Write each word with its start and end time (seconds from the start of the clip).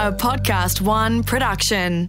a 0.00 0.10
Podcast 0.10 0.80
One 0.80 1.22
production. 1.22 2.08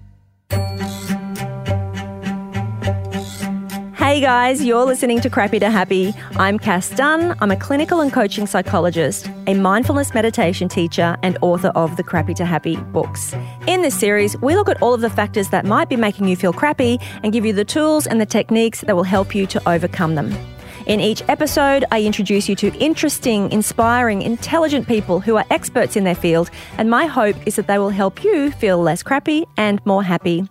Hey 3.97 4.21
guys, 4.21 4.63
you're 4.63 4.85
listening 4.85 5.19
to 5.19 5.29
Crappy 5.29 5.59
to 5.59 5.69
Happy. 5.69 6.13
I'm 6.37 6.57
Cass 6.57 6.89
Dunn. 6.91 7.35
I'm 7.41 7.51
a 7.51 7.57
clinical 7.57 7.99
and 7.99 8.13
coaching 8.13 8.47
psychologist, 8.47 9.29
a 9.45 9.55
mindfulness 9.55 10.13
meditation 10.13 10.69
teacher, 10.69 11.17
and 11.21 11.37
author 11.41 11.67
of 11.75 11.97
the 11.97 12.03
Crappy 12.03 12.33
to 12.35 12.45
Happy 12.45 12.77
books. 12.77 13.33
In 13.67 13.81
this 13.81 13.99
series, 13.99 14.37
we 14.37 14.55
look 14.55 14.69
at 14.69 14.81
all 14.81 14.93
of 14.93 15.01
the 15.01 15.09
factors 15.09 15.49
that 15.49 15.65
might 15.65 15.89
be 15.89 15.97
making 15.97 16.29
you 16.29 16.37
feel 16.37 16.53
crappy 16.53 16.97
and 17.23 17.33
give 17.33 17.45
you 17.45 17.51
the 17.51 17.65
tools 17.65 18.07
and 18.07 18.21
the 18.21 18.25
techniques 18.25 18.79
that 18.87 18.95
will 18.95 19.03
help 19.03 19.35
you 19.35 19.45
to 19.47 19.69
overcome 19.69 20.15
them. 20.15 20.33
In 20.91 20.99
each 20.99 21.23
episode, 21.29 21.85
I 21.89 22.01
introduce 22.01 22.49
you 22.49 22.55
to 22.57 22.77
interesting, 22.77 23.49
inspiring, 23.53 24.23
intelligent 24.23 24.89
people 24.89 25.21
who 25.21 25.37
are 25.37 25.45
experts 25.49 25.95
in 25.95 26.03
their 26.03 26.15
field, 26.15 26.51
and 26.77 26.89
my 26.89 27.05
hope 27.05 27.37
is 27.45 27.55
that 27.55 27.67
they 27.67 27.77
will 27.77 27.91
help 27.91 28.25
you 28.25 28.51
feel 28.51 28.77
less 28.77 29.01
crappy 29.01 29.47
and 29.55 29.79
more 29.85 30.03
happy. 30.03 30.49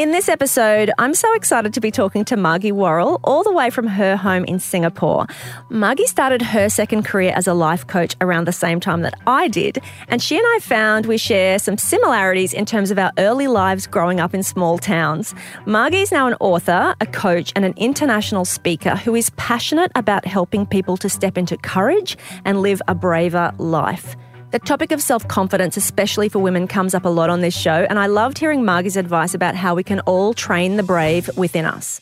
In 0.00 0.12
this 0.12 0.30
episode, 0.30 0.90
I'm 0.96 1.12
so 1.12 1.30
excited 1.34 1.74
to 1.74 1.80
be 1.82 1.90
talking 1.90 2.24
to 2.24 2.36
Margie 2.38 2.72
Warrell 2.72 3.20
all 3.22 3.42
the 3.44 3.52
way 3.52 3.68
from 3.68 3.86
her 3.86 4.16
home 4.16 4.46
in 4.46 4.58
Singapore. 4.58 5.26
Margie 5.68 6.06
started 6.06 6.40
her 6.40 6.70
second 6.70 7.04
career 7.04 7.34
as 7.36 7.46
a 7.46 7.52
life 7.52 7.86
coach 7.86 8.16
around 8.22 8.46
the 8.46 8.50
same 8.50 8.80
time 8.80 9.02
that 9.02 9.12
I 9.26 9.48
did, 9.48 9.78
and 10.08 10.22
she 10.22 10.38
and 10.38 10.46
I 10.46 10.60
found 10.62 11.04
we 11.04 11.18
share 11.18 11.58
some 11.58 11.76
similarities 11.76 12.54
in 12.54 12.64
terms 12.64 12.90
of 12.90 12.98
our 12.98 13.12
early 13.18 13.46
lives 13.46 13.86
growing 13.86 14.20
up 14.20 14.32
in 14.32 14.42
small 14.42 14.78
towns. 14.78 15.34
Margie 15.66 16.00
is 16.00 16.12
now 16.12 16.26
an 16.26 16.34
author, 16.40 16.96
a 17.02 17.06
coach, 17.06 17.52
and 17.54 17.66
an 17.66 17.74
international 17.76 18.46
speaker 18.46 18.96
who 18.96 19.14
is 19.14 19.28
passionate 19.36 19.92
about 19.96 20.24
helping 20.24 20.64
people 20.64 20.96
to 20.96 21.10
step 21.10 21.36
into 21.36 21.58
courage 21.58 22.16
and 22.46 22.62
live 22.62 22.80
a 22.88 22.94
braver 22.94 23.52
life. 23.58 24.16
The 24.50 24.58
topic 24.58 24.90
of 24.90 25.00
self 25.00 25.28
confidence, 25.28 25.76
especially 25.76 26.28
for 26.28 26.40
women, 26.40 26.66
comes 26.66 26.92
up 26.92 27.04
a 27.04 27.08
lot 27.08 27.30
on 27.30 27.40
this 27.40 27.56
show, 27.56 27.86
and 27.88 28.00
I 28.00 28.06
loved 28.06 28.36
hearing 28.36 28.64
Margie's 28.64 28.96
advice 28.96 29.32
about 29.32 29.54
how 29.54 29.76
we 29.76 29.84
can 29.84 30.00
all 30.00 30.34
train 30.34 30.76
the 30.76 30.82
brave 30.82 31.30
within 31.36 31.64
us. 31.64 32.00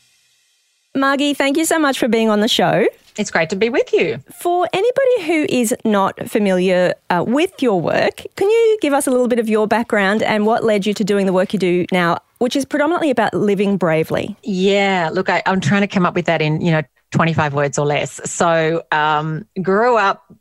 Margie, 0.95 1.35
thank 1.35 1.57
you 1.57 1.65
so 1.65 1.77
much 1.77 1.99
for 1.99 2.07
being 2.07 2.31
on 2.31 2.39
the 2.39 2.47
show. 2.47 2.87
It's 3.19 3.29
great 3.29 3.51
to 3.51 3.55
be 3.55 3.69
with 3.69 3.93
you. 3.93 4.17
For 4.39 4.67
anybody 4.73 5.23
who 5.27 5.45
is 5.47 5.75
not 5.85 6.27
familiar 6.27 6.95
uh, 7.11 7.23
with 7.27 7.61
your 7.61 7.79
work, 7.79 8.23
can 8.35 8.49
you 8.49 8.79
give 8.81 8.93
us 8.93 9.05
a 9.05 9.11
little 9.11 9.27
bit 9.27 9.37
of 9.37 9.47
your 9.47 9.67
background 9.67 10.23
and 10.23 10.47
what 10.47 10.63
led 10.63 10.87
you 10.87 10.95
to 10.95 11.03
doing 11.03 11.27
the 11.27 11.33
work 11.33 11.53
you 11.53 11.59
do 11.59 11.85
now, 11.91 12.17
which 12.39 12.55
is 12.55 12.65
predominantly 12.65 13.11
about 13.11 13.31
living 13.35 13.77
bravely? 13.77 14.35
Yeah, 14.41 15.11
look, 15.13 15.29
I, 15.29 15.43
am 15.45 15.61
trying 15.61 15.81
to 15.81 15.87
come 15.87 16.03
up 16.03 16.15
with 16.15 16.25
that 16.25 16.41
in, 16.41 16.61
you 16.61 16.71
know, 16.71 16.81
25 17.11 17.53
words 17.53 17.77
or 17.77 17.85
less. 17.85 18.19
So, 18.27 18.81
um, 18.91 19.45
grew 19.61 19.97
up 19.97 20.33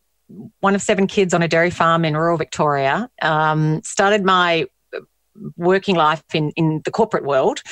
one 0.61 0.75
of 0.75 0.83
seven 0.83 1.07
kids 1.07 1.33
on 1.35 1.43
a 1.43 1.49
dairy 1.49 1.71
farm 1.71 2.05
in 2.05 2.17
rural 2.17 2.37
Victoria. 2.37 3.11
Um, 3.23 3.83
started 3.83 4.25
my 4.25 4.67
working 5.57 5.97
life 5.97 6.23
in, 6.35 6.51
in 6.57 6.83
the 6.85 6.91
corporate 6.91 7.25
world. 7.25 7.63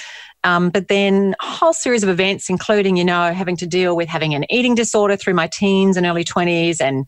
Um, 0.45 0.71
but 0.71 0.89
then 0.89 1.35
a 1.41 1.45
whole 1.45 1.73
series 1.73 2.03
of 2.03 2.09
events, 2.09 2.49
including, 2.49 2.97
you 2.97 3.05
know, 3.05 3.33
having 3.33 3.57
to 3.57 3.67
deal 3.67 3.97
with 3.97 4.09
having 4.09 4.35
an 4.35 4.45
eating 4.51 4.75
disorder 4.75 5.17
through 5.17 5.35
my 5.35 5.49
teens 5.49 5.97
and 5.97 6.07
early 6.07 6.25
20s 6.25 6.81
and 6.81 7.07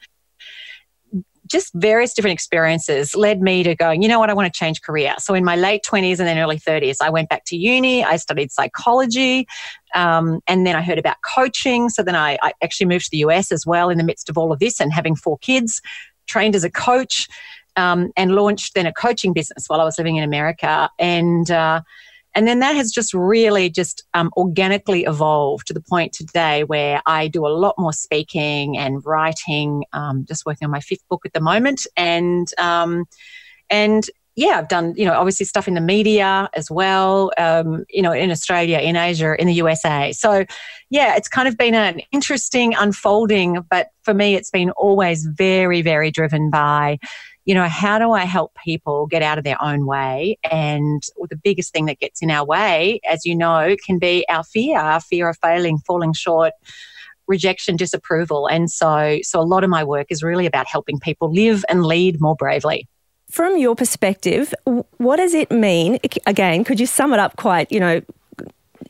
just 1.48 1.72
various 1.74 2.14
different 2.14 2.34
experiences 2.34 3.14
led 3.14 3.41
me 3.41 3.62
to 3.62 3.74
going, 3.74 4.02
you 4.02 4.08
know 4.08 4.18
what, 4.18 4.30
I 4.30 4.34
want 4.34 4.52
to 4.52 4.58
change 4.58 4.82
career. 4.82 5.14
So 5.18 5.34
in 5.34 5.44
my 5.44 5.56
late 5.56 5.82
20s 5.84 6.18
and 6.18 6.28
then 6.28 6.38
early 6.38 6.58
30s, 6.58 6.96
I 7.00 7.10
went 7.10 7.28
back 7.28 7.44
to 7.46 7.56
uni. 7.56 8.04
I 8.04 8.16
studied 8.16 8.52
psychology. 8.52 9.46
Um, 9.94 10.41
and 10.46 10.66
then 10.66 10.76
I 10.76 10.82
heard 10.82 10.98
about 10.98 11.16
coaching. 11.24 11.88
So 11.88 12.02
then 12.02 12.14
I, 12.14 12.38
I 12.42 12.52
actually 12.62 12.86
moved 12.86 13.06
to 13.06 13.10
the 13.10 13.19
US 13.19 13.50
as 13.50 13.66
well 13.66 13.91
in 13.91 13.98
the 13.98 14.04
midst 14.04 14.28
of 14.28 14.36
all 14.36 14.52
of 14.52 14.58
this 14.58 14.80
and 14.80 14.92
having 14.92 15.16
four 15.16 15.38
kids, 15.38 15.80
trained 16.26 16.54
as 16.54 16.64
a 16.64 16.70
coach, 16.70 17.28
um, 17.76 18.10
and 18.16 18.32
launched 18.32 18.74
then 18.74 18.86
a 18.86 18.92
coaching 18.92 19.32
business 19.32 19.64
while 19.69 19.80
I 19.80 19.84
was 19.84 19.98
living 19.98 20.16
in 20.16 20.24
America. 20.24 20.91
And, 20.98 21.50
uh, 21.50 21.80
and 22.39 22.47
then 22.47 22.61
that 22.61 22.77
has 22.77 22.92
just 22.92 23.12
really 23.12 23.69
just 23.69 24.05
um, 24.14 24.31
organically 24.36 25.03
evolved 25.03 25.66
to 25.66 25.75
the 25.75 25.81
point 25.81 26.12
today 26.12 26.62
where 26.62 27.03
I 27.04 27.26
do 27.26 27.44
a 27.44 27.49
lot 27.49 27.75
more 27.78 27.93
speaking 27.93 28.78
and 28.78 29.04
writing. 29.04 29.82
Um, 29.93 30.25
just 30.25 30.47
working 30.47 30.66
on 30.66 30.71
my 30.71 30.78
fifth 30.78 31.03
book 31.09 31.22
at 31.27 31.32
the 31.32 31.41
moment, 31.41 31.84
and 31.97 32.47
um, 32.56 33.06
and 33.71 34.09
yeah, 34.37 34.50
I've 34.50 34.69
done 34.69 34.94
you 34.97 35.04
know 35.04 35.15
obviously 35.15 35.47
stuff 35.47 35.66
in 35.66 35.75
the 35.75 35.81
media 35.81 36.48
as 36.54 36.71
well. 36.71 37.32
Um, 37.37 37.84
you 37.91 38.03
know, 38.03 38.12
in 38.12 38.31
Australia, 38.31 38.78
in 38.78 38.94
Asia, 38.94 39.34
in 39.37 39.48
the 39.48 39.54
USA. 39.54 40.12
So 40.12 40.44
yeah, 40.91 41.16
it's 41.16 41.28
kind 41.28 41.48
of 41.48 41.56
been 41.56 41.75
an 41.75 42.00
interesting 42.12 42.72
unfolding, 42.72 43.66
but 43.69 43.88
for 44.03 44.15
me, 44.15 44.37
it's 44.37 44.50
been 44.50 44.71
always 44.71 45.27
very 45.27 45.82
very 45.82 46.12
driven 46.12 46.50
by 46.50 47.00
you 47.48 47.54
know, 47.54 47.66
how 47.66 47.98
do 47.98 48.12
I 48.12 48.26
help 48.26 48.54
people 48.62 49.06
get 49.06 49.22
out 49.22 49.38
of 49.38 49.44
their 49.44 49.56
own 49.62 49.86
way? 49.86 50.38
And 50.50 51.03
the 51.31 51.36
biggest 51.42 51.72
thing 51.72 51.86
that 51.86 51.98
gets 51.98 52.20
in 52.20 52.31
our 52.31 52.44
way, 52.44 53.00
as 53.09 53.25
you 53.25 53.34
know, 53.34 53.75
can 53.86 53.98
be 53.98 54.26
our 54.28 54.44
fear, 54.44 54.78
our 54.78 55.00
fear 55.00 55.31
of 55.31 55.38
failing, 55.41 55.78
falling 55.78 56.12
short, 56.12 56.53
rejection, 57.26 57.76
disapproval. 57.76 58.48
And 58.48 58.70
so, 58.70 59.20
so 59.22 59.41
a 59.41 59.48
lot 59.48 59.64
of 59.64 59.70
my 59.70 59.82
work 59.82 60.09
is 60.10 60.22
really 60.22 60.44
about 60.44 60.66
helping 60.66 60.98
people 60.98 61.32
live 61.32 61.64
and 61.70 61.86
lead 61.86 62.20
more 62.20 62.36
bravely. 62.36 62.86
From 63.31 63.56
your 63.56 63.75
perspective, 63.75 64.53
what 64.98 65.16
does 65.16 65.32
it 65.32 65.50
mean? 65.50 66.00
Again, 66.26 66.65
could 66.65 66.78
you 66.78 66.86
sum 66.86 67.15
it 67.15 67.19
up 67.19 67.36
quite, 67.36 67.72
you 67.72 67.80
know, 67.80 68.03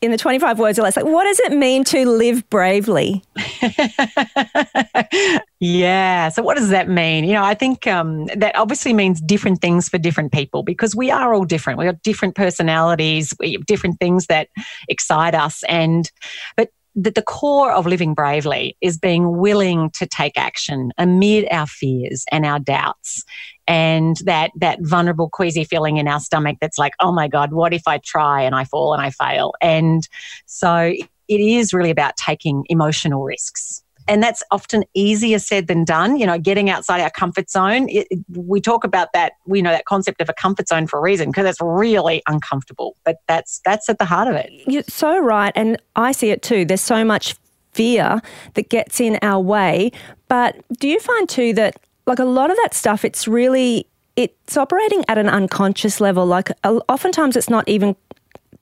in 0.01 0.11
the 0.11 0.19
25 0.19 0.59
words 0.59 0.79
or 0.79 0.83
less, 0.83 0.97
like 0.97 1.05
what 1.05 1.25
does 1.25 1.41
it 1.41 1.53
mean 1.53 1.85
to 1.85 2.09
live 2.09 2.49
bravely? 2.51 3.23
yeah. 5.61 6.29
So 6.29 6.43
what 6.43 6.57
does 6.57 6.71
that 6.71 6.89
mean? 6.89 7.25
You 7.25 7.33
know, 7.33 7.45
I 7.45 7.55
think 7.55 7.87
um, 7.87 8.27
that 8.37 8.57
obviously 8.57 8.93
means 8.93 9.21
different 9.21 9.61
things 9.61 9.89
for 9.89 9.99
different 9.99 10.33
people 10.33 10.63
because 10.63 10.95
we 10.95 11.11
are 11.11 11.35
all 11.35 11.45
different. 11.45 11.79
We 11.79 11.87
have 11.87 12.03
different 12.03 12.35
personalities, 12.35 13.35
we 13.39 13.53
have 13.53 13.67
different 13.67 13.99
things 13.99 14.27
that 14.27 14.49
excite 14.89 15.35
us. 15.35 15.63
And, 15.69 16.11
but 16.57 16.71
that 16.95 17.15
the 17.15 17.23
core 17.23 17.73
of 17.73 17.87
living 17.87 18.15
bravely 18.15 18.77
is 18.81 18.99
being 18.99 19.39
willing 19.39 19.91
to 19.91 20.07
take 20.07 20.37
action 20.37 20.91
amid 20.99 21.47
our 21.51 21.67
fears 21.67 22.25
and 22.33 22.45
our 22.45 22.59
doubts 22.59 23.25
and 23.67 24.17
that 24.25 24.51
that 24.57 24.79
vulnerable 24.83 25.29
queasy 25.29 25.65
feeling 25.65 25.99
in 25.99 26.09
our 26.09 26.21
stomach 26.21 26.57
that's 26.61 26.79
like 26.79 26.95
oh 27.01 27.13
my 27.13 27.29
god 27.29 27.53
what 27.53 27.73
if 27.73 27.83
i 27.87 27.99
try 27.99 28.43
and 28.43 28.55
i 28.55 28.65
fall 28.65 28.95
and 28.95 29.03
i 29.03 29.11
fail? 29.11 29.53
And 29.61 30.09
so 30.47 30.93
it 31.29 31.41
is 31.41 31.73
really 31.73 31.91
about 31.91 32.17
taking 32.17 32.65
emotional 32.69 33.23
risks 33.23 33.83
and 34.09 34.23
that's 34.23 34.43
often 34.51 34.85
easier 34.95 35.39
said 35.39 35.67
than 35.67 35.85
done 35.85 36.17
you 36.17 36.27
know 36.27 36.39
getting 36.39 36.71
outside 36.71 37.01
our 37.01 37.11
comfort 37.11 37.51
zone. 37.51 37.89
It, 37.89 38.07
it, 38.11 38.19
we 38.35 38.61
talk 38.61 38.85
about 38.85 39.13
that 39.13 39.35
we 39.47 39.63
know 39.63 39.71
that 39.71 39.85
concept 39.85 40.21
of 40.21 40.29
a 40.29 40.33
comfort 40.33 40.69
zone 40.69 40.87
for 40.87 40.99
a 40.99 41.03
reason 41.03 41.31
because 41.31 41.47
it's 41.47 41.61
really 41.61 42.23
uncomfortable 42.27 42.97
but 43.05 43.17
that's 43.29 43.61
that's 43.65 43.89
at 43.89 43.99
the 43.99 44.05
heart 44.05 44.29
of 44.29 44.35
it. 44.35 44.51
You're 44.67 44.83
so 44.89 45.19
right 45.19 45.53
and 45.55 45.81
i 45.95 46.13
see 46.13 46.31
it 46.31 46.43
too. 46.43 46.65
There's 46.65 46.81
so 46.81 47.05
much 47.05 47.37
fear 47.73 48.21
that 48.55 48.71
gets 48.71 49.01
in 49.01 49.19
our 49.23 49.41
way 49.41 49.93
but 50.27 50.57
do 50.79 50.89
you 50.89 50.99
find 50.99 51.29
too 51.29 51.53
that 51.55 51.77
like 52.07 52.19
a 52.19 52.25
lot 52.25 52.51
of 52.51 52.57
that 52.57 52.75
stuff 52.75 53.05
it's 53.05 53.29
really 53.29 53.87
it's 54.17 54.57
operating 54.57 55.05
at 55.07 55.17
an 55.17 55.29
unconscious 55.29 56.01
level 56.01 56.27
like 56.27 56.51
oftentimes 56.65 57.37
it's 57.37 57.49
not 57.49 57.69
even 57.69 57.95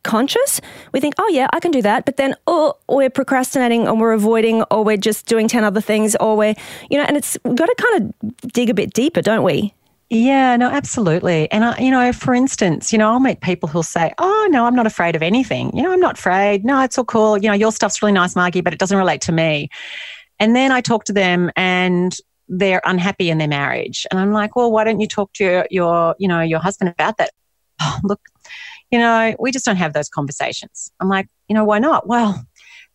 conscious, 0.07 0.61
we 0.93 1.01
think, 1.01 1.15
oh, 1.19 1.29
yeah, 1.29 1.49
I 1.53 1.61
can 1.61 1.71
do 1.71 1.83
that. 1.83 2.07
But 2.07 2.17
then, 2.17 2.35
oh, 2.47 2.75
we're 2.89 3.11
procrastinating 3.11 3.87
and 3.87 4.01
we're 4.01 4.13
avoiding, 4.13 4.63
or 4.71 4.83
we're 4.83 4.97
just 4.97 5.27
doing 5.27 5.49
10 5.49 5.65
other 5.65 5.83
things, 5.83 6.17
or 6.17 6.37
we're, 6.37 6.55
you 6.91 6.97
know, 6.97 7.05
and 7.05 7.17
it's, 7.17 7.37
got 7.45 7.67
to 7.67 7.75
kind 7.79 8.15
of 8.23 8.53
dig 8.53 8.71
a 8.71 8.75
bit 8.75 8.95
deeper, 8.95 9.21
don't 9.21 9.43
we? 9.43 9.75
Yeah, 10.09 10.57
no, 10.57 10.69
absolutely. 10.69 11.51
And 11.51 11.65
I, 11.65 11.79
you 11.79 11.91
know, 11.91 12.13
for 12.13 12.33
instance, 12.33 12.93
you 12.93 12.99
know, 12.99 13.11
I'll 13.11 13.19
meet 13.19 13.41
people 13.41 13.69
who'll 13.69 13.83
say, 13.83 14.15
"Oh, 14.19 14.49
no, 14.51 14.65
I'm 14.65 14.77
not 14.77 14.87
afraid 14.87 15.17
of 15.17 15.23
anything. 15.23 15.77
You 15.77 15.83
know, 15.83 15.93
I'm 15.93 16.01
not 16.01 16.17
afraid. 16.17 16.65
No, 16.65 16.81
it's 16.83 16.97
all 16.97 17.05
cool. 17.05 17.37
You 17.39 17.49
know, 17.49 17.55
your 17.55 17.73
stuff's 17.73 18.01
really 18.01 18.13
nice, 18.13 18.37
Margie, 18.37 18.61
but 18.61 18.73
it 18.73 18.79
doesn't 18.79 18.97
relate 18.97 19.21
to 19.23 19.33
me." 19.33 19.69
And 20.39 20.55
then 20.55 20.71
I 20.71 20.81
talk 20.81 21.05
to 21.05 21.13
them, 21.13 21.51
and 21.57 22.17
they're 22.49 22.83
unhappy 22.85 23.31
in 23.31 23.39
their 23.39 23.49
marriage, 23.49 24.07
and 24.11 24.21
I'm 24.21 24.31
like, 24.33 24.55
"Well, 24.55 24.71
why 24.71 24.85
don't 24.85 25.01
you 25.01 25.09
talk 25.09 25.33
to 25.35 25.45
your, 25.45 25.67
your 25.71 26.15
you 26.21 26.29
know, 26.29 26.41
your 26.41 26.61
husband 26.61 26.91
about 26.91 27.17
that?" 27.17 27.33
Oh, 27.81 27.99
look, 28.05 28.21
you 28.91 28.99
know, 28.99 29.35
we 29.39 29.51
just 29.51 29.65
don't 29.65 29.77
have 29.77 29.93
those 29.93 30.09
conversations. 30.09 30.91
I'm 31.01 31.09
like, 31.09 31.29
you 31.49 31.55
know, 31.55 31.65
why 31.65 31.79
not? 31.79 32.07
Well, 32.07 32.47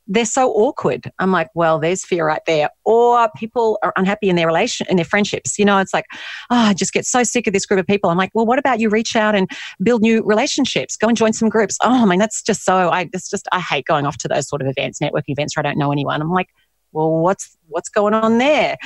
they're 0.08 0.26
so 0.26 0.52
awkward. 0.52 1.12
I'm 1.20 1.32
like, 1.32 1.50
well, 1.54 1.80
there's 1.80 2.04
fear 2.04 2.26
right 2.26 2.42
there. 2.46 2.70
Or 2.84 3.30
people 3.38 3.80
are 3.82 3.94
unhappy 3.96 4.30
in 4.30 4.36
their 4.36 4.48
relation 4.48 4.88
in 4.90 4.98
their 4.98 5.06
friendships. 5.06 5.58
You 5.58 5.64
know, 5.64 5.78
it's 5.78 5.94
like, 5.94 6.06
oh, 6.50 6.58
I 6.58 6.74
just 6.74 6.92
get 6.92 7.06
so 7.06 7.24
sick 7.24 7.48
of 7.48 7.54
this 7.54 7.66
group 7.66 7.80
of 7.80 7.88
people. 7.88 8.10
I'm 8.10 8.18
like, 8.18 8.32
well, 8.34 8.46
what 8.46 8.60
about 8.60 8.80
you 8.80 8.90
reach 8.90 9.16
out 9.16 9.36
and 9.36 9.50
build 9.82 10.02
new 10.02 10.22
relationships? 10.24 10.98
Go 10.98 11.08
and 11.08 11.16
join 11.16 11.34
some 11.34 11.50
groups. 11.50 11.78
Oh, 11.82 12.04
I 12.04 12.06
mean, 12.06 12.20
that's 12.20 12.42
just 12.42 12.66
so 12.66 12.90
I 12.90 13.10
it's 13.14 13.30
just 13.30 13.48
I 13.52 13.60
hate 13.60 13.86
going 13.86 14.06
off 14.06 14.18
to 14.18 14.28
those 14.28 14.50
sort 14.50 14.62
of 14.62 14.68
events, 14.68 15.00
networking 15.00 15.30
events 15.30 15.56
where 15.56 15.66
I 15.66 15.70
don't 15.70 15.78
know 15.78 15.92
anyone. 15.92 16.22
I'm 16.22 16.32
like, 16.32 16.50
well, 16.92 17.12
what's 17.12 17.58
what's 17.68 17.90
going 17.90 18.14
on 18.14 18.38
there? 18.38 18.78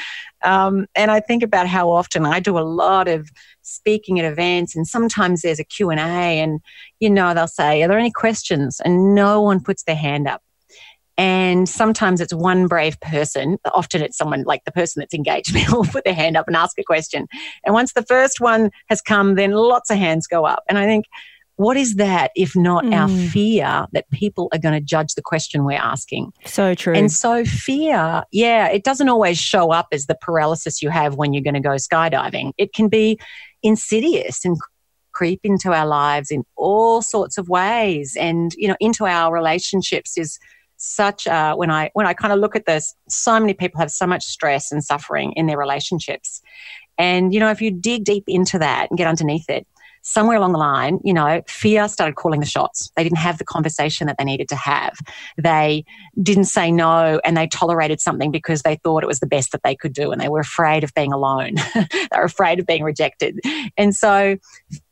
Um, 0.43 0.85
and 0.95 1.11
I 1.11 1.19
think 1.19 1.43
about 1.43 1.67
how 1.67 1.89
often 1.89 2.25
I 2.25 2.39
do 2.39 2.57
a 2.57 2.61
lot 2.61 3.07
of 3.07 3.29
speaking 3.61 4.19
at 4.19 4.31
events, 4.31 4.75
and 4.75 4.87
sometimes 4.87 5.41
there's 5.41 5.59
a 5.59 5.63
Q 5.63 5.89
and 5.89 5.99
A, 5.99 6.03
and 6.03 6.59
you 6.99 7.09
know 7.09 7.33
they'll 7.33 7.47
say, 7.47 7.83
"Are 7.83 7.87
there 7.87 7.99
any 7.99 8.11
questions?" 8.11 8.79
And 8.83 9.15
no 9.15 9.41
one 9.41 9.61
puts 9.61 9.83
their 9.83 9.95
hand 9.95 10.27
up. 10.27 10.41
And 11.17 11.69
sometimes 11.69 12.19
it's 12.19 12.33
one 12.33 12.67
brave 12.67 12.99
person. 12.99 13.57
Often 13.73 14.01
it's 14.01 14.17
someone 14.17 14.43
like 14.43 14.65
the 14.65 14.71
person 14.71 14.99
that's 14.99 15.13
engaged 15.13 15.53
me 15.53 15.65
will 15.71 15.85
put 15.85 16.03
their 16.03 16.13
hand 16.13 16.35
up 16.35 16.47
and 16.47 16.57
ask 16.57 16.77
a 16.77 16.83
question. 16.83 17.27
And 17.63 17.73
once 17.73 17.93
the 17.93 18.03
first 18.03 18.41
one 18.41 18.69
has 18.89 19.01
come, 19.01 19.35
then 19.35 19.51
lots 19.51 19.89
of 19.89 19.97
hands 19.97 20.27
go 20.27 20.45
up. 20.45 20.63
And 20.67 20.77
I 20.77 20.85
think, 20.85 21.05
what 21.57 21.77
is 21.77 21.95
that 21.95 22.31
if 22.35 22.55
not 22.55 22.83
mm. 22.83 22.93
our 22.93 23.07
hmm. 23.07 23.27
fear 23.27 23.87
that 23.93 24.09
people 24.11 24.49
are 24.51 24.59
going 24.59 24.73
to 24.73 24.81
judge 24.81 25.15
the 25.15 25.21
question 25.21 25.63
we're 25.63 25.77
asking? 25.77 26.33
So 26.45 26.75
true. 26.75 26.93
And 26.93 27.11
so, 27.11 27.45
fear, 27.45 28.23
yeah, 28.31 28.67
it 28.67 28.83
doesn't 28.83 29.07
always 29.07 29.37
show 29.37 29.71
up 29.71 29.87
as 29.91 30.05
the 30.07 30.17
paralysis 30.21 30.81
you 30.81 30.89
have 30.89 31.15
when 31.15 31.33
you're 31.33 31.43
going 31.43 31.53
to 31.53 31.59
go 31.61 31.75
skydiving. 31.75 32.51
It 32.57 32.73
can 32.73 32.89
be 32.89 33.17
insidious 33.63 34.43
and 34.43 34.57
creep 35.13 35.39
into 35.43 35.71
our 35.71 35.85
lives 35.85 36.29
in 36.29 36.43
all 36.57 37.01
sorts 37.01 37.37
of 37.37 37.47
ways 37.47 38.17
and, 38.19 38.53
you 38.57 38.67
know, 38.67 38.75
into 38.81 39.05
our 39.05 39.33
relationships 39.33 40.17
is 40.17 40.37
such 40.77 41.25
a, 41.25 41.53
when 41.53 41.71
I 41.71 41.89
when 41.93 42.05
I 42.05 42.13
kind 42.13 42.33
of 42.33 42.39
look 42.39 42.55
at 42.55 42.65
this, 42.65 42.93
so 43.07 43.39
many 43.39 43.53
people 43.53 43.79
have 43.79 43.91
so 43.91 44.05
much 44.05 44.25
stress 44.25 44.73
and 44.73 44.83
suffering 44.83 45.31
in 45.33 45.47
their 45.47 45.57
relationships. 45.57 46.41
And 46.97 47.33
you 47.33 47.39
know, 47.39 47.49
if 47.49 47.61
you 47.61 47.71
dig 47.71 48.03
deep 48.03 48.25
into 48.27 48.59
that 48.59 48.89
and 48.89 48.97
get 48.97 49.07
underneath 49.07 49.49
it, 49.49 49.65
somewhere 50.05 50.37
along 50.37 50.51
the 50.51 50.59
line, 50.59 50.99
you 51.03 51.11
know, 51.11 51.41
fear 51.47 51.87
started 51.89 52.15
calling 52.15 52.39
the 52.39 52.45
shots. 52.45 52.91
They 52.95 53.03
didn't 53.03 53.17
have 53.17 53.39
the 53.39 53.43
conversation 53.43 54.05
that 54.05 54.17
they 54.19 54.23
needed 54.23 54.47
to 54.49 54.55
have. 54.55 54.99
They 55.35 55.83
didn't 56.21 56.45
say 56.45 56.71
no 56.71 57.19
and 57.25 57.35
they 57.35 57.47
tolerated 57.47 57.99
something 57.99 58.29
because 58.29 58.61
they 58.61 58.75
thought 58.75 59.01
it 59.01 59.07
was 59.07 59.19
the 59.19 59.25
best 59.25 59.51
that 59.51 59.63
they 59.63 59.75
could 59.75 59.93
do 59.93 60.11
and 60.11 60.21
they 60.21 60.29
were 60.29 60.39
afraid 60.39 60.83
of 60.83 60.93
being 60.93 61.11
alone. 61.11 61.55
they 61.75 62.07
were 62.15 62.23
afraid 62.23 62.59
of 62.59 62.67
being 62.67 62.83
rejected. 62.83 63.39
And 63.77 63.95
so 63.95 64.37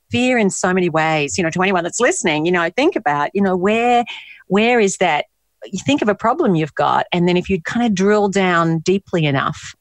fear 0.10 0.40
in 0.40 0.50
so 0.50 0.74
many 0.74 0.90
ways, 0.90 1.38
you 1.38 1.44
know, 1.44 1.52
to 1.52 1.62
anyone 1.62 1.84
that's 1.84 2.00
listening, 2.00 2.48
you 2.48 2.52
know, 2.52 2.72
think 2.76 2.96
about, 2.96 3.30
you 3.36 3.42
know, 3.42 3.56
where 3.56 4.04
where 4.48 4.80
is 4.80 4.98
that 4.98 5.26
you 5.66 5.80
think 5.86 6.02
of 6.02 6.10
a 6.10 6.16
problem 6.16 6.56
you've 6.56 6.76
got 6.76 7.06
and 7.14 7.28
then 7.28 7.38
if 7.38 7.50
you 7.50 7.62
kind 7.62 7.86
of 7.86 7.94
drill 7.94 8.30
down 8.30 8.80
deeply 8.80 9.26
enough 9.26 9.76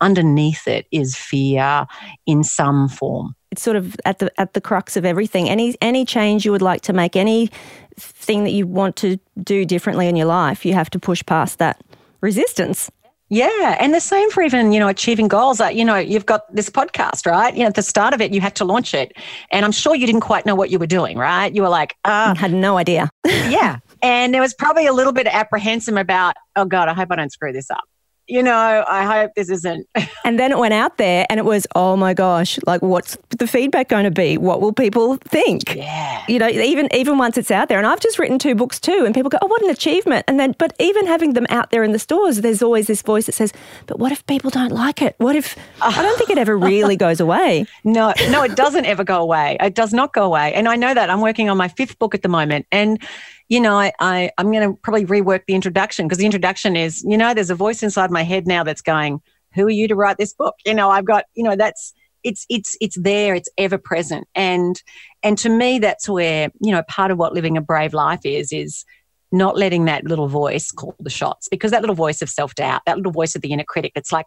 underneath 0.00 0.66
it 0.66 0.86
is 0.90 1.14
fear 1.14 1.86
in 2.26 2.42
some 2.42 2.88
form 2.88 3.34
it's 3.50 3.62
sort 3.62 3.76
of 3.76 3.96
at 4.04 4.18
the 4.18 4.32
at 4.40 4.54
the 4.54 4.60
crux 4.60 4.96
of 4.96 5.04
everything. 5.04 5.48
Any 5.48 5.76
any 5.80 6.04
change 6.04 6.44
you 6.44 6.52
would 6.52 6.62
like 6.62 6.82
to 6.82 6.92
make, 6.92 7.16
any 7.16 7.50
thing 7.96 8.44
that 8.44 8.50
you 8.50 8.66
want 8.66 8.96
to 8.96 9.18
do 9.42 9.64
differently 9.64 10.08
in 10.08 10.16
your 10.16 10.26
life, 10.26 10.64
you 10.64 10.74
have 10.74 10.90
to 10.90 10.98
push 10.98 11.24
past 11.26 11.58
that 11.58 11.82
resistance. 12.20 12.90
Yeah, 13.32 13.76
and 13.78 13.94
the 13.94 14.00
same 14.00 14.28
for 14.30 14.42
even 14.42 14.72
you 14.72 14.80
know 14.80 14.88
achieving 14.88 15.28
goals. 15.28 15.60
Like 15.60 15.76
you 15.76 15.84
know, 15.84 15.96
you've 15.96 16.26
got 16.26 16.52
this 16.54 16.68
podcast, 16.68 17.26
right? 17.26 17.54
You 17.54 17.60
know, 17.60 17.68
at 17.68 17.74
the 17.74 17.82
start 17.82 18.12
of 18.12 18.20
it, 18.20 18.32
you 18.32 18.40
had 18.40 18.56
to 18.56 18.64
launch 18.64 18.92
it, 18.92 19.12
and 19.52 19.64
I'm 19.64 19.72
sure 19.72 19.94
you 19.94 20.06
didn't 20.06 20.22
quite 20.22 20.46
know 20.46 20.56
what 20.56 20.70
you 20.70 20.78
were 20.78 20.86
doing, 20.86 21.16
right? 21.16 21.54
You 21.54 21.62
were 21.62 21.68
like, 21.68 21.96
uh, 22.04 22.34
had 22.34 22.52
no 22.52 22.76
idea. 22.76 23.08
yeah, 23.24 23.78
and 24.02 24.34
there 24.34 24.40
was 24.40 24.54
probably 24.54 24.86
a 24.86 24.92
little 24.92 25.12
bit 25.12 25.28
of 25.28 25.32
apprehensive 25.32 25.96
about, 25.96 26.34
oh 26.56 26.64
God, 26.64 26.88
I 26.88 26.94
hope 26.94 27.08
I 27.12 27.16
don't 27.16 27.30
screw 27.30 27.52
this 27.52 27.70
up 27.70 27.84
you 28.30 28.42
know, 28.42 28.84
I 28.88 29.04
hope 29.04 29.32
this 29.34 29.50
isn't. 29.50 29.86
and 30.24 30.38
then 30.38 30.52
it 30.52 30.58
went 30.58 30.72
out 30.72 30.98
there 30.98 31.26
and 31.28 31.38
it 31.40 31.44
was, 31.44 31.66
oh 31.74 31.96
my 31.96 32.14
gosh, 32.14 32.58
like 32.66 32.80
what's 32.80 33.18
the 33.30 33.46
feedback 33.46 33.88
going 33.88 34.04
to 34.04 34.10
be? 34.10 34.38
What 34.38 34.60
will 34.60 34.72
people 34.72 35.16
think? 35.16 35.74
Yeah. 35.74 36.24
You 36.28 36.38
know, 36.38 36.48
even 36.48 36.88
even 36.94 37.18
once 37.18 37.36
it's 37.36 37.50
out 37.50 37.68
there. 37.68 37.78
And 37.78 37.86
I've 37.86 38.00
just 38.00 38.18
written 38.18 38.38
two 38.38 38.54
books 38.54 38.78
too, 38.78 39.02
and 39.04 39.14
people 39.14 39.30
go, 39.30 39.38
oh, 39.42 39.46
what 39.46 39.62
an 39.62 39.70
achievement. 39.70 40.24
And 40.28 40.38
then, 40.38 40.54
but 40.58 40.74
even 40.78 41.06
having 41.06 41.32
them 41.32 41.46
out 41.50 41.70
there 41.70 41.82
in 41.82 41.92
the 41.92 41.98
stores, 41.98 42.40
there's 42.40 42.62
always 42.62 42.86
this 42.86 43.02
voice 43.02 43.26
that 43.26 43.32
says, 43.32 43.52
but 43.86 43.98
what 43.98 44.12
if 44.12 44.24
people 44.26 44.50
don't 44.50 44.72
like 44.72 45.02
it? 45.02 45.16
What 45.18 45.34
if, 45.34 45.56
I 45.82 46.02
don't 46.02 46.16
think 46.16 46.30
it 46.30 46.38
ever 46.38 46.56
really 46.70 46.96
goes 46.96 47.20
away. 47.20 47.66
No, 47.84 48.12
no, 48.28 48.42
it 48.42 48.54
doesn't 48.56 48.84
ever 48.84 49.02
go 49.02 49.20
away. 49.20 49.56
It 49.60 49.74
does 49.74 49.92
not 49.92 50.12
go 50.12 50.24
away. 50.24 50.54
And 50.54 50.68
I 50.68 50.76
know 50.76 50.94
that 50.94 51.10
I'm 51.10 51.20
working 51.20 51.50
on 51.50 51.56
my 51.56 51.68
fifth 51.68 51.98
book 51.98 52.14
at 52.14 52.22
the 52.22 52.28
moment. 52.28 52.66
And 52.70 53.02
you 53.50 53.60
know, 53.60 53.74
I, 53.74 53.92
I 53.98 54.30
I'm 54.38 54.50
going 54.50 54.66
to 54.66 54.78
probably 54.80 55.04
rework 55.04 55.42
the 55.46 55.54
introduction 55.54 56.06
because 56.06 56.18
the 56.18 56.24
introduction 56.24 56.76
is, 56.76 57.04
you 57.06 57.18
know, 57.18 57.34
there's 57.34 57.50
a 57.50 57.54
voice 57.54 57.82
inside 57.82 58.10
my 58.10 58.22
head 58.22 58.46
now 58.46 58.62
that's 58.62 58.80
going, 58.80 59.20
"Who 59.54 59.66
are 59.66 59.70
you 59.70 59.88
to 59.88 59.96
write 59.96 60.16
this 60.16 60.32
book?" 60.32 60.54
You 60.64 60.72
know, 60.72 60.88
I've 60.88 61.04
got, 61.04 61.24
you 61.34 61.42
know, 61.42 61.56
that's 61.56 61.92
it's 62.22 62.46
it's 62.48 62.76
it's 62.80 62.96
there, 62.98 63.34
it's 63.34 63.48
ever 63.58 63.76
present, 63.76 64.28
and 64.36 64.80
and 65.24 65.36
to 65.38 65.48
me, 65.50 65.80
that's 65.80 66.08
where 66.08 66.50
you 66.60 66.70
know 66.70 66.82
part 66.84 67.10
of 67.10 67.18
what 67.18 67.34
living 67.34 67.56
a 67.56 67.60
brave 67.60 67.92
life 67.92 68.20
is 68.24 68.52
is 68.52 68.84
not 69.32 69.56
letting 69.56 69.84
that 69.86 70.04
little 70.04 70.28
voice 70.28 70.70
call 70.70 70.94
the 71.00 71.10
shots 71.10 71.48
because 71.48 71.72
that 71.72 71.80
little 71.80 71.96
voice 71.96 72.22
of 72.22 72.28
self 72.28 72.54
doubt, 72.54 72.82
that 72.86 72.96
little 72.96 73.12
voice 73.12 73.34
of 73.34 73.42
the 73.42 73.52
inner 73.52 73.64
critic, 73.64 73.92
that's 73.96 74.12
like, 74.12 74.26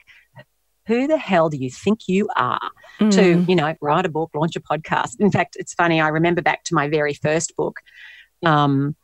who 0.85 1.07
the 1.07 1.17
hell 1.17 1.47
do 1.49 1.55
you 1.57 1.69
think 1.69 2.09
you 2.09 2.27
are 2.35 2.71
mm. 2.99 3.11
to 3.11 3.49
you 3.49 3.55
know 3.55 3.73
write 3.81 4.05
a 4.05 4.09
book 4.09 4.31
launch 4.35 4.57
a 4.57 4.59
podcast 4.59 5.11
in 5.19 5.31
fact 5.31 5.55
it's 5.57 5.73
funny 5.73 6.01
i 6.01 6.09
remember 6.09 6.41
back 6.41 6.63
to 6.65 6.75
my 6.75 6.89
very 6.89 7.13
first 7.13 7.55
book 7.55 7.79
um, 8.45 8.95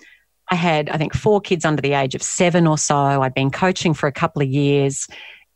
I 0.52 0.56
had, 0.56 0.90
I 0.90 0.98
think, 0.98 1.14
four 1.14 1.42
kids 1.42 1.66
under 1.66 1.82
the 1.82 1.94
age 1.94 2.16
of 2.16 2.24
seven 2.24 2.68
or 2.68 2.78
so. 2.78 2.96
I'd 2.96 3.34
been 3.34 3.52
coaching 3.52 3.94
for 3.94 4.08
a 4.08 4.12
couple 4.12 4.42
of 4.42 4.48
years. 4.48 5.08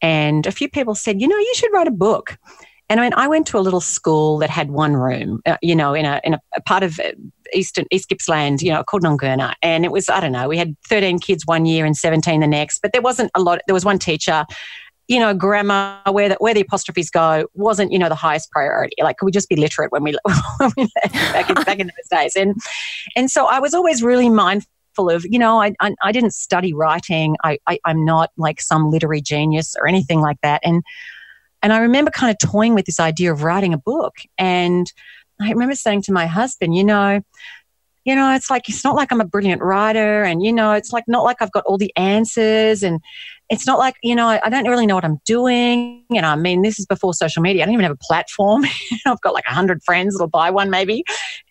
And 0.01 0.45
a 0.45 0.51
few 0.51 0.69
people 0.69 0.95
said, 0.95 1.21
you 1.21 1.27
know, 1.27 1.37
you 1.37 1.53
should 1.55 1.71
write 1.73 1.87
a 1.87 1.91
book. 1.91 2.37
And 2.89 2.99
I 2.99 3.03
mean, 3.03 3.13
I 3.15 3.27
went 3.27 3.47
to 3.47 3.57
a 3.57 3.61
little 3.61 3.81
school 3.81 4.37
that 4.39 4.49
had 4.49 4.69
one 4.69 4.95
room, 4.95 5.41
uh, 5.45 5.57
you 5.61 5.75
know, 5.75 5.93
in 5.93 6.05
a 6.05 6.19
in 6.23 6.33
a, 6.33 6.39
a, 6.55 6.61
part 6.61 6.83
of 6.83 6.99
uh, 6.99 7.13
Eastern 7.53 7.85
East 7.91 8.09
Gippsland, 8.09 8.61
you 8.61 8.71
know, 8.71 8.83
called 8.83 9.03
Nungurner. 9.03 9.53
And 9.61 9.85
it 9.85 9.91
was, 9.91 10.09
I 10.09 10.19
don't 10.19 10.33
know, 10.33 10.47
we 10.47 10.57
had 10.57 10.75
13 10.89 11.19
kids 11.19 11.45
one 11.45 11.65
year 11.65 11.85
and 11.85 11.95
17 11.95 12.41
the 12.41 12.47
next, 12.47 12.81
but 12.81 12.91
there 12.91 13.01
wasn't 13.01 13.31
a 13.35 13.41
lot. 13.41 13.61
There 13.67 13.73
was 13.73 13.85
one 13.85 13.99
teacher 13.99 14.45
you 15.13 15.19
know, 15.19 15.31
grammar, 15.31 15.99
where 16.09 16.29
the, 16.29 16.35
where 16.39 16.55
the 16.55 16.61
apostrophes 16.61 17.11
go, 17.11 17.45
wasn't, 17.53 17.91
you 17.91 17.99
know, 17.99 18.09
the 18.09 18.15
highest 18.15 18.49
priority. 18.49 18.95
Like, 18.99 19.17
could 19.17 19.27
we 19.27 19.31
just 19.31 19.47
be 19.47 19.55
literate 19.55 19.91
when 19.91 20.03
we, 20.03 20.13
back, 20.25 21.49
in, 21.49 21.55
back 21.55 21.77
in 21.77 21.85
those 21.85 22.09
days? 22.09 22.35
And, 22.35 22.55
and 23.15 23.29
so 23.29 23.45
I 23.45 23.59
was 23.59 23.75
always 23.75 24.01
really 24.01 24.27
mindful 24.27 25.11
of, 25.11 25.23
you 25.29 25.37
know, 25.37 25.61
I, 25.61 25.73
I, 25.79 25.93
I 26.01 26.11
didn't 26.11 26.33
study 26.33 26.73
writing. 26.73 27.35
I, 27.43 27.59
I, 27.67 27.77
I'm 27.85 28.03
not 28.03 28.31
like 28.37 28.59
some 28.59 28.89
literary 28.89 29.21
genius 29.21 29.75
or 29.79 29.87
anything 29.87 30.19
like 30.19 30.37
that. 30.41 30.61
And, 30.63 30.81
and 31.61 31.71
I 31.71 31.77
remember 31.77 32.09
kind 32.09 32.31
of 32.31 32.49
toying 32.49 32.73
with 32.73 32.85
this 32.85 32.99
idea 32.99 33.31
of 33.31 33.43
writing 33.43 33.71
a 33.71 33.77
book. 33.77 34.15
And 34.39 34.91
I 35.39 35.51
remember 35.51 35.75
saying 35.75 36.01
to 36.03 36.11
my 36.11 36.25
husband, 36.25 36.75
you 36.75 36.83
know, 36.83 37.21
you 38.03 38.15
know, 38.15 38.33
it's 38.33 38.49
like, 38.49 38.67
it's 38.67 38.83
not 38.83 38.95
like 38.95 39.11
I'm 39.11 39.21
a 39.21 39.25
brilliant 39.25 39.61
writer 39.61 40.23
and, 40.23 40.43
you 40.43 40.51
know, 40.51 40.73
it's 40.73 40.91
like 40.91 41.03
not 41.07 41.23
like 41.23 41.37
I've 41.39 41.51
got 41.51 41.65
all 41.65 41.77
the 41.77 41.95
answers 41.95 42.81
and 42.81 42.99
it's 43.53 43.67
not 43.67 43.77
like, 43.77 43.95
you 44.01 44.15
know, 44.15 44.39
I 44.43 44.49
don't 44.49 44.67
really 44.67 44.87
know 44.87 44.95
what 44.95 45.05
I'm 45.05 45.21
doing. 45.25 46.03
You 46.09 46.21
know, 46.21 46.29
I 46.29 46.35
mean, 46.35 46.63
this 46.63 46.79
is 46.79 46.87
before 46.87 47.13
social 47.13 47.43
media. 47.43 47.61
I 47.61 47.65
don't 47.65 47.73
even 47.73 47.83
have 47.83 47.91
a 47.91 47.97
platform. 47.97 48.65
I've 49.05 49.21
got 49.21 49.35
like 49.35 49.45
a 49.47 49.53
hundred 49.53 49.83
friends 49.83 50.15
that'll 50.15 50.27
buy 50.27 50.49
one 50.49 50.71
maybe. 50.71 51.03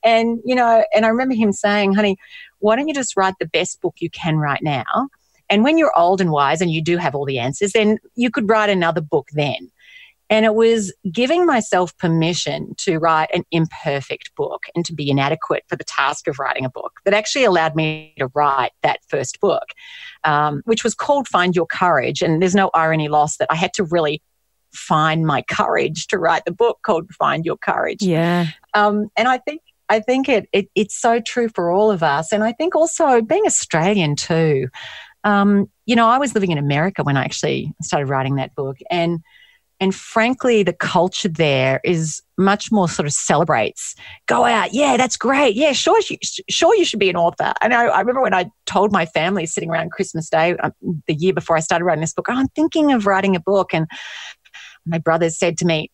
And, 0.03 0.41
you 0.45 0.57
know, 0.57 0.85
and 0.93 1.07
I 1.07 1.09
remember 1.09 1.37
him 1.37 1.53
saying, 1.53 1.95
honey, 1.95 2.17
why 2.59 2.75
don't 2.75 2.89
you 2.89 2.95
just 2.95 3.17
write 3.17 3.35
the 3.39 3.47
best 3.47 3.81
book 3.81 3.95
you 4.01 4.11
can 4.11 4.37
right 4.37 4.61
now? 4.65 5.11
And 5.49 5.63
when 5.63 5.79
you're 5.79 5.97
old 5.97 6.21
and 6.21 6.33
wise 6.33 6.61
and 6.61 6.73
you 6.73 6.83
do 6.83 6.97
have 6.97 7.15
all 7.15 7.25
the 7.25 7.39
answers, 7.39 7.73
then 7.73 7.99
you 8.17 8.31
could 8.31 8.49
write 8.49 8.69
another 8.69 9.01
book 9.01 9.29
then. 9.35 9.71
And 10.33 10.47
it 10.47 10.55
was 10.55 10.95
giving 11.13 11.45
myself 11.45 11.95
permission 11.99 12.75
to 12.79 12.97
write 12.97 13.29
an 13.35 13.45
imperfect 13.51 14.35
book 14.35 14.63
and 14.75 14.83
to 14.87 14.95
be 14.95 15.11
inadequate 15.11 15.65
for 15.69 15.77
the 15.77 15.85
task 15.85 16.27
of 16.27 16.39
writing 16.39 16.65
a 16.65 16.71
book 16.71 17.01
that 17.05 17.13
actually 17.13 17.45
allowed 17.45 17.77
me 17.77 18.15
to 18.19 18.29
write 18.35 18.71
that 18.83 19.01
first 19.09 19.43
book, 19.43 19.67
um, 20.25 20.63
which 20.65 20.85
was 20.85 20.95
called 20.95 21.29
Find 21.29 21.55
Your 21.55 21.67
Courage. 21.67 22.23
And 22.23 22.41
there's 22.41 22.55
no 22.55 22.71
irony 22.73 23.09
lost 23.09 23.41
that 23.41 23.49
I 23.51 23.57
had 23.57 23.75
to 23.75 23.85
really 23.85 24.23
find 24.73 25.27
my 25.27 25.43
courage 25.43 26.07
to 26.07 26.19
write 26.19 26.47
the 26.47 26.53
book 26.53 26.79
called 26.83 27.11
Find 27.11 27.45
Your 27.45 27.59
Courage. 27.59 28.01
Yeah. 28.01 28.47
Um, 28.73 29.11
and 29.19 29.29
I 29.29 29.37
think 29.37 29.61
I 29.91 30.01
think 30.01 30.31
it, 30.31 30.49
it, 30.55 30.71
it's 30.75 30.99
so 30.99 31.21
true 31.21 31.51
for 31.55 31.71
all 31.71 31.91
of 31.91 32.03
us. 32.03 32.33
And 32.33 32.43
I 32.43 32.53
think 32.53 32.75
also 32.75 33.21
being 33.21 33.45
Australian 33.45 34.17
too. 34.17 34.69
Um, 35.25 35.71
you 35.85 35.95
know, 35.95 36.09
I 36.09 36.17
was 36.17 36.35
living 36.35 36.53
in 36.53 36.57
America 36.57 37.03
when 37.03 37.19
I 37.19 37.25
actually 37.25 37.75
started 37.83 38.07
writing 38.07 38.37
that 38.37 38.55
book. 38.55 38.79
And 38.91 39.21
and 39.83 39.93
frankly, 39.93 40.63
the 40.63 40.73
culture 40.73 41.29
there 41.29 41.81
is 41.83 42.23
much 42.39 42.71
more 42.71 42.89
sort 42.89 43.05
of 43.05 43.13
celebrates. 43.13 43.97
Go 44.27 44.45
out, 44.45 44.73
yeah, 44.73 44.97
that's 44.97 45.17
great. 45.17 45.57
Yeah, 45.57 45.73
sure, 45.73 46.01
you, 46.09 46.19
sure, 46.49 46.73
you 46.77 46.85
should 46.85 47.01
be 47.01 47.11
an 47.11 47.17
author. 47.17 47.53
I 47.61 47.67
know. 47.67 47.89
I 47.89 47.99
remember 47.99 48.23
when 48.23 48.33
I 48.33 48.49
told 48.65 48.93
my 48.93 49.07
family 49.07 49.45
sitting 49.45 49.71
around 49.71 49.91
Christmas 49.91 50.31
Day, 50.31 50.55
um, 50.59 50.73
the 51.09 51.15
year 51.15 51.33
before 51.33 51.57
I 51.57 51.61
started 51.61 51.85
writing 51.85 52.01
this 52.01 52.13
book, 52.13 52.29
oh, 52.31 52.33
I'm 52.33 52.47
thinking 52.51 52.93
of 52.93 53.07
writing 53.07 53.35
a 53.35 53.41
book, 53.41 53.75
and 53.75 53.89
my 54.87 54.99
brothers 54.99 55.37
said 55.37 55.59
to 55.59 55.67
me, 55.67 55.91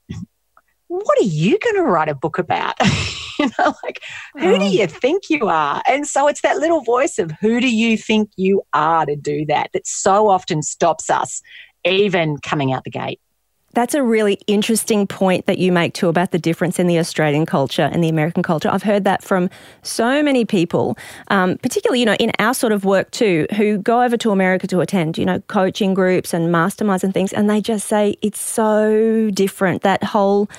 "What 0.89 1.19
are 1.19 1.25
you 1.25 1.59
going 1.59 1.77
to 1.77 1.85
write 1.85 2.11
a 2.11 2.15
book 2.15 2.37
about?" 2.37 2.75
you 3.39 3.51
know, 3.59 3.73
like 3.83 4.03
who 4.35 4.59
do 4.59 4.67
oh. 4.67 4.69
you 4.69 4.87
think 4.87 5.31
you 5.31 5.49
are? 5.49 5.83
And 5.89 6.07
so 6.07 6.29
it's 6.29 6.43
that 6.43 6.59
little 6.59 6.83
voice 6.83 7.19
of 7.19 7.33
who 7.41 7.59
do 7.59 7.75
you 7.75 7.97
think 7.97 8.29
you 8.37 8.61
are 8.75 9.07
to 9.07 9.17
do 9.17 9.47
that 9.47 9.71
that 9.73 9.87
so 9.87 10.29
often 10.29 10.61
stops 10.61 11.09
us 11.09 11.41
even 11.87 12.37
coming 12.37 12.71
out 12.71 12.85
the 12.85 12.91
gate. 12.91 13.19
That's 13.79 13.95
a 13.95 14.03
really 14.03 14.41
interesting 14.49 15.07
point 15.07 15.47
that 15.47 15.59
you 15.59 15.71
make 15.71 15.95
too 15.95 16.09
about 16.09 16.33
the 16.33 16.39
difference 16.41 16.81
in 16.81 16.89
the 16.89 16.99
Australian 16.99 17.47
culture 17.47 17.89
and 17.93 18.03
the 18.03 18.09
American 18.09 18.43
culture. 18.43 18.69
I've 18.69 18.83
heard 18.83 19.05
that 19.05 19.23
from 19.23 19.49
so 19.85 20.21
many 20.21 20.45
people, 20.45 20.99
um, 21.29 21.59
particularly 21.59 22.01
you 22.01 22.07
know 22.07 22.17
in 22.17 22.33
our 22.41 22.55
sort 22.55 22.73
of 22.73 22.85
work 22.85 23.09
too, 23.13 23.47
who 23.57 23.79
go 23.79 24.03
over 24.03 24.17
to 24.17 24.33
America 24.33 24.67
to 24.67 24.81
attend 24.81 25.17
you 25.17 25.25
know 25.25 25.39
coaching 25.47 25.95
groups 25.95 26.35
and 26.35 26.53
masterminds 26.53 27.05
and 27.05 27.15
things, 27.15 27.33
and 27.33 27.49
they 27.49 27.61
just 27.61 27.87
say 27.87 28.17
it's 28.21 28.41
so 28.41 29.31
different. 29.31 29.83
That 29.83 30.03
whole 30.03 30.51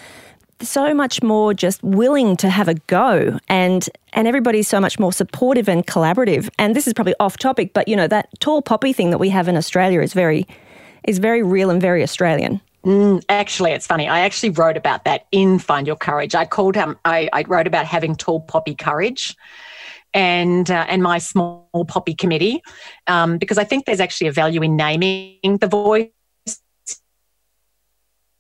so 0.62 0.94
much 0.94 1.22
more 1.22 1.54
just 1.54 1.84
willing 1.84 2.38
to 2.38 2.50
have 2.50 2.70
a 2.70 2.76
go 2.88 3.38
and 3.50 3.90
and 4.14 4.30
everybody's 4.30 4.70
so 4.70 4.80
much 4.80 4.98
more 4.98 5.12
supportive 5.12 5.68
and 5.68 5.86
collaborative. 5.86 6.50
And 6.58 6.74
this 6.74 6.88
is 6.88 6.94
probably 6.94 7.16
off 7.20 7.36
topic, 7.36 7.74
but 7.74 7.90
you 7.90 7.98
know, 7.98 8.08
that 8.08 8.30
tall 8.40 8.62
poppy 8.62 8.94
thing 8.94 9.10
that 9.10 9.18
we 9.18 9.28
have 9.28 9.50
in 9.50 9.58
Australia 9.58 10.00
is 10.00 10.14
very 10.14 10.48
is 11.04 11.18
very 11.18 11.44
real 11.44 11.70
and 11.70 11.82
very 11.82 12.02
Australian. 12.02 12.62
Mm, 12.86 13.24
actually, 13.28 13.72
it's 13.72 13.86
funny. 13.86 14.08
I 14.08 14.22
actually 14.22 14.52
wrote 14.52 14.78
about 14.78 15.04
that 15.04 15.26
in 15.32 15.60
Find 15.60 15.86
Your 15.86 15.98
Courage. 15.98 16.34
I 16.34 16.46
called 16.46 16.78
um, 16.78 16.98
I, 17.04 17.30
I 17.34 17.44
wrote 17.44 17.68
about 17.68 17.86
having 17.86 18.16
tall 18.16 18.40
poppy 18.42 18.74
courage 18.74 19.36
and 20.14 20.72
uh, 20.72 20.86
and 20.88 21.04
my 21.04 21.18
small 21.18 21.70
poppy 21.88 22.16
committee 22.16 22.62
um, 23.08 23.38
because 23.38 23.58
I 23.58 23.66
think 23.66 23.86
there's 23.86 24.00
actually 24.00 24.28
a 24.28 24.32
value 24.32 24.62
in 24.62 24.78
naming 24.78 25.58
the 25.60 25.68
voice 25.68 26.10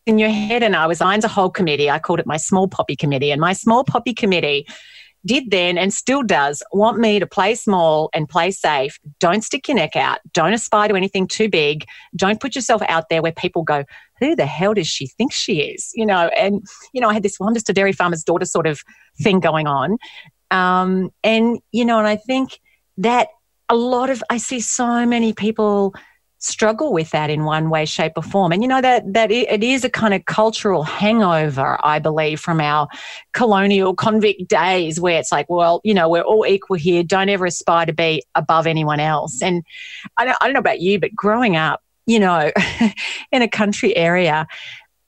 in 0.05 0.17
your 0.17 0.29
head. 0.29 0.63
And 0.63 0.75
I 0.75 0.87
was 0.87 1.01
on 1.01 1.19
a 1.23 1.27
whole 1.27 1.49
committee. 1.49 1.89
I 1.89 1.99
called 1.99 2.21
it 2.21 2.25
my 2.25 2.37
small 2.37 2.69
poppy 2.69 2.95
committee, 2.95 3.31
and 3.31 3.41
my 3.41 3.51
small 3.51 3.83
poppy 3.83 4.13
committee 4.13 4.65
did 5.25 5.51
then 5.51 5.77
and 5.77 5.93
still 5.93 6.23
does 6.23 6.63
want 6.71 6.99
me 6.99 7.19
to 7.19 7.27
play 7.27 7.55
small 7.55 8.09
and 8.13 8.29
play 8.29 8.51
safe. 8.51 8.97
Don't 9.19 9.43
stick 9.43 9.67
your 9.67 9.75
neck 9.75 9.95
out. 9.95 10.19
Don't 10.33 10.53
aspire 10.53 10.87
to 10.87 10.95
anything 10.95 11.27
too 11.27 11.49
big. 11.49 11.85
Don't 12.15 12.39
put 12.39 12.55
yourself 12.55 12.81
out 12.87 13.09
there 13.09 13.21
where 13.21 13.31
people 13.31 13.63
go, 13.63 13.83
who 14.19 14.35
the 14.35 14.45
hell 14.45 14.73
does 14.73 14.87
she 14.87 15.07
think 15.07 15.31
she 15.33 15.61
is? 15.61 15.91
You 15.93 16.05
know, 16.05 16.29
and, 16.37 16.65
you 16.93 17.01
know, 17.01 17.09
I 17.09 17.13
had 17.13 17.23
this, 17.23 17.39
well, 17.39 17.49
I'm 17.49 17.55
just 17.55 17.69
a 17.69 17.73
dairy 17.73 17.93
farmer's 17.93 18.23
daughter 18.23 18.45
sort 18.45 18.67
of 18.67 18.81
thing 19.21 19.39
going 19.39 19.67
on. 19.67 19.97
Um, 20.51 21.11
and, 21.23 21.59
you 21.71 21.85
know, 21.85 21.99
and 21.99 22.07
I 22.07 22.15
think 22.15 22.59
that 22.97 23.29
a 23.69 23.75
lot 23.75 24.09
of, 24.09 24.23
I 24.29 24.37
see 24.37 24.59
so 24.59 25.05
many 25.05 25.33
people 25.33 25.93
struggle 26.39 26.91
with 26.91 27.11
that 27.11 27.29
in 27.29 27.43
one 27.43 27.69
way, 27.69 27.85
shape, 27.85 28.13
or 28.15 28.23
form. 28.23 28.51
And 28.51 28.63
you 28.63 28.67
know 28.67 28.81
that 28.81 29.13
that 29.13 29.31
it 29.31 29.63
is 29.63 29.83
a 29.83 29.89
kind 29.89 30.13
of 30.13 30.25
cultural 30.25 30.83
hangover, 30.83 31.77
I 31.83 31.99
believe, 31.99 32.39
from 32.39 32.59
our 32.59 32.87
colonial 33.33 33.93
convict 33.93 34.47
days, 34.47 34.99
where 34.99 35.19
it's 35.19 35.31
like, 35.31 35.49
well, 35.49 35.81
you 35.83 35.93
know, 35.93 36.09
we're 36.09 36.21
all 36.21 36.45
equal 36.45 36.77
here. 36.77 37.03
Don't 37.03 37.29
ever 37.29 37.45
aspire 37.45 37.85
to 37.85 37.93
be 37.93 38.23
above 38.35 38.65
anyone 38.67 38.99
else. 38.99 39.41
And 39.41 39.63
I 40.17 40.25
don't, 40.25 40.37
I 40.41 40.45
don't 40.45 40.53
know 40.53 40.59
about 40.59 40.79
you, 40.79 40.99
but 40.99 41.13
growing 41.13 41.55
up, 41.55 41.81
you 42.05 42.19
know, 42.19 42.51
in 43.31 43.41
a 43.41 43.47
country 43.47 43.95
area, 43.95 44.47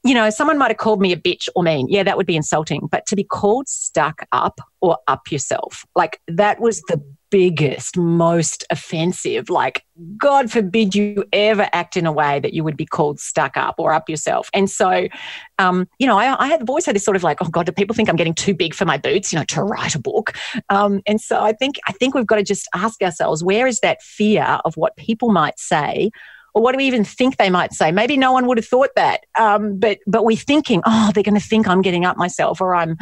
you 0.03 0.13
know, 0.13 0.29
someone 0.29 0.57
might 0.57 0.71
have 0.71 0.77
called 0.77 0.99
me 0.99 1.11
a 1.11 1.17
bitch 1.17 1.47
or 1.55 1.63
mean. 1.63 1.87
Yeah, 1.89 2.03
that 2.03 2.17
would 2.17 2.25
be 2.25 2.35
insulting. 2.35 2.87
But 2.91 3.05
to 3.07 3.15
be 3.15 3.23
called 3.23 3.67
stuck 3.67 4.25
up 4.31 4.59
or 4.81 4.97
up 5.07 5.31
yourself, 5.31 5.85
like 5.95 6.19
that 6.27 6.59
was 6.59 6.81
the 6.83 7.01
biggest, 7.31 7.97
most 7.97 8.65
offensive. 8.69 9.49
Like, 9.49 9.83
God 10.17 10.51
forbid 10.51 10.93
you 10.93 11.23
ever 11.33 11.67
act 11.73 11.97
in 11.97 12.05
a 12.05 12.11
way 12.11 12.39
that 12.39 12.53
you 12.53 12.63
would 12.63 12.77
be 12.77 12.85
called 12.85 13.19
stuck 13.19 13.57
up 13.57 13.75
or 13.79 13.93
up 13.93 14.09
yourself. 14.09 14.49
And 14.53 14.69
so, 14.69 15.07
um, 15.57 15.87
you 15.97 16.05
know, 16.05 16.17
I, 16.17 16.43
I 16.43 16.47
had 16.47 16.69
always 16.69 16.85
had 16.85 16.95
this 16.95 17.03
sort 17.03 17.17
of 17.17 17.23
like, 17.23 17.37
oh 17.41 17.49
God, 17.49 17.65
do 17.65 17.71
people 17.71 17.95
think 17.95 18.09
I'm 18.09 18.15
getting 18.15 18.35
too 18.35 18.53
big 18.53 18.75
for 18.75 18.85
my 18.85 18.97
boots, 18.97 19.33
you 19.33 19.39
know, 19.39 19.45
to 19.45 19.63
write 19.63 19.95
a 19.95 19.99
book? 19.99 20.33
Um, 20.69 21.01
and 21.07 21.19
so 21.19 21.41
I 21.41 21.53
think 21.53 21.77
I 21.87 21.93
think 21.93 22.13
we've 22.13 22.27
got 22.27 22.35
to 22.35 22.43
just 22.43 22.67
ask 22.75 23.01
ourselves, 23.01 23.43
where 23.43 23.65
is 23.65 23.79
that 23.79 24.01
fear 24.01 24.59
of 24.65 24.75
what 24.77 24.95
people 24.97 25.31
might 25.31 25.57
say? 25.57 26.11
or 26.53 26.61
what 26.61 26.73
do 26.73 26.77
we 26.77 26.85
even 26.85 27.05
think 27.05 27.37
they 27.37 27.49
might 27.49 27.71
say? 27.71 27.93
Maybe 27.93 28.17
no 28.17 28.33
one 28.33 28.45
would 28.47 28.57
have 28.57 28.67
thought 28.67 28.89
that, 28.97 29.21
um, 29.39 29.79
but 29.79 29.99
but 30.05 30.25
we're 30.25 30.35
thinking, 30.35 30.81
oh, 30.85 31.11
they're 31.13 31.23
going 31.23 31.39
to 31.39 31.45
think 31.45 31.65
I'm 31.67 31.81
getting 31.81 32.03
up 32.03 32.17
myself, 32.17 32.59
or 32.59 32.75
I'm 32.75 32.97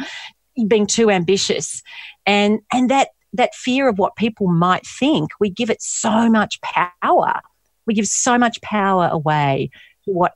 being 0.68 0.86
too 0.86 1.10
ambitious, 1.10 1.82
and 2.26 2.60
and 2.72 2.90
that 2.90 3.08
that 3.32 3.54
fear 3.54 3.88
of 3.88 3.98
what 3.98 4.16
people 4.16 4.48
might 4.48 4.86
think, 4.86 5.30
we 5.38 5.50
give 5.50 5.70
it 5.70 5.80
so 5.82 6.28
much 6.28 6.60
power. 6.60 7.40
We 7.86 7.94
give 7.94 8.06
so 8.06 8.38
much 8.38 8.60
power 8.60 9.08
away 9.10 9.70
to 10.04 10.12
what 10.12 10.34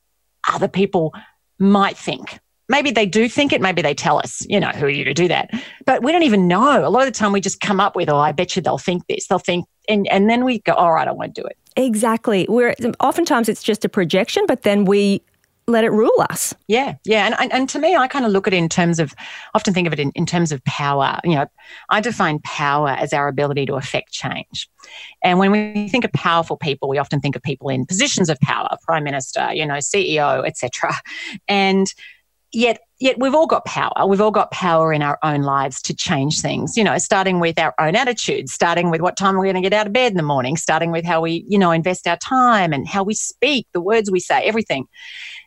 other 0.53 0.69
people 0.69 1.13
might 1.59 1.97
think. 1.97 2.39
Maybe 2.69 2.91
they 2.91 3.05
do 3.05 3.29
think 3.29 3.53
it, 3.53 3.61
maybe 3.61 3.83
they 3.83 3.95
tell 3.95 4.19
us, 4.19 4.45
you 4.49 4.59
know, 4.59 4.69
who 4.69 4.87
are 4.87 4.91
you 4.91 5.05
to 5.05 5.13
do 5.13 5.29
that? 5.29 5.51
But 5.85 6.03
we 6.03 6.13
don't 6.13 6.23
even 6.23 6.49
know. 6.49 6.87
A 6.87 6.89
lot 6.89 7.07
of 7.07 7.13
the 7.13 7.19
time 7.19 7.33
we 7.33 7.41
just 7.41 7.61
come 7.61 7.79
up 7.79 7.95
with, 7.95 8.09
oh, 8.09 8.17
I 8.17 8.33
bet 8.33 8.57
you 8.57 8.63
they'll 8.63 8.79
think 8.79 9.07
this. 9.07 9.27
They'll 9.27 9.39
think, 9.39 9.67
and, 9.89 10.09
and 10.09 10.31
then 10.31 10.45
we 10.45 10.61
go, 10.61 10.73
all 10.73 10.93
right, 10.93 11.07
I 11.07 11.13
won't 11.13 11.35
do 11.35 11.43
it. 11.43 11.59
Exactly. 11.77 12.47
We're 12.49 12.75
oftentimes 13.01 13.49
it's 13.49 13.63
just 13.63 13.85
a 13.85 13.89
projection, 13.89 14.45
but 14.47 14.63
then 14.63 14.85
we 14.87 15.23
let 15.67 15.85
it 15.85 15.91
rule 15.91 16.27
us. 16.31 16.55
Yeah, 16.69 16.95
yeah. 17.05 17.27
And, 17.27 17.35
and, 17.39 17.53
and 17.53 17.69
to 17.71 17.79
me, 17.79 17.97
I 17.97 18.07
kind 18.07 18.25
of 18.25 18.33
look 18.33 18.47
at 18.47 18.53
it 18.53 18.59
in 18.59 18.69
terms 18.69 18.99
of, 18.99 19.15
often 19.55 19.73
think 19.73 19.87
of 19.87 19.93
it 19.93 20.01
in, 20.01 20.11
in 20.15 20.27
terms 20.27 20.53
of 20.53 20.63
power. 20.65 21.19
You 21.25 21.37
know, 21.37 21.47
I 21.89 22.01
define 22.01 22.41
power 22.41 22.91
as 22.91 23.13
our 23.13 23.29
ability 23.29 23.67
to 23.67 23.75
affect 23.75 24.13
change. 24.13 24.69
And 25.23 25.39
when 25.39 25.51
we 25.51 25.89
think 25.89 26.05
of 26.05 26.13
powerful 26.13 26.57
people, 26.57 26.89
we 26.89 26.99
often 26.99 27.21
think 27.21 27.37
of 27.37 27.43
people 27.43 27.69
in 27.69 27.87
positions 27.87 28.29
of 28.29 28.39
power, 28.41 28.69
prime 28.83 29.05
minister, 29.05 29.53
you 29.53 29.67
know, 29.67 29.75
CEO, 29.75 30.47
etc. 30.47 30.93
And 31.49 31.93
yet 32.55 32.79
yet 33.01 33.19
we've 33.19 33.35
all 33.35 33.47
got 33.47 33.65
power 33.65 33.91
we've 34.07 34.21
all 34.21 34.31
got 34.31 34.51
power 34.53 34.93
in 34.93 35.03
our 35.03 35.19
own 35.23 35.43
lives 35.43 35.83
to 35.83 35.95
change 35.95 36.41
things 36.41 36.77
you 36.77 36.85
know 36.85 36.97
starting 36.99 37.41
with 37.41 37.59
our 37.59 37.75
own 37.81 37.97
attitudes 37.97 38.53
starting 38.53 38.91
with 38.91 39.01
what 39.01 39.17
time 39.17 39.37
we're 39.37 39.45
going 39.45 39.57
to 39.57 39.61
get 39.61 39.73
out 39.73 39.87
of 39.87 39.93
bed 39.93 40.13
in 40.13 40.17
the 40.17 40.23
morning 40.23 40.57
starting 40.57 40.93
with 40.93 41.05
how 41.05 41.21
we 41.21 41.45
you 41.49 41.59
know 41.59 41.73
invest 41.73 42.07
our 42.07 42.17
time 42.19 42.73
and 42.73 42.87
how 42.87 43.03
we 43.03 43.13
speak 43.13 43.67
the 43.73 43.81
words 43.81 44.11
we 44.11 44.21
say 44.21 44.43
everything 44.45 44.87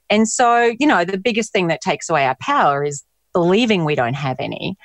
and 0.10 0.28
so, 0.28 0.74
you 0.80 0.88
know, 0.88 1.06
the 1.06 1.18
biggest 1.18 1.52
thing 1.52 1.68
that 1.68 1.82
takes 1.82 2.10
away 2.10 2.26
our 2.26 2.38
power 2.40 2.84
is 2.84 3.04
believing 3.34 3.86
we 3.86 3.96
don't 3.96 4.16
have 4.16 4.38
any. 4.40 4.76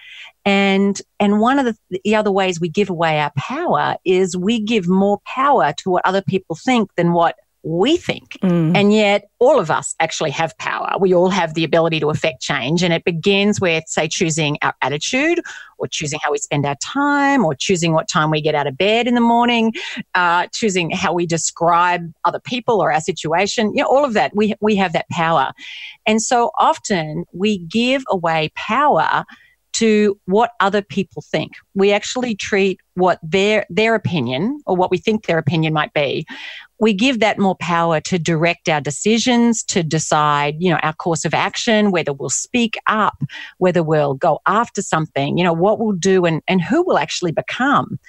And 0.44 1.00
and 1.20 1.40
one 1.40 1.58
of 1.58 1.64
the, 1.64 2.00
the 2.04 2.16
other 2.16 2.32
ways 2.32 2.60
we 2.60 2.68
give 2.68 2.90
away 2.90 3.20
our 3.20 3.32
power 3.36 3.96
is 4.04 4.36
we 4.36 4.60
give 4.60 4.88
more 4.88 5.20
power 5.24 5.72
to 5.78 5.90
what 5.90 6.04
other 6.04 6.22
people 6.22 6.56
think 6.56 6.90
than 6.96 7.12
what 7.12 7.36
we 7.62 7.96
think. 7.96 8.36
Mm. 8.42 8.76
And 8.76 8.92
yet, 8.92 9.28
all 9.38 9.58
of 9.58 9.70
us 9.70 9.94
actually 10.00 10.30
have 10.30 10.56
power. 10.58 10.94
We 10.98 11.14
all 11.14 11.30
have 11.30 11.54
the 11.54 11.64
ability 11.64 12.00
to 12.00 12.10
affect 12.10 12.42
change. 12.42 12.82
And 12.82 12.92
it 12.92 13.04
begins 13.04 13.60
with, 13.60 13.84
say, 13.86 14.08
choosing 14.08 14.58
our 14.62 14.74
attitude 14.82 15.40
or 15.78 15.86
choosing 15.86 16.18
how 16.22 16.32
we 16.32 16.38
spend 16.38 16.66
our 16.66 16.76
time 16.76 17.44
or 17.44 17.54
choosing 17.54 17.92
what 17.92 18.08
time 18.08 18.30
we 18.30 18.40
get 18.40 18.54
out 18.54 18.66
of 18.66 18.76
bed 18.76 19.06
in 19.06 19.14
the 19.14 19.20
morning, 19.20 19.72
uh, 20.14 20.46
choosing 20.52 20.90
how 20.90 21.12
we 21.12 21.26
describe 21.26 22.12
other 22.24 22.40
people 22.40 22.82
or 22.82 22.92
our 22.92 23.00
situation. 23.00 23.74
You 23.74 23.82
know, 23.82 23.88
all 23.88 24.04
of 24.04 24.14
that, 24.14 24.34
we, 24.34 24.54
we 24.60 24.76
have 24.76 24.92
that 24.92 25.08
power. 25.10 25.52
And 26.06 26.20
so 26.20 26.50
often 26.58 27.24
we 27.32 27.58
give 27.58 28.02
away 28.10 28.50
power 28.56 29.24
to 29.74 30.18
what 30.26 30.50
other 30.60 30.82
people 30.82 31.22
think. 31.22 31.52
We 31.74 31.92
actually 31.92 32.34
treat 32.34 32.80
what 32.94 33.18
their 33.22 33.64
their 33.70 33.94
opinion 33.94 34.60
or 34.66 34.76
what 34.76 34.90
we 34.90 34.98
think 34.98 35.26
their 35.26 35.38
opinion 35.38 35.72
might 35.72 35.94
be. 35.94 36.26
We 36.82 36.92
give 36.92 37.20
that 37.20 37.38
more 37.38 37.54
power 37.54 38.00
to 38.00 38.18
direct 38.18 38.68
our 38.68 38.80
decisions, 38.80 39.62
to 39.66 39.84
decide, 39.84 40.56
you 40.58 40.68
know, 40.68 40.80
our 40.82 40.92
course 40.92 41.24
of 41.24 41.32
action, 41.32 41.92
whether 41.92 42.12
we'll 42.12 42.28
speak 42.28 42.76
up, 42.88 43.22
whether 43.58 43.84
we'll 43.84 44.14
go 44.14 44.40
after 44.48 44.82
something, 44.82 45.38
you 45.38 45.44
know, 45.44 45.52
what 45.52 45.78
we'll 45.78 45.92
do 45.92 46.26
and, 46.26 46.42
and 46.48 46.60
who 46.60 46.82
we'll 46.84 46.98
actually 46.98 47.30
become 47.30 48.00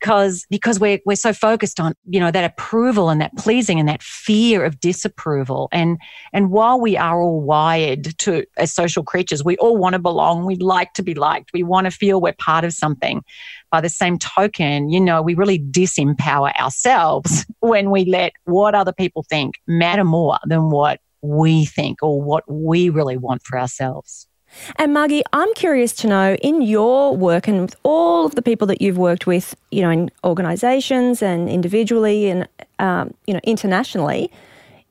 because 0.00 0.46
because 0.50 0.78
we're 0.80 0.98
we're 1.04 1.16
so 1.16 1.32
focused 1.32 1.80
on 1.80 1.94
you 2.08 2.20
know 2.20 2.30
that 2.30 2.44
approval 2.44 3.10
and 3.10 3.20
that 3.20 3.36
pleasing 3.36 3.78
and 3.78 3.88
that 3.88 4.02
fear 4.02 4.64
of 4.64 4.80
disapproval. 4.80 5.68
And 5.72 5.98
and 6.32 6.50
while 6.50 6.80
we 6.80 6.96
are 6.96 7.20
all 7.20 7.40
wired 7.40 8.18
to 8.18 8.44
as 8.56 8.72
social 8.72 9.02
creatures 9.02 9.44
we 9.44 9.56
all 9.58 9.76
want 9.76 9.94
to 9.94 9.98
belong. 9.98 10.44
We 10.44 10.56
like 10.56 10.92
to 10.94 11.02
be 11.02 11.14
liked. 11.14 11.50
We 11.52 11.62
want 11.62 11.86
to 11.86 11.90
feel 11.90 12.20
we're 12.20 12.34
part 12.38 12.64
of 12.64 12.72
something. 12.72 13.22
By 13.70 13.80
the 13.80 13.88
same 13.88 14.18
token 14.18 14.88
you 14.90 15.00
know 15.00 15.22
we 15.22 15.34
really 15.34 15.58
disempower 15.58 16.54
ourselves 16.58 17.44
when 17.60 17.90
we 17.90 18.04
let 18.04 18.32
what 18.44 18.74
other 18.74 18.92
people 18.92 19.24
think 19.28 19.54
matter 19.66 20.04
more 20.04 20.38
than 20.44 20.70
what 20.70 21.00
we 21.20 21.64
think 21.64 22.02
or 22.02 22.22
what 22.22 22.44
we 22.48 22.88
really 22.90 23.16
want 23.16 23.42
for 23.42 23.58
ourselves 23.58 24.28
and 24.76 24.92
Margie, 24.92 25.22
I'm 25.32 25.52
curious 25.54 25.92
to 25.94 26.06
know 26.06 26.34
in 26.42 26.62
your 26.62 27.16
work 27.16 27.48
and 27.48 27.62
with 27.62 27.76
all 27.82 28.26
of 28.26 28.34
the 28.34 28.42
people 28.42 28.66
that 28.68 28.80
you've 28.80 28.98
worked 28.98 29.26
with, 29.26 29.54
you 29.70 29.82
know, 29.82 29.90
in 29.90 30.10
organisations 30.24 31.22
and 31.22 31.48
individually 31.48 32.28
and 32.28 32.48
um, 32.78 33.14
you 33.26 33.34
know 33.34 33.40
internationally, 33.44 34.30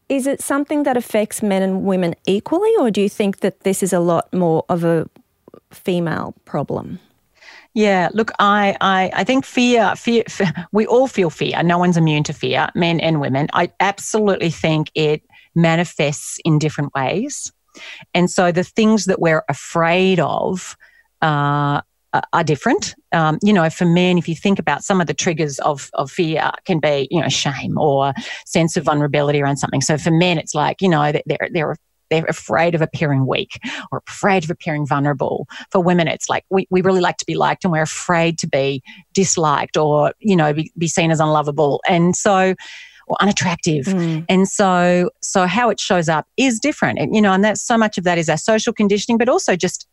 is 0.09 0.27
it 0.27 0.41
something 0.41 0.83
that 0.83 0.97
affects 0.97 1.41
men 1.41 1.61
and 1.61 1.83
women 1.83 2.15
equally, 2.25 2.71
or 2.79 2.91
do 2.91 3.01
you 3.01 3.09
think 3.09 3.39
that 3.39 3.61
this 3.61 3.81
is 3.81 3.93
a 3.93 3.99
lot 3.99 4.31
more 4.33 4.63
of 4.69 4.83
a 4.83 5.09
female 5.71 6.33
problem? 6.45 6.99
Yeah, 7.73 8.09
look, 8.13 8.31
I, 8.39 8.77
I, 8.79 9.11
I 9.13 9.23
think 9.25 9.45
fear, 9.45 9.95
fear, 9.97 10.23
fear, 10.29 10.53
we 10.71 10.85
all 10.85 11.07
feel 11.07 11.29
fear. 11.29 11.61
No 11.61 11.77
one's 11.77 11.97
immune 11.97 12.23
to 12.23 12.33
fear, 12.33 12.69
men 12.73 12.99
and 13.01 13.19
women. 13.19 13.47
I 13.53 13.71
absolutely 13.81 14.49
think 14.49 14.89
it 14.95 15.21
manifests 15.55 16.39
in 16.45 16.57
different 16.57 16.93
ways. 16.93 17.51
And 18.13 18.29
so 18.29 18.51
the 18.51 18.63
things 18.63 19.05
that 19.05 19.19
we're 19.19 19.43
afraid 19.49 20.19
of 20.19 20.77
uh, 21.21 21.81
are 22.31 22.43
different. 22.43 22.95
Um, 23.11 23.39
you 23.43 23.53
know, 23.53 23.69
for 23.69 23.85
men, 23.85 24.17
if 24.17 24.27
you 24.27 24.35
think 24.35 24.59
about 24.59 24.83
some 24.83 25.01
of 25.01 25.07
the 25.07 25.13
triggers 25.13 25.59
of, 25.59 25.89
of 25.93 26.11
fear 26.11 26.51
can 26.65 26.79
be, 26.79 27.07
you 27.11 27.21
know, 27.21 27.29
shame 27.29 27.77
or 27.77 28.13
sense 28.45 28.77
of 28.77 28.85
vulnerability 28.85 29.41
around 29.41 29.57
something. 29.57 29.81
So 29.81 29.97
for 29.97 30.11
men, 30.11 30.37
it's 30.37 30.55
like, 30.55 30.81
you 30.81 30.89
know, 30.89 31.11
they're, 31.11 31.49
they're 31.51 31.75
they're 32.11 32.25
afraid 32.25 32.75
of 32.75 32.81
appearing 32.81 33.25
weak 33.25 33.59
or 33.91 34.03
afraid 34.07 34.43
of 34.43 34.51
appearing 34.51 34.85
vulnerable. 34.85 35.47
For 35.71 35.81
women, 35.81 36.07
it's 36.07 36.29
like 36.29 36.45
we, 36.51 36.67
we 36.69 36.81
really 36.81 37.01
like 37.01 37.17
to 37.17 37.25
be 37.25 37.35
liked 37.35 37.63
and 37.63 37.71
we're 37.71 37.81
afraid 37.81 38.37
to 38.39 38.47
be 38.47 38.83
disliked 39.13 39.75
or, 39.75 40.13
you 40.19 40.35
know, 40.35 40.53
be, 40.53 40.71
be 40.77 40.87
seen 40.87 41.09
as 41.09 41.19
unlovable. 41.19 41.81
And 41.87 42.15
so 42.15 42.53
or 43.07 43.17
unattractive. 43.21 43.85
Mm. 43.85 44.25
And 44.29 44.47
so, 44.47 45.09
so 45.21 45.45
how 45.45 45.69
it 45.69 45.79
shows 45.79 46.09
up 46.09 46.27
is 46.37 46.59
different. 46.59 46.99
And, 46.99 47.15
you 47.15 47.21
know, 47.21 47.33
and 47.33 47.43
that's 47.43 47.61
so 47.61 47.77
much 47.77 47.97
of 47.97 48.03
that 48.03 48.17
is 48.17 48.29
our 48.29 48.37
social 48.37 48.73
conditioning, 48.73 49.17
but 49.17 49.29
also 49.29 49.55
just 49.55 49.87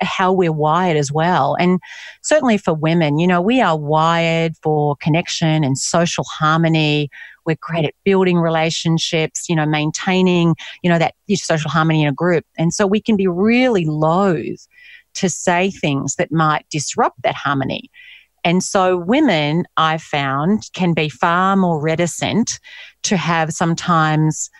how 0.00 0.32
we're 0.32 0.52
wired 0.52 0.96
as 0.96 1.12
well. 1.12 1.56
And 1.58 1.80
certainly 2.22 2.58
for 2.58 2.74
women, 2.74 3.18
you 3.18 3.26
know, 3.26 3.40
we 3.40 3.60
are 3.60 3.78
wired 3.78 4.54
for 4.62 4.96
connection 4.96 5.64
and 5.64 5.78
social 5.78 6.24
harmony. 6.24 7.08
We're 7.46 7.56
great 7.60 7.84
at 7.84 7.94
building 8.04 8.38
relationships, 8.38 9.48
you 9.48 9.56
know, 9.56 9.66
maintaining, 9.66 10.54
you 10.82 10.90
know, 10.90 10.98
that 10.98 11.14
social 11.34 11.70
harmony 11.70 12.02
in 12.02 12.08
a 12.08 12.12
group. 12.12 12.44
And 12.58 12.74
so 12.74 12.86
we 12.86 13.00
can 13.00 13.16
be 13.16 13.26
really 13.26 13.84
loath 13.86 14.66
to 15.14 15.28
say 15.28 15.70
things 15.70 16.16
that 16.16 16.30
might 16.30 16.66
disrupt 16.70 17.22
that 17.22 17.34
harmony. 17.34 17.90
And 18.44 18.62
so 18.62 18.96
women, 18.96 19.66
I've 19.76 20.02
found, 20.02 20.70
can 20.72 20.94
be 20.94 21.08
far 21.08 21.56
more 21.56 21.80
reticent 21.80 22.58
to 23.04 23.16
have 23.16 23.52
sometimes, 23.52 24.50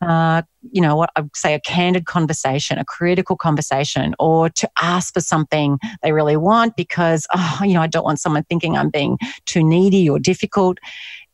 uh, 0.00 0.42
you 0.72 0.82
know, 0.82 0.96
what 0.96 1.10
I 1.16 1.22
would 1.22 1.36
say 1.36 1.54
a 1.54 1.60
candid 1.60 2.06
conversation, 2.06 2.78
a 2.78 2.84
critical 2.84 3.36
conversation, 3.36 4.14
or 4.18 4.50
to 4.50 4.68
ask 4.80 5.14
for 5.14 5.20
something 5.20 5.78
they 6.02 6.12
really 6.12 6.36
want 6.36 6.76
because, 6.76 7.26
oh, 7.34 7.60
you 7.62 7.74
know, 7.74 7.82
I 7.82 7.86
don't 7.86 8.04
want 8.04 8.20
someone 8.20 8.44
thinking 8.44 8.76
I'm 8.76 8.90
being 8.90 9.18
too 9.46 9.64
needy 9.64 10.08
or 10.08 10.18
difficult. 10.18 10.78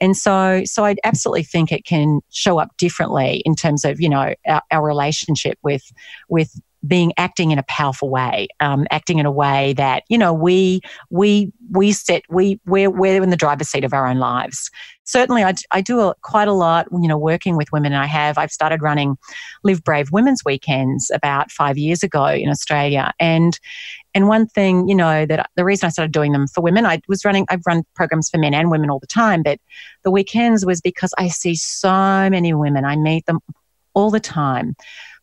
And 0.01 0.17
so, 0.17 0.63
so 0.65 0.85
I 0.85 0.97
absolutely 1.05 1.45
think 1.45 1.71
it 1.71 1.85
can 1.85 2.21
show 2.31 2.59
up 2.59 2.77
differently 2.77 3.43
in 3.45 3.55
terms 3.55 3.85
of, 3.85 4.01
you 4.01 4.09
know, 4.09 4.35
our, 4.47 4.63
our 4.71 4.85
relationship 4.85 5.59
with, 5.63 5.93
with 6.29 6.61
being 6.87 7.13
acting 7.17 7.51
in 7.51 7.59
a 7.59 7.63
powerful 7.65 8.11
way, 8.11 8.49
um, 8.61 8.87
acting 8.91 9.19
in 9.19 9.27
a 9.27 9.31
way 9.31 9.73
that 9.75 10.03
you 10.09 10.19
know 10.19 10.33
we 10.33 10.81
we 11.11 11.53
we 11.71 11.93
set 11.93 12.23
we 12.29 12.61
we're 12.67 12.91
we're 12.91 13.23
in 13.23 13.31
the 13.31 13.37
driver's 13.37 13.69
seat 13.69 13.85
of 13.85 13.93
our 13.93 14.07
own 14.07 14.19
lives. 14.19 14.71
Certainly, 15.05 15.45
I, 15.45 15.55
I 15.73 15.81
do 15.81 16.01
a, 16.01 16.15
quite 16.23 16.49
a 16.49 16.53
lot. 16.53 16.87
You 16.93 17.09
know, 17.09 17.19
working 17.19 17.57
with 17.57 17.71
women. 17.73 17.93
I 17.93 18.07
have. 18.07 18.39
I've 18.39 18.53
started 18.53 18.83
running 18.83 19.17
Live 19.63 19.85
Brave 19.85 20.11
Women's 20.13 20.43
Weekends 20.45 21.11
about 21.15 21.51
five 21.51 21.79
years 21.79 22.03
ago 22.03 22.27
in 22.27 22.49
Australia, 22.49 23.13
and 23.21 23.59
and 24.15 24.29
one 24.29 24.47
thing 24.47 24.89
you 24.89 24.95
know 24.95 25.25
that 25.27 25.51
the 25.57 25.65
reason 25.65 25.87
I 25.87 25.91
started 25.91 26.13
doing 26.13 26.33
them 26.33 26.47
for 26.49 26.63
women, 26.63 26.85
I 26.85 27.01
was 27.09 27.25
running. 27.25 27.47
I've 27.49 27.63
run 27.67 27.85
programs 27.95 28.29
for 28.29 28.39
men 28.39 28.55
and 28.55 28.71
women 28.71 28.91
all 28.91 28.99
the 28.99 29.07
time, 29.07 29.43
but 29.43 29.59
the 30.03 30.11
weekends 30.11 30.67
was 30.67 30.81
because 30.81 31.13
I 31.19 31.29
see 31.29 31.55
so 31.55 32.29
many 32.31 32.55
women. 32.55 32.85
I 32.85 32.97
meet 32.97 33.27
them 33.27 33.39
all 33.95 34.11
the 34.11 34.21
time 34.21 34.75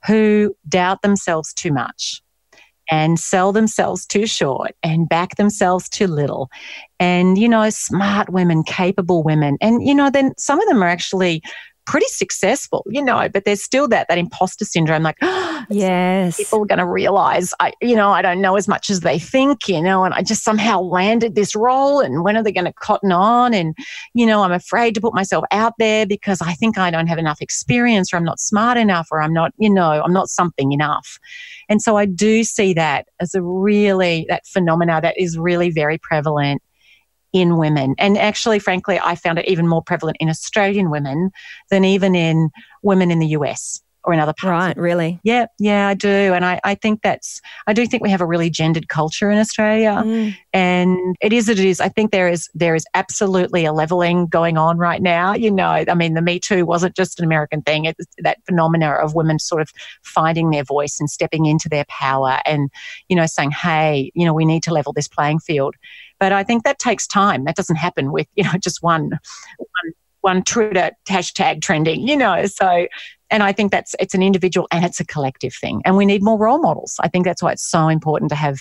who 0.05 0.55
doubt 0.67 1.01
themselves 1.01 1.53
too 1.53 1.73
much 1.73 2.21
and 2.91 3.19
sell 3.19 3.51
themselves 3.51 4.05
too 4.05 4.25
short 4.25 4.71
and 4.83 5.07
back 5.07 5.35
themselves 5.35 5.87
too 5.87 6.07
little. 6.07 6.49
And, 6.99 7.37
you 7.37 7.47
know, 7.47 7.69
smart 7.69 8.29
women, 8.29 8.63
capable 8.63 9.23
women. 9.23 9.57
And, 9.61 9.85
you 9.85 9.93
know, 9.93 10.09
then 10.09 10.33
some 10.37 10.59
of 10.59 10.67
them 10.67 10.81
are 10.81 10.87
actually 10.87 11.41
pretty 11.89 12.05
successful, 12.09 12.85
you 12.87 13.03
know, 13.03 13.27
but 13.29 13.45
there's 13.45 13.63
still 13.63 13.87
that 13.87 14.07
that 14.09 14.19
imposter 14.19 14.63
syndrome, 14.63 15.01
like, 15.01 15.17
oh, 15.23 15.65
yes, 15.71 16.37
people 16.37 16.61
are 16.61 16.65
going 16.67 16.77
to 16.77 16.85
realize 16.85 17.51
I, 17.59 17.73
you 17.81 17.95
know, 17.95 18.11
I 18.11 18.21
don't 18.21 18.41
know 18.41 18.57
as 18.57 18.67
much 18.67 18.91
as 18.91 18.99
they 18.99 19.17
think, 19.17 19.67
you 19.67 19.81
know, 19.81 20.03
and 20.03 20.13
I 20.13 20.21
just 20.21 20.43
somehow 20.43 20.81
landed 20.81 21.33
this 21.33 21.55
role, 21.55 21.99
and 21.99 22.23
when 22.23 22.37
are 22.37 22.43
they 22.43 22.51
going 22.51 22.65
to 22.65 22.73
cotton 22.73 23.11
on? 23.11 23.55
And 23.55 23.75
you 24.13 24.27
know, 24.27 24.43
I'm 24.43 24.51
afraid 24.51 24.93
to 24.95 25.01
put 25.01 25.15
myself 25.15 25.45
out 25.49 25.73
there 25.79 26.05
because 26.05 26.41
I 26.41 26.53
think 26.53 26.77
I 26.77 26.91
don't 26.91 27.07
have 27.07 27.17
enough 27.17 27.41
experience, 27.41 28.13
or 28.13 28.17
I'm 28.17 28.23
not 28.23 28.39
smart 28.39 28.77
enough, 28.77 29.07
or 29.09 29.19
I'm 29.19 29.33
not, 29.33 29.51
you 29.57 29.69
know, 29.69 30.03
I'm 30.03 30.13
not 30.13 30.29
something 30.29 30.71
enough. 30.71 31.19
And 31.69 31.81
so 31.81 31.97
I 31.97 32.05
do 32.05 32.43
see 32.43 32.73
that 32.73 33.07
as 33.19 33.33
a 33.33 33.41
really 33.41 34.27
that 34.29 34.45
phenomena 34.45 34.99
that 35.01 35.19
is 35.19 35.39
really 35.39 35.71
very 35.71 35.97
prevalent 35.97 36.61
in 37.33 37.57
women. 37.57 37.95
And 37.97 38.17
actually, 38.17 38.59
frankly, 38.59 38.99
I 39.03 39.15
found 39.15 39.39
it 39.39 39.47
even 39.47 39.67
more 39.67 39.83
prevalent 39.83 40.17
in 40.19 40.29
Australian 40.29 40.89
women 40.89 41.31
than 41.69 41.85
even 41.85 42.15
in 42.15 42.49
women 42.81 43.11
in 43.11 43.19
the 43.19 43.27
US 43.27 43.81
or 44.09 44.13
in 44.13 44.19
other 44.19 44.33
parts. 44.33 44.49
Right, 44.49 44.77
really? 44.77 45.19
Yeah, 45.23 45.45
yeah, 45.59 45.87
I 45.87 45.93
do. 45.93 46.09
And 46.09 46.43
I, 46.43 46.59
I 46.63 46.75
think 46.75 47.01
that's, 47.01 47.41
I 47.67 47.73
do 47.73 47.85
think 47.85 48.01
we 48.01 48.09
have 48.09 48.21
a 48.21 48.25
really 48.25 48.49
gendered 48.49 48.89
culture 48.89 49.29
in 49.29 49.37
Australia. 49.37 50.01
Mm. 50.03 50.35
And 50.51 51.15
it 51.21 51.31
is 51.31 51.47
what 51.47 51.59
it 51.59 51.65
is. 51.65 51.79
I 51.79 51.89
think 51.89 52.11
there 52.11 52.27
is, 52.27 52.49
there 52.55 52.73
is 52.73 52.85
absolutely 52.95 53.65
a 53.65 53.71
leveling 53.71 54.25
going 54.27 54.57
on 54.57 54.77
right 54.77 55.01
now. 55.01 55.33
You 55.35 55.51
know, 55.51 55.85
I 55.87 55.93
mean, 55.93 56.15
the 56.15 56.21
Me 56.21 56.39
Too 56.39 56.65
wasn't 56.65 56.95
just 56.95 57.19
an 57.19 57.25
American 57.25 57.61
thing. 57.61 57.85
It's 57.85 57.99
that 58.17 58.39
phenomena 58.45 58.91
of 58.91 59.13
women 59.13 59.37
sort 59.37 59.61
of 59.61 59.71
finding 60.01 60.49
their 60.49 60.63
voice 60.63 60.99
and 60.99 61.09
stepping 61.09 61.45
into 61.45 61.69
their 61.69 61.85
power 61.87 62.39
and, 62.45 62.69
you 63.07 63.15
know, 63.15 63.27
saying, 63.27 63.51
hey, 63.51 64.11
you 64.15 64.25
know, 64.25 64.33
we 64.33 64.45
need 64.45 64.63
to 64.63 64.73
level 64.73 64.91
this 64.93 65.07
playing 65.07 65.39
field. 65.39 65.75
But 66.19 66.31
I 66.31 66.43
think 66.43 66.63
that 66.63 66.79
takes 66.79 67.07
time. 67.07 67.45
That 67.45 67.55
doesn't 67.55 67.77
happen 67.77 68.11
with, 68.11 68.27
you 68.35 68.43
know, 68.43 68.53
just 68.61 68.81
one, 68.81 69.11
one 69.57 69.93
one 70.21 70.43
Twitter 70.43 70.91
hashtag 71.07 71.61
trending, 71.61 72.05
you 72.07 72.17
know. 72.17 72.45
So, 72.45 72.87
and 73.31 73.43
I 73.43 73.51
think 73.51 73.71
that's 73.71 73.95
it's 73.99 74.13
an 74.13 74.23
individual 74.23 74.67
and 74.71 74.85
it's 74.85 74.99
a 74.99 75.05
collective 75.05 75.53
thing, 75.53 75.81
and 75.85 75.97
we 75.97 76.05
need 76.05 76.23
more 76.23 76.37
role 76.37 76.59
models. 76.59 76.97
I 77.01 77.07
think 77.07 77.25
that's 77.25 77.43
why 77.43 77.51
it's 77.51 77.65
so 77.65 77.87
important 77.87 78.29
to 78.29 78.35
have 78.35 78.59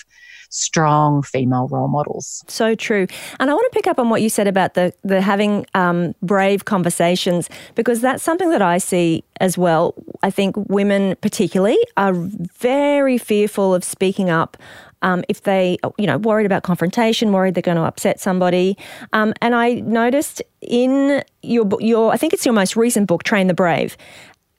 strong 0.50 1.22
female 1.22 1.68
role 1.68 1.88
models. 1.88 2.42
So 2.48 2.74
true. 2.74 3.06
And 3.38 3.50
I 3.50 3.54
want 3.54 3.70
to 3.70 3.76
pick 3.76 3.86
up 3.86 3.98
on 3.98 4.08
what 4.08 4.22
you 4.22 4.28
said 4.28 4.46
about 4.46 4.74
the 4.74 4.92
the 5.02 5.20
having 5.20 5.66
um, 5.74 6.14
brave 6.22 6.64
conversations 6.64 7.48
because 7.74 8.00
that's 8.00 8.22
something 8.22 8.50
that 8.50 8.62
I 8.62 8.78
see 8.78 9.24
as 9.40 9.58
well. 9.58 9.94
I 10.22 10.30
think 10.30 10.56
women, 10.68 11.16
particularly, 11.20 11.78
are 11.96 12.12
very 12.14 13.18
fearful 13.18 13.74
of 13.74 13.84
speaking 13.84 14.30
up 14.30 14.56
um, 15.02 15.22
if 15.28 15.42
they, 15.42 15.78
you 15.96 16.06
know, 16.06 16.18
worried 16.18 16.46
about 16.46 16.62
confrontation, 16.62 17.32
worried 17.32 17.54
they're 17.54 17.62
going 17.62 17.76
to 17.76 17.84
upset 17.84 18.20
somebody. 18.20 18.76
Um, 19.12 19.32
and 19.40 19.54
I 19.54 19.74
noticed 19.74 20.42
in 20.60 21.22
your 21.42 21.68
your, 21.80 22.12
I 22.12 22.16
think 22.16 22.32
it's 22.32 22.44
your 22.44 22.54
most 22.54 22.76
recent 22.76 23.06
book, 23.06 23.22
Train 23.22 23.46
the 23.46 23.54
Brave. 23.54 23.96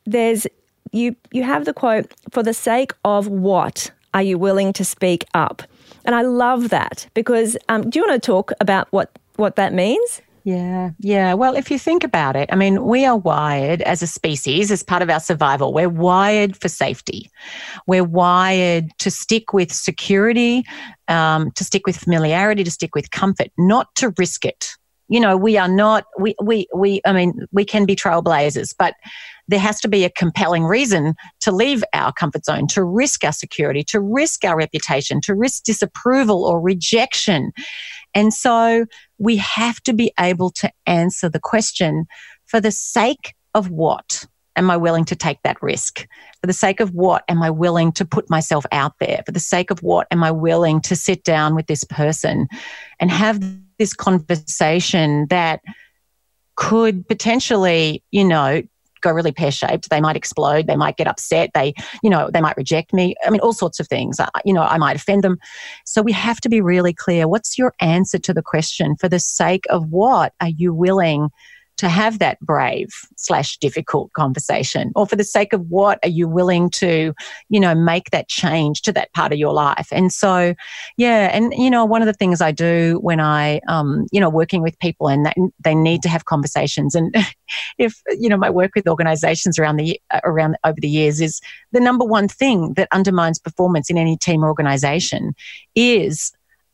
There's 0.09 0.47
you 0.91 1.15
you 1.31 1.43
have 1.43 1.65
the 1.65 1.73
quote, 1.73 2.11
"For 2.31 2.43
the 2.43 2.53
sake 2.53 2.93
of 3.05 3.27
what 3.27 3.91
are 4.13 4.23
you 4.23 4.37
willing 4.37 4.73
to 4.73 4.85
speak 4.85 5.25
up?" 5.33 5.61
And 6.05 6.15
I 6.15 6.21
love 6.21 6.69
that 6.69 7.07
because 7.13 7.57
um, 7.69 7.89
do 7.89 7.99
you 7.99 8.07
want 8.07 8.21
to 8.21 8.25
talk 8.25 8.51
about 8.59 8.87
what 8.91 9.17
what 9.35 9.55
that 9.55 9.73
means? 9.73 10.21
Yeah, 10.43 10.91
yeah. 10.99 11.33
Well, 11.33 11.55
if 11.55 11.69
you 11.69 11.77
think 11.77 12.03
about 12.03 12.35
it, 12.35 12.49
I 12.51 12.55
mean, 12.55 12.83
we 12.85 13.05
are 13.05 13.17
wired 13.17 13.81
as 13.83 14.01
a 14.01 14.07
species, 14.07 14.71
as 14.71 14.81
part 14.81 15.03
of 15.03 15.09
our 15.09 15.19
survival, 15.19 15.73
we're 15.73 15.89
wired 15.89 16.57
for 16.57 16.69
safety. 16.69 17.29
We're 17.85 18.03
wired 18.03 18.89
to 18.99 19.11
stick 19.11 19.53
with 19.53 19.71
security, 19.71 20.63
um, 21.07 21.51
to 21.51 21.63
stick 21.63 21.85
with 21.85 21.97
familiarity, 21.97 22.63
to 22.63 22.71
stick 22.71 22.95
with 22.95 23.11
comfort, 23.11 23.49
not 23.57 23.93
to 23.95 24.13
risk 24.17 24.45
it. 24.45 24.71
You 25.07 25.19
know, 25.19 25.35
we 25.37 25.57
are 25.57 25.67
not, 25.67 26.05
we, 26.17 26.35
we, 26.41 26.67
we, 26.73 27.01
I 27.05 27.13
mean, 27.13 27.45
we 27.51 27.65
can 27.65 27.85
be 27.85 27.95
trailblazers, 27.95 28.73
but 28.77 28.95
there 29.49 29.59
has 29.59 29.81
to 29.81 29.87
be 29.87 30.05
a 30.05 30.09
compelling 30.11 30.63
reason 30.63 31.15
to 31.41 31.51
leave 31.51 31.83
our 31.93 32.13
comfort 32.13 32.45
zone, 32.45 32.67
to 32.67 32.83
risk 32.83 33.23
our 33.23 33.33
security, 33.33 33.83
to 33.83 33.99
risk 33.99 34.45
our 34.45 34.55
reputation, 34.55 35.19
to 35.21 35.33
risk 35.33 35.63
disapproval 35.63 36.45
or 36.45 36.61
rejection. 36.61 37.51
And 38.13 38.33
so 38.33 38.85
we 39.17 39.37
have 39.37 39.81
to 39.81 39.93
be 39.93 40.13
able 40.19 40.51
to 40.51 40.71
answer 40.85 41.29
the 41.29 41.39
question 41.39 42.05
for 42.45 42.61
the 42.61 42.71
sake 42.71 43.33
of 43.55 43.69
what 43.69 44.25
am 44.55 44.69
I 44.69 44.77
willing 44.77 45.05
to 45.05 45.15
take 45.15 45.41
that 45.43 45.61
risk? 45.63 46.05
For 46.41 46.47
the 46.47 46.53
sake 46.53 46.79
of 46.79 46.93
what 46.93 47.23
am 47.27 47.41
I 47.41 47.49
willing 47.49 47.91
to 47.93 48.05
put 48.05 48.29
myself 48.29 48.65
out 48.71 48.93
there? 48.99 49.23
For 49.25 49.31
the 49.31 49.39
sake 49.39 49.71
of 49.71 49.81
what 49.81 50.05
am 50.11 50.23
I 50.23 50.31
willing 50.31 50.79
to 50.81 50.95
sit 50.95 51.23
down 51.23 51.55
with 51.55 51.65
this 51.67 51.83
person 51.83 52.47
and 52.99 53.09
have 53.09 53.41
this 53.79 53.93
conversation 53.93 55.25
that 55.29 55.61
could 56.55 57.07
potentially, 57.07 58.03
you 58.11 58.25
know, 58.25 58.61
go 59.01 59.11
really 59.11 59.31
pear 59.31 59.51
shaped. 59.51 59.89
They 59.89 60.01
might 60.01 60.15
explode. 60.15 60.67
They 60.67 60.75
might 60.75 60.97
get 60.97 61.07
upset. 61.07 61.51
They, 61.53 61.73
you 62.03 62.09
know, 62.09 62.29
they 62.31 62.41
might 62.41 62.57
reject 62.57 62.93
me. 62.93 63.15
I 63.25 63.29
mean, 63.29 63.41
all 63.41 63.53
sorts 63.53 63.79
of 63.79 63.87
things. 63.87 64.19
I, 64.19 64.29
you 64.45 64.53
know, 64.53 64.63
I 64.63 64.77
might 64.77 64.95
offend 64.95 65.23
them. 65.23 65.37
So 65.85 66.01
we 66.01 66.11
have 66.11 66.41
to 66.41 66.49
be 66.49 66.61
really 66.61 66.93
clear. 66.93 67.27
What's 67.27 67.57
your 67.57 67.73
answer 67.79 68.19
to 68.19 68.33
the 68.33 68.41
question? 68.41 68.95
For 68.95 69.09
the 69.09 69.19
sake 69.19 69.65
of 69.69 69.89
what 69.89 70.33
are 70.41 70.49
you 70.49 70.73
willing 70.73 71.29
to 71.79 71.89
have 71.89 72.19
that 72.19 72.39
brave 72.39 72.89
slash 73.17 73.57
difficult 73.57 74.13
conversation? 74.13 74.91
Or 74.95 75.05
for 75.05 75.15
the 75.15 75.23
sake 75.23 75.53
of 75.53 75.61
what 75.69 75.99
are 76.03 76.09
you 76.09 76.27
willing 76.27 76.69
to 76.71 77.13
you 77.49 77.59
know 77.59 77.75
make 77.75 78.11
that 78.11 78.27
change 78.29 78.81
to 78.83 78.93
that 78.93 79.11
part 79.13 79.33
of 79.33 79.39
your 79.39 79.53
life? 79.53 79.87
And 79.91 80.13
so 80.13 80.53
yeah 80.97 81.29
and 81.33 81.53
you 81.53 81.69
know 81.69 81.85
one 81.85 82.01
of 82.01 82.05
the 82.05 82.13
things 82.13 82.41
i 82.41 82.51
do 82.51 82.99
when 83.01 83.19
i 83.19 83.59
um 83.67 84.05
you 84.11 84.19
know 84.19 84.29
working 84.29 84.61
with 84.61 84.77
people 84.79 85.07
and 85.07 85.25
that, 85.25 85.35
they 85.63 85.75
need 85.75 86.01
to 86.01 86.09
have 86.09 86.25
conversations 86.25 86.95
and 86.95 87.13
if 87.77 88.01
you 88.09 88.29
know 88.29 88.37
my 88.37 88.49
work 88.49 88.71
with 88.75 88.87
organizations 88.87 89.57
around 89.57 89.77
the 89.77 89.99
around 90.23 90.57
over 90.63 90.79
the 90.79 90.89
years 90.89 91.21
is 91.21 91.41
the 91.71 91.79
number 91.79 92.05
one 92.05 92.27
thing 92.27 92.73
that 92.73 92.87
undermines 92.91 93.39
performance 93.39 93.89
in 93.89 93.97
any 93.97 94.17
team 94.17 94.43
or 94.43 94.47
organization 94.49 95.33
is 95.75 96.31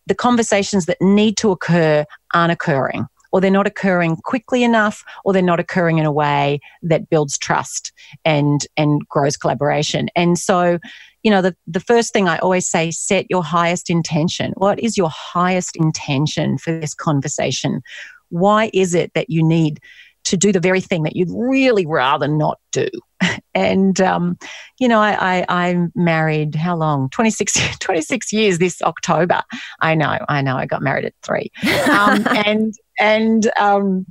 the 0.08 0.16
conversations 0.16 0.86
that 0.86 1.02
need 1.02 1.38
to 1.38 1.52
occur 1.52 2.06
aren't 2.34 2.52
occurring 2.52 3.08
or 3.36 3.42
they're 3.42 3.52
not 3.52 3.68
occurring 3.68 4.16
quickly 4.24 4.64
enough, 4.64 5.04
or 5.26 5.34
they're 5.34 5.42
not 5.42 5.60
occurring 5.60 5.98
in 5.98 6.06
a 6.06 6.12
way 6.12 6.58
that 6.82 7.10
builds 7.10 7.38
trust 7.38 7.92
and 8.24 8.66
and 8.78 9.06
grows 9.10 9.36
collaboration. 9.36 10.08
And 10.16 10.40
so, 10.40 10.80
you 11.22 11.30
know, 11.30 11.42
the, 11.42 11.54
the 11.68 11.82
first 11.82 12.14
thing 12.14 12.30
I 12.30 12.38
always 12.38 12.70
say, 12.70 12.92
set 12.92 13.26
your 13.30 13.44
highest 13.44 13.90
intention. 13.90 14.54
What 14.56 14.80
is 14.80 14.96
your 14.96 15.10
highest 15.12 15.76
intention 15.76 16.58
for 16.58 16.80
this 16.80 16.94
conversation? 16.94 17.82
Why 18.30 18.70
is 18.74 18.96
it 18.96 19.12
that 19.16 19.30
you 19.30 19.46
need 19.46 19.82
to 20.26 20.38
do 20.38 20.52
the 20.52 20.60
very 20.60 20.82
thing 20.82 21.04
that 21.04 21.16
you'd 21.16 21.30
really 21.32 21.86
rather 21.86 22.28
not 22.28 22.60
do. 22.72 22.90
And, 23.56 24.02
um, 24.02 24.38
you 24.80 24.90
know, 24.90 25.00
I, 25.00 25.40
I, 25.40 25.46
I 25.48 25.88
married 25.96 26.56
how 26.56 26.76
long? 26.76 27.10
26, 27.12 27.78
26 27.80 28.34
years 28.34 28.58
this 28.58 28.82
October. 28.82 29.42
I 29.80 29.96
know, 29.96 30.20
I 30.28 30.42
know. 30.42 30.58
I 30.58 30.66
got 30.66 30.82
married 30.82 31.06
at 31.06 31.14
three. 31.24 31.50
Um, 31.90 32.28
and, 32.46 32.74
and, 33.00 33.50
um, 33.58 34.06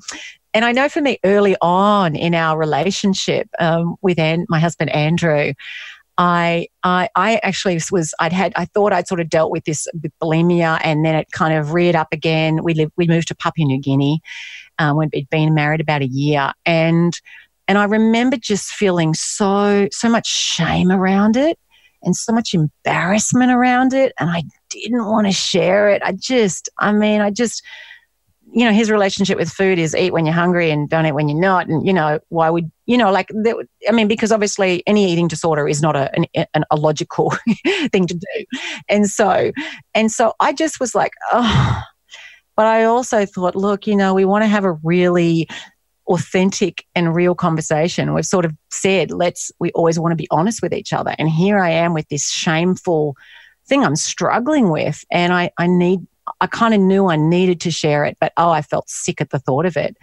and 0.54 0.64
I 0.64 0.72
know 0.72 0.88
for 0.88 1.02
me 1.02 1.18
early 1.24 1.56
on 1.60 2.16
in 2.16 2.34
our 2.34 2.58
relationship 2.58 3.50
um, 3.58 3.96
with 4.00 4.18
An- 4.18 4.46
my 4.48 4.58
husband 4.58 4.88
Andrew, 4.90 5.52
I, 6.16 6.68
I, 6.82 7.10
I 7.14 7.40
actually 7.42 7.78
was, 7.92 8.14
I'd 8.18 8.32
had, 8.32 8.54
I 8.56 8.64
thought 8.64 8.94
I'd 8.94 9.08
sort 9.08 9.20
of 9.20 9.28
dealt 9.28 9.50
with 9.50 9.64
this 9.64 9.86
with 10.02 10.12
bulimia 10.22 10.80
and 10.82 11.04
then 11.04 11.16
it 11.16 11.30
kind 11.32 11.52
of 11.52 11.74
reared 11.74 11.96
up 11.96 12.08
again. 12.12 12.64
We 12.64 12.72
lived, 12.72 12.92
we 12.96 13.06
moved 13.06 13.28
to 13.28 13.34
Papua 13.34 13.66
New 13.66 13.78
Guinea 13.78 14.22
um, 14.78 14.96
when 14.96 15.10
we'd 15.12 15.28
been 15.30 15.54
married 15.54 15.80
about 15.80 16.02
a 16.02 16.06
year. 16.06 16.52
And, 16.64 17.18
and 17.68 17.78
I 17.78 17.84
remember 17.84 18.36
just 18.36 18.72
feeling 18.72 19.14
so, 19.14 19.88
so 19.92 20.08
much 20.08 20.26
shame 20.26 20.90
around 20.90 21.36
it 21.36 21.58
and 22.02 22.14
so 22.14 22.32
much 22.32 22.54
embarrassment 22.54 23.50
around 23.50 23.92
it. 23.92 24.12
And 24.20 24.30
I 24.30 24.42
didn't 24.68 25.06
want 25.06 25.26
to 25.26 25.32
share 25.32 25.88
it. 25.90 26.02
I 26.04 26.12
just, 26.12 26.68
I 26.78 26.92
mean, 26.92 27.20
I 27.20 27.30
just, 27.30 27.62
you 28.52 28.64
know, 28.64 28.72
his 28.72 28.90
relationship 28.90 29.36
with 29.36 29.50
food 29.50 29.78
is 29.78 29.96
eat 29.96 30.12
when 30.12 30.26
you're 30.26 30.34
hungry 30.34 30.70
and 30.70 30.88
don't 30.88 31.06
eat 31.06 31.12
when 31.12 31.28
you're 31.28 31.40
not. 31.40 31.66
And, 31.66 31.84
you 31.84 31.92
know, 31.92 32.20
why 32.28 32.50
would, 32.50 32.70
you 32.86 32.96
know, 32.96 33.10
like, 33.10 33.30
I 33.88 33.92
mean, 33.92 34.06
because 34.06 34.30
obviously 34.30 34.82
any 34.86 35.10
eating 35.10 35.26
disorder 35.26 35.66
is 35.66 35.82
not 35.82 35.96
a, 35.96 36.10
an, 36.16 36.64
a 36.70 36.76
logical 36.76 37.30
thing 37.92 38.06
to 38.06 38.14
do. 38.14 38.44
And 38.88 39.08
so, 39.08 39.50
and 39.94 40.12
so 40.12 40.34
I 40.38 40.52
just 40.52 40.78
was 40.78 40.94
like, 40.94 41.12
oh, 41.32 41.82
but 42.56 42.66
I 42.66 42.84
also 42.84 43.26
thought, 43.26 43.56
look, 43.56 43.86
you 43.86 43.96
know, 43.96 44.14
we 44.14 44.24
want 44.24 44.44
to 44.44 44.48
have 44.48 44.64
a 44.64 44.72
really 44.82 45.48
authentic 46.06 46.84
and 46.94 47.14
real 47.14 47.34
conversation. 47.34 48.14
We've 48.14 48.26
sort 48.26 48.44
of 48.44 48.52
said, 48.70 49.10
let's, 49.10 49.50
we 49.58 49.70
always 49.72 49.98
want 49.98 50.12
to 50.12 50.16
be 50.16 50.28
honest 50.30 50.62
with 50.62 50.72
each 50.72 50.92
other. 50.92 51.14
And 51.18 51.28
here 51.28 51.58
I 51.58 51.70
am 51.70 51.94
with 51.94 52.08
this 52.08 52.30
shameful 52.30 53.16
thing 53.66 53.84
I'm 53.84 53.96
struggling 53.96 54.70
with. 54.70 55.04
And 55.10 55.32
I, 55.32 55.50
I 55.58 55.66
need 55.66 56.00
I 56.40 56.46
kind 56.46 56.74
of 56.74 56.80
knew 56.80 57.06
I 57.06 57.16
needed 57.16 57.60
to 57.62 57.70
share 57.70 58.04
it, 58.04 58.16
but 58.20 58.32
oh, 58.36 58.50
I 58.50 58.62
felt 58.62 58.88
sick 58.88 59.20
at 59.20 59.30
the 59.30 59.38
thought 59.38 59.66
of 59.66 59.76
it. 59.76 59.96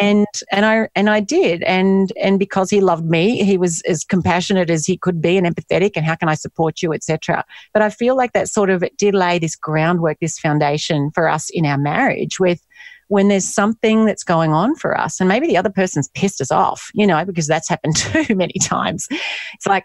And 0.00 0.26
and 0.50 0.64
I 0.64 0.88
and 0.94 1.10
I 1.10 1.20
did. 1.20 1.62
And 1.62 2.12
and 2.20 2.38
because 2.38 2.70
he 2.70 2.80
loved 2.80 3.04
me, 3.04 3.44
he 3.44 3.56
was 3.58 3.82
as 3.82 4.04
compassionate 4.04 4.70
as 4.70 4.86
he 4.86 4.96
could 4.96 5.20
be 5.20 5.36
and 5.36 5.46
empathetic 5.46 5.92
and 5.96 6.04
how 6.04 6.14
can 6.14 6.28
I 6.28 6.34
support 6.34 6.82
you, 6.82 6.92
etc. 6.92 7.44
But 7.72 7.82
I 7.82 7.90
feel 7.90 8.16
like 8.16 8.32
that 8.32 8.48
sort 8.48 8.70
of 8.70 8.82
it 8.82 8.96
did 8.96 9.14
lay 9.14 9.38
this 9.38 9.54
groundwork, 9.54 10.18
this 10.20 10.38
foundation 10.38 11.10
for 11.14 11.28
us 11.28 11.50
in 11.50 11.66
our 11.66 11.78
marriage 11.78 12.40
with 12.40 12.64
when 13.08 13.28
there's 13.28 13.46
something 13.46 14.06
that's 14.06 14.24
going 14.24 14.52
on 14.52 14.74
for 14.74 14.98
us 14.98 15.20
and 15.20 15.28
maybe 15.28 15.46
the 15.46 15.56
other 15.56 15.68
person's 15.68 16.08
pissed 16.14 16.40
us 16.40 16.50
off, 16.50 16.90
you 16.94 17.06
know, 17.06 17.24
because 17.26 17.46
that's 17.46 17.68
happened 17.68 17.96
too 18.26 18.34
many 18.34 18.54
times. 18.62 19.06
It's 19.52 19.66
like, 19.66 19.84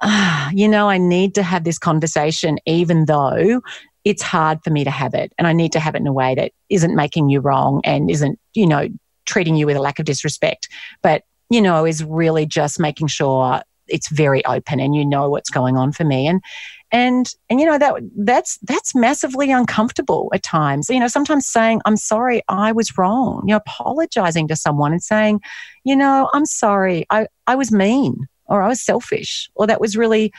ah, 0.00 0.50
you 0.52 0.68
know, 0.68 0.88
I 0.88 0.98
need 0.98 1.34
to 1.34 1.42
have 1.42 1.64
this 1.64 1.78
conversation, 1.78 2.58
even 2.64 3.06
though 3.06 3.60
it's 4.04 4.22
hard 4.22 4.62
for 4.62 4.70
me 4.70 4.84
to 4.84 4.90
have 4.90 5.14
it. 5.14 5.32
And 5.38 5.46
I 5.46 5.52
need 5.52 5.72
to 5.72 5.80
have 5.80 5.94
it 5.94 6.00
in 6.00 6.06
a 6.06 6.12
way 6.12 6.34
that 6.34 6.52
isn't 6.68 6.94
making 6.94 7.30
you 7.30 7.40
wrong 7.40 7.80
and 7.84 8.10
isn't, 8.10 8.38
you 8.52 8.66
know, 8.66 8.88
treating 9.24 9.56
you 9.56 9.66
with 9.66 9.76
a 9.76 9.80
lack 9.80 9.98
of 9.98 10.04
disrespect, 10.04 10.68
but, 11.02 11.22
you 11.48 11.62
know, 11.62 11.86
is 11.86 12.04
really 12.04 12.44
just 12.44 12.78
making 12.78 13.06
sure 13.06 13.62
it's 13.86 14.08
very 14.08 14.44
open 14.44 14.80
and 14.80 14.94
you 14.94 15.04
know 15.04 15.28
what's 15.30 15.50
going 15.50 15.76
on 15.76 15.92
for 15.92 16.04
me. 16.04 16.26
And, 16.26 16.42
and, 16.90 17.30
and, 17.50 17.60
you 17.60 17.66
know, 17.66 17.78
that, 17.78 17.94
that's, 18.16 18.58
that's 18.62 18.94
massively 18.94 19.50
uncomfortable 19.50 20.30
at 20.34 20.42
times. 20.42 20.88
You 20.88 21.00
know, 21.00 21.08
sometimes 21.08 21.46
saying, 21.46 21.80
I'm 21.84 21.96
sorry, 21.96 22.42
I 22.48 22.72
was 22.72 22.96
wrong, 22.96 23.42
you 23.46 23.52
know, 23.52 23.56
apologizing 23.56 24.48
to 24.48 24.56
someone 24.56 24.92
and 24.92 25.02
saying, 25.02 25.40
you 25.84 25.96
know, 25.96 26.30
I'm 26.34 26.46
sorry, 26.46 27.06
I, 27.10 27.26
I 27.46 27.56
was 27.56 27.72
mean 27.72 28.26
or 28.46 28.62
I 28.62 28.68
was 28.68 28.82
selfish 28.82 29.50
or 29.54 29.66
that 29.66 29.80
was 29.80 29.96
really 29.96 30.32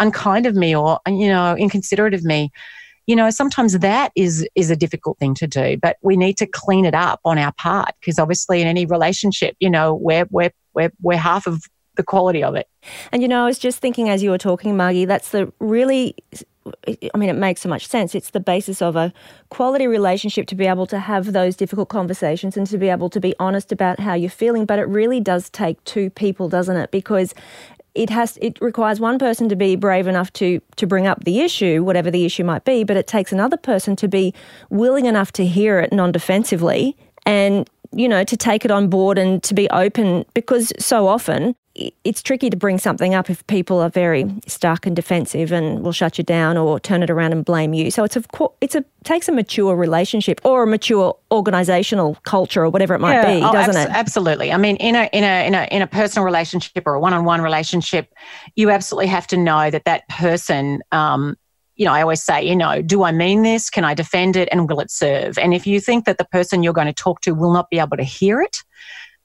unkind 0.00 0.46
of 0.46 0.54
me 0.54 0.74
or, 0.74 0.98
you 1.06 1.28
know, 1.28 1.56
inconsiderate 1.56 2.14
of 2.14 2.24
me 2.24 2.50
you 3.06 3.16
know 3.16 3.30
sometimes 3.30 3.78
that 3.78 4.12
is 4.14 4.46
is 4.54 4.70
a 4.70 4.76
difficult 4.76 5.18
thing 5.18 5.34
to 5.34 5.46
do 5.46 5.76
but 5.76 5.96
we 6.02 6.16
need 6.16 6.36
to 6.36 6.46
clean 6.46 6.84
it 6.84 6.94
up 6.94 7.20
on 7.24 7.38
our 7.38 7.52
part 7.52 7.94
because 8.00 8.18
obviously 8.18 8.60
in 8.60 8.66
any 8.66 8.86
relationship 8.86 9.56
you 9.60 9.70
know 9.70 9.94
we're 9.94 10.26
we're 10.30 10.50
we're, 10.74 10.92
we're 11.02 11.16
half 11.16 11.46
of 11.46 11.62
the 11.96 12.02
quality 12.02 12.42
of 12.42 12.54
it 12.54 12.68
and 13.12 13.22
you 13.22 13.28
know 13.28 13.42
i 13.44 13.46
was 13.46 13.58
just 13.58 13.78
thinking 13.78 14.08
as 14.08 14.22
you 14.22 14.30
were 14.30 14.38
talking 14.38 14.76
margie 14.76 15.04
that's 15.04 15.30
the 15.30 15.52
really 15.60 16.16
I 17.14 17.18
mean, 17.18 17.28
it 17.28 17.34
makes 17.34 17.60
so 17.60 17.68
much 17.68 17.86
sense. 17.86 18.14
It's 18.14 18.30
the 18.30 18.40
basis 18.40 18.80
of 18.80 18.96
a 18.96 19.12
quality 19.50 19.86
relationship 19.86 20.46
to 20.46 20.54
be 20.54 20.66
able 20.66 20.86
to 20.86 20.98
have 20.98 21.32
those 21.34 21.56
difficult 21.56 21.90
conversations 21.90 22.56
and 22.56 22.66
to 22.68 22.78
be 22.78 22.88
able 22.88 23.10
to 23.10 23.20
be 23.20 23.34
honest 23.38 23.70
about 23.70 24.00
how 24.00 24.14
you're 24.14 24.30
feeling. 24.30 24.64
But 24.64 24.78
it 24.78 24.88
really 24.88 25.20
does 25.20 25.50
take 25.50 25.82
two 25.84 26.08
people, 26.08 26.48
doesn't 26.48 26.76
it? 26.76 26.90
Because 26.90 27.34
it 27.94 28.10
has 28.10 28.38
it 28.40 28.60
requires 28.60 29.00
one 29.00 29.18
person 29.18 29.48
to 29.48 29.56
be 29.56 29.76
brave 29.76 30.06
enough 30.06 30.32
to 30.32 30.60
to 30.76 30.86
bring 30.86 31.06
up 31.06 31.24
the 31.24 31.40
issue 31.40 31.82
whatever 31.82 32.10
the 32.10 32.24
issue 32.24 32.44
might 32.44 32.64
be 32.64 32.84
but 32.84 32.96
it 32.96 33.06
takes 33.06 33.32
another 33.32 33.56
person 33.56 33.96
to 33.96 34.08
be 34.08 34.34
willing 34.70 35.06
enough 35.06 35.32
to 35.32 35.46
hear 35.46 35.78
it 35.78 35.92
non-defensively 35.92 36.96
and 37.26 37.68
you 37.92 38.08
know 38.08 38.24
to 38.24 38.36
take 38.36 38.64
it 38.64 38.70
on 38.70 38.88
board 38.88 39.18
and 39.18 39.42
to 39.42 39.54
be 39.54 39.68
open 39.70 40.24
because 40.34 40.72
so 40.78 41.06
often 41.06 41.54
it's 42.04 42.22
tricky 42.22 42.50
to 42.50 42.56
bring 42.56 42.78
something 42.78 43.14
up 43.14 43.28
if 43.28 43.44
people 43.48 43.80
are 43.80 43.88
very 43.88 44.32
stuck 44.46 44.86
and 44.86 44.94
defensive 44.94 45.50
and 45.50 45.82
will 45.82 45.92
shut 45.92 46.18
you 46.18 46.24
down 46.24 46.56
or 46.56 46.78
turn 46.78 47.02
it 47.02 47.10
around 47.10 47.32
and 47.32 47.44
blame 47.44 47.74
you. 47.74 47.90
So 47.90 48.04
it's 48.04 48.16
a 48.16 48.22
it's 48.60 48.76
a 48.76 48.84
takes 49.02 49.28
a 49.28 49.32
mature 49.32 49.74
relationship 49.74 50.40
or 50.44 50.62
a 50.62 50.66
mature 50.66 51.16
organizational 51.32 52.16
culture 52.22 52.62
or 52.62 52.70
whatever 52.70 52.94
it 52.94 53.00
might 53.00 53.14
yeah. 53.14 53.34
be, 53.34 53.44
oh, 53.44 53.52
doesn't 53.52 53.76
abs- 53.76 53.90
it? 53.90 53.96
Absolutely. 53.96 54.52
I 54.52 54.56
mean, 54.56 54.76
in 54.76 54.94
a 54.94 55.08
in 55.12 55.24
a 55.24 55.46
in 55.46 55.54
a 55.54 55.64
in 55.72 55.82
a 55.82 55.86
personal 55.86 56.24
relationship 56.24 56.84
or 56.86 56.94
a 56.94 57.00
one-on-one 57.00 57.40
relationship, 57.40 58.12
you 58.54 58.70
absolutely 58.70 59.08
have 59.08 59.26
to 59.28 59.36
know 59.36 59.70
that 59.70 59.84
that 59.84 60.08
person 60.08 60.80
um, 60.92 61.36
you 61.76 61.84
know, 61.84 61.92
I 61.92 62.02
always 62.02 62.22
say, 62.22 62.42
you 62.46 62.54
know, 62.54 62.82
do 62.82 63.02
I 63.02 63.12
mean 63.12 63.42
this? 63.42 63.68
Can 63.68 63.84
I 63.84 63.94
defend 63.94 64.36
it? 64.36 64.48
And 64.52 64.68
will 64.68 64.80
it 64.80 64.90
serve? 64.90 65.38
And 65.38 65.52
if 65.52 65.66
you 65.66 65.80
think 65.80 66.04
that 66.04 66.18
the 66.18 66.24
person 66.24 66.62
you're 66.62 66.72
going 66.72 66.86
to 66.86 66.92
talk 66.92 67.20
to 67.22 67.32
will 67.32 67.52
not 67.52 67.70
be 67.70 67.78
able 67.78 67.96
to 67.96 68.04
hear 68.04 68.40
it, 68.40 68.62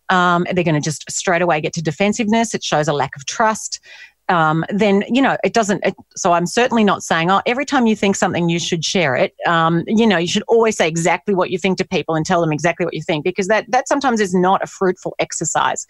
um, 0.09 0.45
they're 0.51 0.63
going 0.63 0.75
to 0.75 0.81
just 0.81 1.09
straight 1.11 1.41
away 1.41 1.61
get 1.61 1.73
to 1.73 1.81
defensiveness. 1.83 2.55
It 2.55 2.63
shows 2.63 2.87
a 2.87 2.93
lack 2.93 3.15
of 3.15 3.25
trust. 3.25 3.79
Um, 4.27 4.63
then 4.69 5.03
you 5.07 5.23
know 5.23 5.37
it 5.43 5.53
doesn't. 5.53 5.83
It, 5.83 5.95
so 6.15 6.33
I'm 6.33 6.45
certainly 6.45 6.83
not 6.83 7.01
saying, 7.01 7.31
oh, 7.31 7.41
every 7.47 7.65
time 7.65 7.87
you 7.87 7.95
think 7.95 8.15
something, 8.15 8.47
you 8.47 8.59
should 8.59 8.85
share 8.85 9.15
it. 9.15 9.33
Um, 9.47 9.83
you 9.87 10.05
know, 10.05 10.17
you 10.17 10.27
should 10.27 10.43
always 10.47 10.77
say 10.77 10.87
exactly 10.87 11.33
what 11.33 11.49
you 11.49 11.57
think 11.57 11.79
to 11.79 11.87
people 11.87 12.13
and 12.13 12.23
tell 12.23 12.39
them 12.39 12.53
exactly 12.53 12.85
what 12.85 12.93
you 12.93 13.01
think 13.01 13.23
because 13.23 13.47
that 13.47 13.65
that 13.71 13.87
sometimes 13.87 14.21
is 14.21 14.35
not 14.35 14.63
a 14.63 14.67
fruitful 14.67 15.15
exercise. 15.17 15.87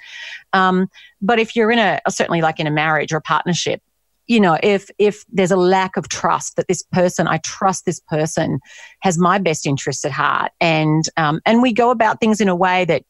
Um, 0.54 0.90
but 1.22 1.38
if 1.38 1.54
you're 1.54 1.70
in 1.70 1.80
a 1.80 2.00
certainly 2.08 2.42
like 2.42 2.62
in 2.62 2.68
a 2.68 2.72
marriage 2.72 3.12
or 3.12 3.18
a 3.18 3.22
partnership, 3.22 3.82
you 4.30 4.40
know 4.40 4.58
if 4.64 4.90
if 4.98 5.26
there's 5.30 5.52
a 5.52 5.58
lack 5.58 5.98
of 5.98 6.08
trust 6.08 6.56
that 6.56 6.68
this 6.70 6.84
person 6.94 7.28
i 7.28 7.38
trust 7.40 7.86
this 7.86 8.00
person 8.00 8.60
has 9.02 9.18
my 9.18 9.38
best 9.38 9.68
interests 9.68 10.06
at 10.06 10.12
heart 10.12 10.52
and 10.62 11.10
um, 11.18 11.42
and 11.46 11.62
we 11.62 11.74
go 11.74 11.90
about 11.90 12.22
things 12.22 12.40
in 12.40 12.48
a 12.48 12.56
way 12.56 12.86
that 12.86 13.04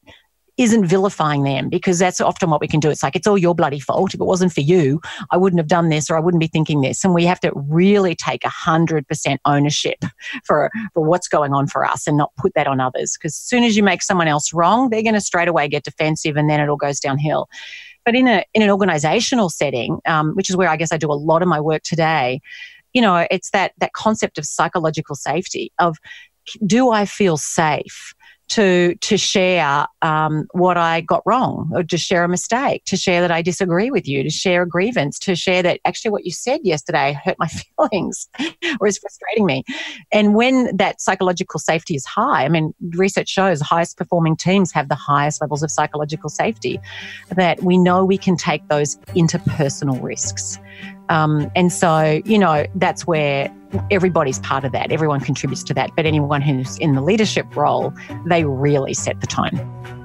isn't 0.60 0.84
vilifying 0.84 1.42
them 1.42 1.70
because 1.70 1.98
that's 1.98 2.20
often 2.20 2.50
what 2.50 2.60
we 2.60 2.68
can 2.68 2.80
do. 2.80 2.90
It's 2.90 3.02
like, 3.02 3.16
it's 3.16 3.26
all 3.26 3.38
your 3.38 3.54
bloody 3.54 3.80
fault. 3.80 4.12
If 4.12 4.20
it 4.20 4.24
wasn't 4.24 4.52
for 4.52 4.60
you, 4.60 5.00
I 5.30 5.38
wouldn't 5.38 5.58
have 5.58 5.68
done 5.68 5.88
this 5.88 6.10
or 6.10 6.18
I 6.18 6.20
wouldn't 6.20 6.40
be 6.40 6.48
thinking 6.48 6.82
this. 6.82 7.02
And 7.02 7.14
we 7.14 7.24
have 7.24 7.40
to 7.40 7.52
really 7.54 8.14
take 8.14 8.42
100% 8.42 9.38
ownership 9.46 10.04
for, 10.44 10.70
for 10.92 11.02
what's 11.02 11.28
going 11.28 11.54
on 11.54 11.66
for 11.66 11.82
us 11.82 12.06
and 12.06 12.18
not 12.18 12.36
put 12.36 12.52
that 12.54 12.66
on 12.66 12.78
others. 12.78 13.16
Because 13.16 13.32
as 13.32 13.48
soon 13.48 13.64
as 13.64 13.74
you 13.74 13.82
make 13.82 14.02
someone 14.02 14.28
else 14.28 14.52
wrong, 14.52 14.90
they're 14.90 15.02
going 15.02 15.14
to 15.14 15.20
straight 15.22 15.48
away 15.48 15.66
get 15.66 15.84
defensive 15.84 16.36
and 16.36 16.50
then 16.50 16.60
it 16.60 16.68
all 16.68 16.76
goes 16.76 17.00
downhill. 17.00 17.48
But 18.10 18.16
in, 18.16 18.26
a, 18.26 18.44
in 18.54 18.62
an 18.62 18.70
organizational 18.70 19.50
setting, 19.50 20.00
um, 20.04 20.32
which 20.34 20.50
is 20.50 20.56
where 20.56 20.68
I 20.68 20.74
guess 20.74 20.90
I 20.90 20.96
do 20.96 21.12
a 21.12 21.14
lot 21.14 21.42
of 21.42 21.48
my 21.48 21.60
work 21.60 21.84
today, 21.84 22.40
you 22.92 23.00
know, 23.00 23.24
it's 23.30 23.50
that, 23.50 23.70
that 23.78 23.92
concept 23.92 24.36
of 24.36 24.44
psychological 24.44 25.14
safety 25.14 25.70
of 25.78 25.96
do 26.66 26.90
I 26.90 27.04
feel 27.04 27.36
safe? 27.36 28.12
To 28.50 28.96
to 28.96 29.16
share 29.16 29.86
um, 30.02 30.46
what 30.52 30.76
I 30.76 31.00
got 31.00 31.22
wrong, 31.24 31.70
or 31.72 31.82
to 31.84 31.96
share 31.96 32.24
a 32.24 32.28
mistake, 32.28 32.84
to 32.86 32.96
share 32.96 33.20
that 33.20 33.30
I 33.30 33.42
disagree 33.42 33.90
with 33.90 34.08
you, 34.08 34.22
to 34.22 34.30
share 34.30 34.62
a 34.62 34.68
grievance, 34.68 35.18
to 35.20 35.36
share 35.36 35.62
that 35.62 35.80
actually 35.84 36.10
what 36.10 36.24
you 36.24 36.32
said 36.32 36.60
yesterday 36.64 37.18
hurt 37.24 37.36
my 37.38 37.46
feelings 37.88 38.28
or 38.80 38.86
is 38.86 38.98
frustrating 38.98 39.46
me. 39.46 39.64
And 40.12 40.34
when 40.34 40.76
that 40.76 41.00
psychological 41.00 41.60
safety 41.60 41.94
is 41.94 42.04
high, 42.04 42.44
I 42.44 42.48
mean, 42.48 42.74
research 42.90 43.28
shows 43.28 43.60
highest 43.60 43.96
performing 43.96 44.36
teams 44.36 44.72
have 44.72 44.88
the 44.88 44.96
highest 44.96 45.40
levels 45.40 45.62
of 45.62 45.70
psychological 45.70 46.28
safety. 46.28 46.80
That 47.36 47.62
we 47.62 47.78
know 47.78 48.04
we 48.04 48.18
can 48.18 48.36
take 48.36 48.66
those 48.68 48.96
interpersonal 49.14 50.02
risks. 50.02 50.58
Um, 51.10 51.50
and 51.54 51.72
so, 51.72 52.22
you 52.24 52.38
know, 52.38 52.64
that's 52.76 53.06
where 53.06 53.54
everybody's 53.90 54.38
part 54.38 54.64
of 54.64 54.72
that. 54.72 54.90
Everyone 54.90 55.20
contributes 55.20 55.62
to 55.64 55.74
that. 55.74 55.90
But 55.96 56.06
anyone 56.06 56.40
who's 56.40 56.78
in 56.78 56.94
the 56.94 57.02
leadership 57.02 57.54
role, 57.54 57.92
they 58.26 58.44
really 58.44 58.94
set 58.94 59.20
the 59.20 59.26
tone. 59.26 59.99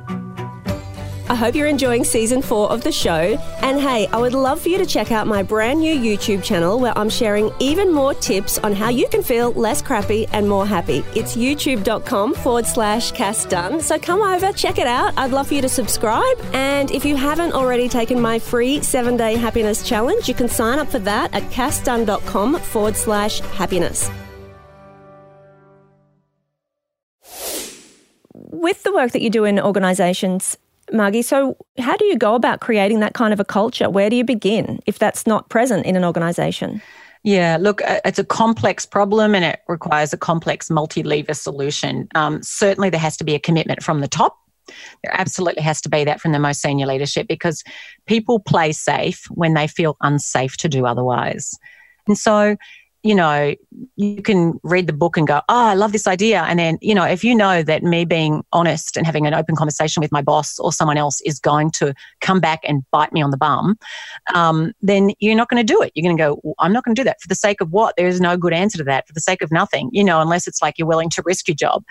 I 1.28 1.36
hope 1.36 1.56
you're 1.56 1.68
enjoying 1.68 2.04
season 2.04 2.42
four 2.42 2.70
of 2.70 2.84
the 2.84 2.92
show. 2.92 3.38
And 3.62 3.80
hey, 3.80 4.08
I 4.08 4.18
would 4.18 4.34
love 4.34 4.62
for 4.62 4.70
you 4.70 4.78
to 4.78 4.86
check 4.86 5.12
out 5.12 5.26
my 5.26 5.42
brand 5.42 5.80
new 5.80 5.96
YouTube 5.96 6.44
channel 6.44 6.80
where 6.80 6.98
I'm 6.98 7.10
sharing 7.10 7.52
even 7.60 7.92
more 7.92 8.14
tips 8.14 8.58
on 8.60 8.74
how 8.74 8.90
you 8.90 9.08
can 9.08 9.24
feel 9.24 9.52
less 9.54 9.82
crappy 9.82 10.28
and 10.34 10.48
more 10.48 10.66
happy. 10.66 11.04
It's 11.16 11.36
youtube.com 11.36 12.36
forward 12.36 12.66
slash 12.66 13.12
Cass 13.12 13.46
Dunn. 13.46 13.82
So 13.82 13.98
come 13.98 14.22
over, 14.22 14.52
check 14.52 14.78
it 14.78 14.88
out. 14.88 15.14
I'd 15.18 15.32
love 15.32 15.48
for 15.48 15.56
you 15.56 15.62
to 15.62 15.70
subscribe. 15.70 16.40
And 16.54 16.92
if 16.92 17.06
you 17.06 17.16
haven't 17.16 17.54
already 17.54 17.90
taken 17.90 18.22
my 18.22 18.40
free 18.40 18.82
seven 18.82 19.18
day 19.18 19.36
happiness 19.36 19.88
challenge, 19.88 20.28
you 20.28 20.36
can 20.36 20.48
sign 20.48 20.80
up 20.80 20.90
for 20.90 21.00
that 21.00 21.34
at 21.34 21.44
cassdunn.com 21.52 22.60
forward 22.60 22.96
slash 22.96 23.40
happiness. 23.40 24.10
with 28.66 28.82
the 28.82 28.92
work 28.92 29.12
that 29.12 29.22
you 29.22 29.30
do 29.30 29.44
in 29.44 29.60
organisations, 29.60 30.58
Margie, 30.92 31.22
so 31.22 31.58
how 31.80 31.98
do 31.98 32.06
you 32.06 32.18
go 32.18 32.36
about 32.36 32.62
creating 32.62 33.00
that 33.00 33.14
kind 33.14 33.34
of 33.34 33.40
a 33.40 33.46
culture? 33.46 33.90
Where 33.90 34.10
do 34.10 34.16
you 34.16 34.24
begin 34.24 34.80
if 34.86 35.00
that's 35.00 35.26
not 35.26 35.50
present 35.50 35.86
in 35.86 35.96
an 35.96 36.04
organisation? 36.04 36.82
Yeah, 37.24 37.58
look, 37.60 37.82
uh, 37.82 38.02
it's 38.06 38.20
a 38.20 38.24
complex 38.24 38.86
problem 38.86 39.34
and 39.34 39.44
it 39.44 39.62
requires 39.68 40.14
a 40.14 40.18
complex 40.18 40.70
multi 40.70 41.02
lever 41.02 41.34
solution. 41.34 42.08
Um, 42.14 42.44
certainly, 42.44 42.92
there 42.92 43.00
has 43.00 43.18
to 43.18 43.24
be 43.24 43.34
a 43.34 43.40
commitment 43.40 43.82
from 43.82 44.02
the 44.02 44.08
top. 44.08 44.38
There 45.04 45.16
absolutely 45.16 45.64
has 45.64 45.82
to 45.82 45.90
be 45.90 46.04
that 46.04 46.22
from 46.22 46.34
the 46.34 46.40
most 46.40 46.62
senior 46.62 46.86
leadership 46.86 47.28
because 47.28 47.64
people 48.06 48.40
play 48.40 48.72
safe 48.72 49.26
when 49.32 49.56
they 49.56 49.68
feel 49.68 49.98
unsafe 50.02 50.56
to 50.58 50.70
do 50.70 50.86
otherwise. 50.86 51.58
And 52.08 52.16
so, 52.16 52.58
you 53.06 53.14
know, 53.14 53.54
you 53.98 54.20
can 54.24 54.60
read 54.64 54.88
the 54.88 54.94
book 54.94 55.16
and 55.16 55.28
go, 55.28 55.38
oh, 55.48 55.66
I 55.68 55.76
love 55.76 55.92
this 55.92 56.08
idea. 56.08 56.42
And 56.42 56.58
then, 56.58 56.80
you 56.82 56.96
know, 56.96 57.04
if 57.04 57.24
you 57.24 57.36
know 57.36 57.62
that 57.62 57.84
me 57.84 58.04
being 58.04 58.44
honest 58.52 58.98
and 58.98 59.06
having 59.06 59.28
an 59.28 59.34
open 59.36 59.56
conversation 59.56 60.02
with 60.02 60.12
my 60.12 60.24
boss 60.24 60.58
or 60.58 60.74
someone 60.74 60.98
else 60.98 61.22
is 61.22 61.40
going 61.40 61.70
to 61.74 61.94
come 62.22 62.40
back 62.40 62.62
and 62.64 62.84
bite 62.90 63.14
me 63.14 63.22
on 63.22 63.30
the 63.30 63.38
bum, 63.38 63.78
um, 64.34 64.74
then 64.82 65.12
you're 65.20 65.36
not 65.36 65.50
going 65.50 65.64
to 65.64 65.74
do 65.74 65.84
it. 65.84 65.92
You're 65.94 66.02
going 66.02 66.18
to 66.18 66.42
go, 66.42 66.56
I'm 66.58 66.74
not 66.74 66.84
going 66.84 66.96
to 66.96 67.00
do 67.00 67.04
that. 67.04 67.22
For 67.22 67.28
the 67.28 67.36
sake 67.36 67.62
of 67.62 67.72
what? 67.72 67.94
There 67.96 68.08
is 68.08 68.20
no 68.20 68.38
good 68.38 68.54
answer 68.54 68.80
to 68.80 68.84
that. 68.86 69.06
For 69.06 69.14
the 69.14 69.22
sake 69.22 69.44
of 69.44 69.52
nothing, 69.52 69.92
you 69.94 70.04
know, 70.04 70.20
unless 70.20 70.48
it's 70.48 70.64
like 70.64 70.80
you're 70.80 70.88
willing 70.88 71.12
to 71.12 71.22
risk 71.24 71.48
your 71.48 71.56
job. 71.56 71.84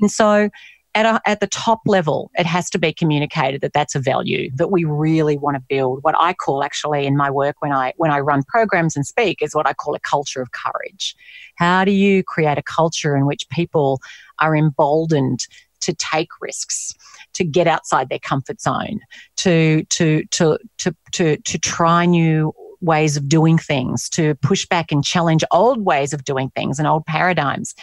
And 0.00 0.10
so, 0.10 0.50
at, 0.94 1.06
a, 1.06 1.20
at 1.24 1.40
the 1.40 1.46
top 1.46 1.80
level, 1.86 2.30
it 2.34 2.46
has 2.46 2.68
to 2.70 2.78
be 2.78 2.92
communicated 2.92 3.60
that 3.60 3.72
that's 3.72 3.94
a 3.94 4.00
value 4.00 4.50
that 4.56 4.70
we 4.70 4.84
really 4.84 5.38
want 5.38 5.56
to 5.56 5.62
build. 5.68 6.02
What 6.02 6.14
I 6.18 6.32
call 6.32 6.64
actually 6.64 7.06
in 7.06 7.16
my 7.16 7.30
work 7.30 7.56
when 7.60 7.72
I 7.72 7.92
when 7.96 8.10
I 8.10 8.20
run 8.20 8.42
programs 8.42 8.96
and 8.96 9.06
speak 9.06 9.40
is 9.40 9.54
what 9.54 9.66
I 9.66 9.72
call 9.72 9.94
a 9.94 10.00
culture 10.00 10.42
of 10.42 10.50
courage. 10.52 11.14
How 11.56 11.84
do 11.84 11.92
you 11.92 12.22
create 12.22 12.58
a 12.58 12.62
culture 12.62 13.16
in 13.16 13.26
which 13.26 13.48
people 13.50 14.00
are 14.40 14.56
emboldened 14.56 15.46
to 15.80 15.94
take 15.94 16.28
risks, 16.40 16.94
to 17.32 17.44
get 17.44 17.66
outside 17.66 18.08
their 18.08 18.18
comfort 18.18 18.60
zone, 18.60 19.00
to 19.36 19.84
to 19.84 20.24
to 20.26 20.58
to 20.78 20.94
to 21.12 21.36
to 21.36 21.58
try 21.58 22.04
new 22.04 22.52
ways 22.80 23.16
of 23.16 23.28
doing 23.28 23.58
things, 23.58 24.08
to 24.10 24.34
push 24.36 24.66
back 24.66 24.90
and 24.90 25.04
challenge 25.04 25.44
old 25.50 25.84
ways 25.84 26.12
of 26.12 26.24
doing 26.24 26.50
things 26.54 26.78
and 26.78 26.88
old 26.88 27.04
paradigms. 27.06 27.74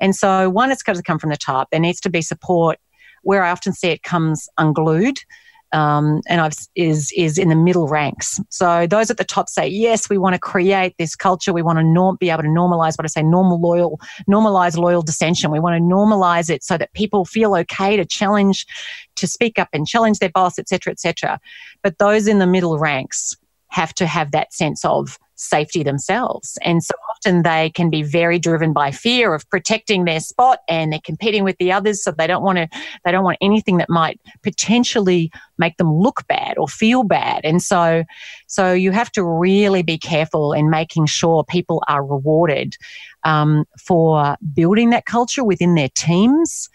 And 0.00 0.14
so, 0.14 0.50
one, 0.50 0.70
it's 0.70 0.82
got 0.82 0.96
to 0.96 1.02
come 1.02 1.18
from 1.18 1.30
the 1.30 1.36
top. 1.36 1.68
There 1.70 1.80
needs 1.80 2.00
to 2.00 2.10
be 2.10 2.22
support 2.22 2.78
where 3.22 3.44
I 3.44 3.50
often 3.50 3.72
see 3.72 3.88
it 3.88 4.02
comes 4.02 4.48
unglued. 4.58 5.18
Um, 5.74 6.20
and 6.28 6.42
I've, 6.42 6.52
is 6.74 7.10
is 7.16 7.38
in 7.38 7.48
the 7.48 7.56
middle 7.56 7.88
ranks. 7.88 8.38
So 8.50 8.86
those 8.86 9.10
at 9.10 9.16
the 9.16 9.24
top 9.24 9.48
say, 9.48 9.66
yes, 9.66 10.10
we 10.10 10.18
want 10.18 10.34
to 10.34 10.38
create 10.38 10.94
this 10.98 11.16
culture. 11.16 11.50
We 11.54 11.62
want 11.62 11.78
to 11.78 11.82
norm, 11.82 12.18
be 12.20 12.28
able 12.28 12.42
to 12.42 12.48
normalize 12.50 12.98
what 12.98 13.06
I 13.06 13.08
say, 13.08 13.22
normal 13.22 13.58
loyal, 13.58 13.98
normalize 14.30 14.76
loyal 14.76 15.00
dissension. 15.00 15.50
We 15.50 15.60
want 15.60 15.78
to 15.78 15.82
normalize 15.82 16.50
it 16.50 16.62
so 16.62 16.76
that 16.76 16.92
people 16.92 17.24
feel 17.24 17.56
okay 17.56 17.96
to 17.96 18.04
challenge, 18.04 18.66
to 19.16 19.26
speak 19.26 19.58
up 19.58 19.70
and 19.72 19.86
challenge 19.86 20.18
their 20.18 20.28
boss, 20.28 20.58
etc., 20.58 20.92
etc. 20.92 21.40
But 21.82 21.96
those 21.96 22.26
in 22.26 22.38
the 22.38 22.46
middle 22.46 22.78
ranks 22.78 23.34
have 23.72 23.94
to 23.94 24.06
have 24.06 24.32
that 24.32 24.52
sense 24.52 24.84
of 24.84 25.18
safety 25.34 25.82
themselves. 25.82 26.58
And 26.62 26.84
so 26.84 26.94
often 27.10 27.42
they 27.42 27.70
can 27.70 27.90
be 27.90 28.02
very 28.02 28.38
driven 28.38 28.72
by 28.72 28.90
fear 28.90 29.34
of 29.34 29.48
protecting 29.48 30.04
their 30.04 30.20
spot 30.20 30.60
and 30.68 30.92
they're 30.92 31.00
competing 31.02 31.42
with 31.42 31.56
the 31.58 31.72
others. 31.72 32.04
So 32.04 32.12
they 32.12 32.26
don't 32.26 32.44
want 32.44 32.58
to, 32.58 32.68
they 33.04 33.10
don't 33.10 33.24
want 33.24 33.38
anything 33.40 33.78
that 33.78 33.88
might 33.88 34.20
potentially 34.42 35.32
make 35.58 35.78
them 35.78 35.92
look 35.92 36.26
bad 36.28 36.58
or 36.58 36.68
feel 36.68 37.02
bad. 37.02 37.40
And 37.44 37.62
so, 37.62 38.04
so 38.46 38.72
you 38.72 38.92
have 38.92 39.10
to 39.12 39.24
really 39.24 39.82
be 39.82 39.98
careful 39.98 40.52
in 40.52 40.70
making 40.70 41.06
sure 41.06 41.42
people 41.42 41.82
are 41.88 42.04
rewarded 42.04 42.76
um, 43.24 43.64
for 43.80 44.36
building 44.52 44.90
that 44.90 45.06
culture 45.06 45.44
within 45.44 45.74
their 45.74 45.90
teams 45.94 46.68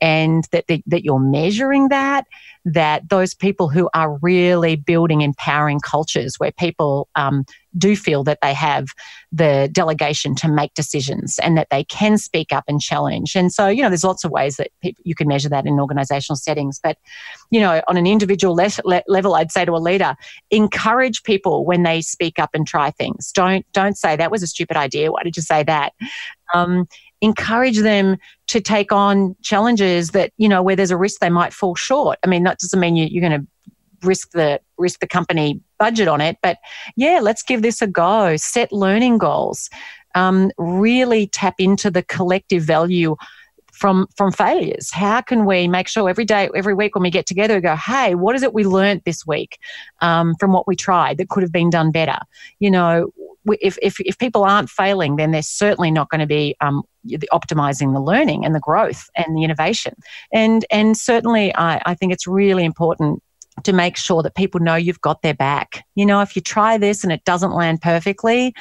and 0.00 0.44
that, 0.52 0.66
that, 0.68 1.04
you're 1.04 1.18
measuring 1.18 1.88
that 1.88 2.26
that 2.64 3.08
those 3.08 3.34
people 3.34 3.68
who 3.68 3.88
are 3.94 4.18
really 4.18 4.76
building 4.76 5.22
empowering 5.22 5.80
cultures 5.80 6.36
where 6.38 6.52
people 6.52 7.08
um, 7.14 7.44
do 7.78 7.96
feel 7.96 8.22
that 8.24 8.38
they 8.42 8.52
have 8.52 8.88
the 9.32 9.68
delegation 9.72 10.34
to 10.34 10.48
make 10.48 10.74
decisions 10.74 11.38
and 11.38 11.56
that 11.56 11.68
they 11.70 11.84
can 11.84 12.18
speak 12.18 12.52
up 12.52 12.64
and 12.68 12.80
challenge. 12.80 13.34
And 13.34 13.52
so, 13.52 13.68
you 13.68 13.82
know, 13.82 13.88
there's 13.88 14.04
lots 14.04 14.24
of 14.24 14.30
ways 14.30 14.56
that 14.56 14.70
people, 14.82 15.02
you 15.06 15.14
can 15.14 15.28
measure 15.28 15.48
that 15.48 15.66
in 15.66 15.80
organizational 15.80 16.36
settings. 16.36 16.80
But, 16.82 16.98
you 17.50 17.60
know, 17.60 17.80
on 17.88 17.96
an 17.96 18.06
individual 18.06 18.54
le- 18.54 18.70
le- 18.84 19.04
level, 19.08 19.34
I'd 19.34 19.52
say 19.52 19.64
to 19.64 19.72
a 19.72 19.78
leader, 19.78 20.14
encourage 20.50 21.22
people 21.22 21.64
when 21.64 21.82
they 21.82 22.02
speak 22.02 22.38
up 22.38 22.50
and 22.52 22.66
try 22.66 22.90
things. 22.90 23.32
Don't 23.32 23.64
don't 23.72 23.96
say 23.96 24.16
that 24.16 24.30
was 24.30 24.42
a 24.42 24.46
stupid 24.46 24.76
idea. 24.76 25.12
Why 25.12 25.22
did 25.22 25.36
you 25.36 25.42
say 25.42 25.62
that? 25.62 25.94
Um, 26.52 26.86
encourage 27.20 27.78
them 27.78 28.16
to 28.48 28.60
take 28.60 28.92
on 28.92 29.36
challenges 29.42 30.10
that 30.10 30.32
you 30.36 30.48
know 30.48 30.62
where 30.62 30.76
there's 30.76 30.90
a 30.90 30.96
risk 30.96 31.20
they 31.20 31.30
might 31.30 31.52
fall 31.52 31.74
short. 31.74 32.18
I 32.24 32.28
mean 32.28 32.44
that 32.44 32.58
doesn't 32.58 32.80
mean 32.80 32.96
you, 32.96 33.06
you're 33.06 33.28
going 33.28 33.40
to 33.40 33.46
risk 34.06 34.30
the 34.30 34.60
risk 34.78 35.00
the 35.00 35.06
company 35.06 35.60
budget 35.78 36.08
on 36.08 36.22
it 36.22 36.38
but 36.42 36.56
yeah 36.96 37.20
let's 37.22 37.42
give 37.42 37.62
this 37.62 37.82
a 37.82 37.86
go. 37.86 38.36
Set 38.36 38.72
learning 38.72 39.18
goals. 39.18 39.68
Um, 40.16 40.50
really 40.58 41.28
tap 41.28 41.54
into 41.58 41.88
the 41.90 42.02
collective 42.02 42.64
value 42.64 43.14
from 43.72 44.08
from 44.16 44.32
failures. 44.32 44.90
How 44.90 45.20
can 45.20 45.44
we 45.44 45.68
make 45.68 45.88
sure 45.88 46.08
every 46.08 46.24
day 46.24 46.48
every 46.54 46.74
week 46.74 46.94
when 46.94 47.02
we 47.02 47.10
get 47.10 47.26
together 47.26 47.54
we 47.54 47.60
go 47.60 47.76
hey 47.76 48.14
what 48.14 48.34
is 48.34 48.42
it 48.42 48.52
we 48.52 48.64
learned 48.64 49.02
this 49.04 49.26
week 49.26 49.58
um, 50.00 50.34
from 50.40 50.52
what 50.52 50.66
we 50.66 50.76
tried 50.76 51.18
that 51.18 51.28
could 51.28 51.42
have 51.42 51.52
been 51.52 51.70
done 51.70 51.90
better? 51.90 52.18
You 52.58 52.70
know 52.70 53.12
if, 53.46 53.78
if, 53.82 54.00
if 54.00 54.18
people 54.18 54.44
aren't 54.44 54.70
failing, 54.70 55.16
then 55.16 55.30
they're 55.30 55.42
certainly 55.42 55.90
not 55.90 56.10
going 56.10 56.20
to 56.20 56.26
be 56.26 56.56
um, 56.60 56.82
optimizing 57.32 57.92
the 57.92 58.00
learning 58.00 58.44
and 58.44 58.54
the 58.54 58.60
growth 58.60 59.08
and 59.16 59.36
the 59.36 59.44
innovation. 59.44 59.94
And, 60.32 60.64
and 60.70 60.96
certainly, 60.96 61.54
I, 61.54 61.80
I 61.86 61.94
think 61.94 62.12
it's 62.12 62.26
really 62.26 62.64
important 62.64 63.22
to 63.64 63.72
make 63.72 63.96
sure 63.96 64.22
that 64.22 64.34
people 64.34 64.60
know 64.60 64.74
you've 64.74 65.00
got 65.00 65.22
their 65.22 65.34
back. 65.34 65.84
You 65.94 66.06
know, 66.06 66.20
if 66.20 66.34
you 66.36 66.42
try 66.42 66.78
this 66.78 67.02
and 67.04 67.12
it 67.12 67.24
doesn't 67.24 67.52
land 67.52 67.82
perfectly, 67.82 68.54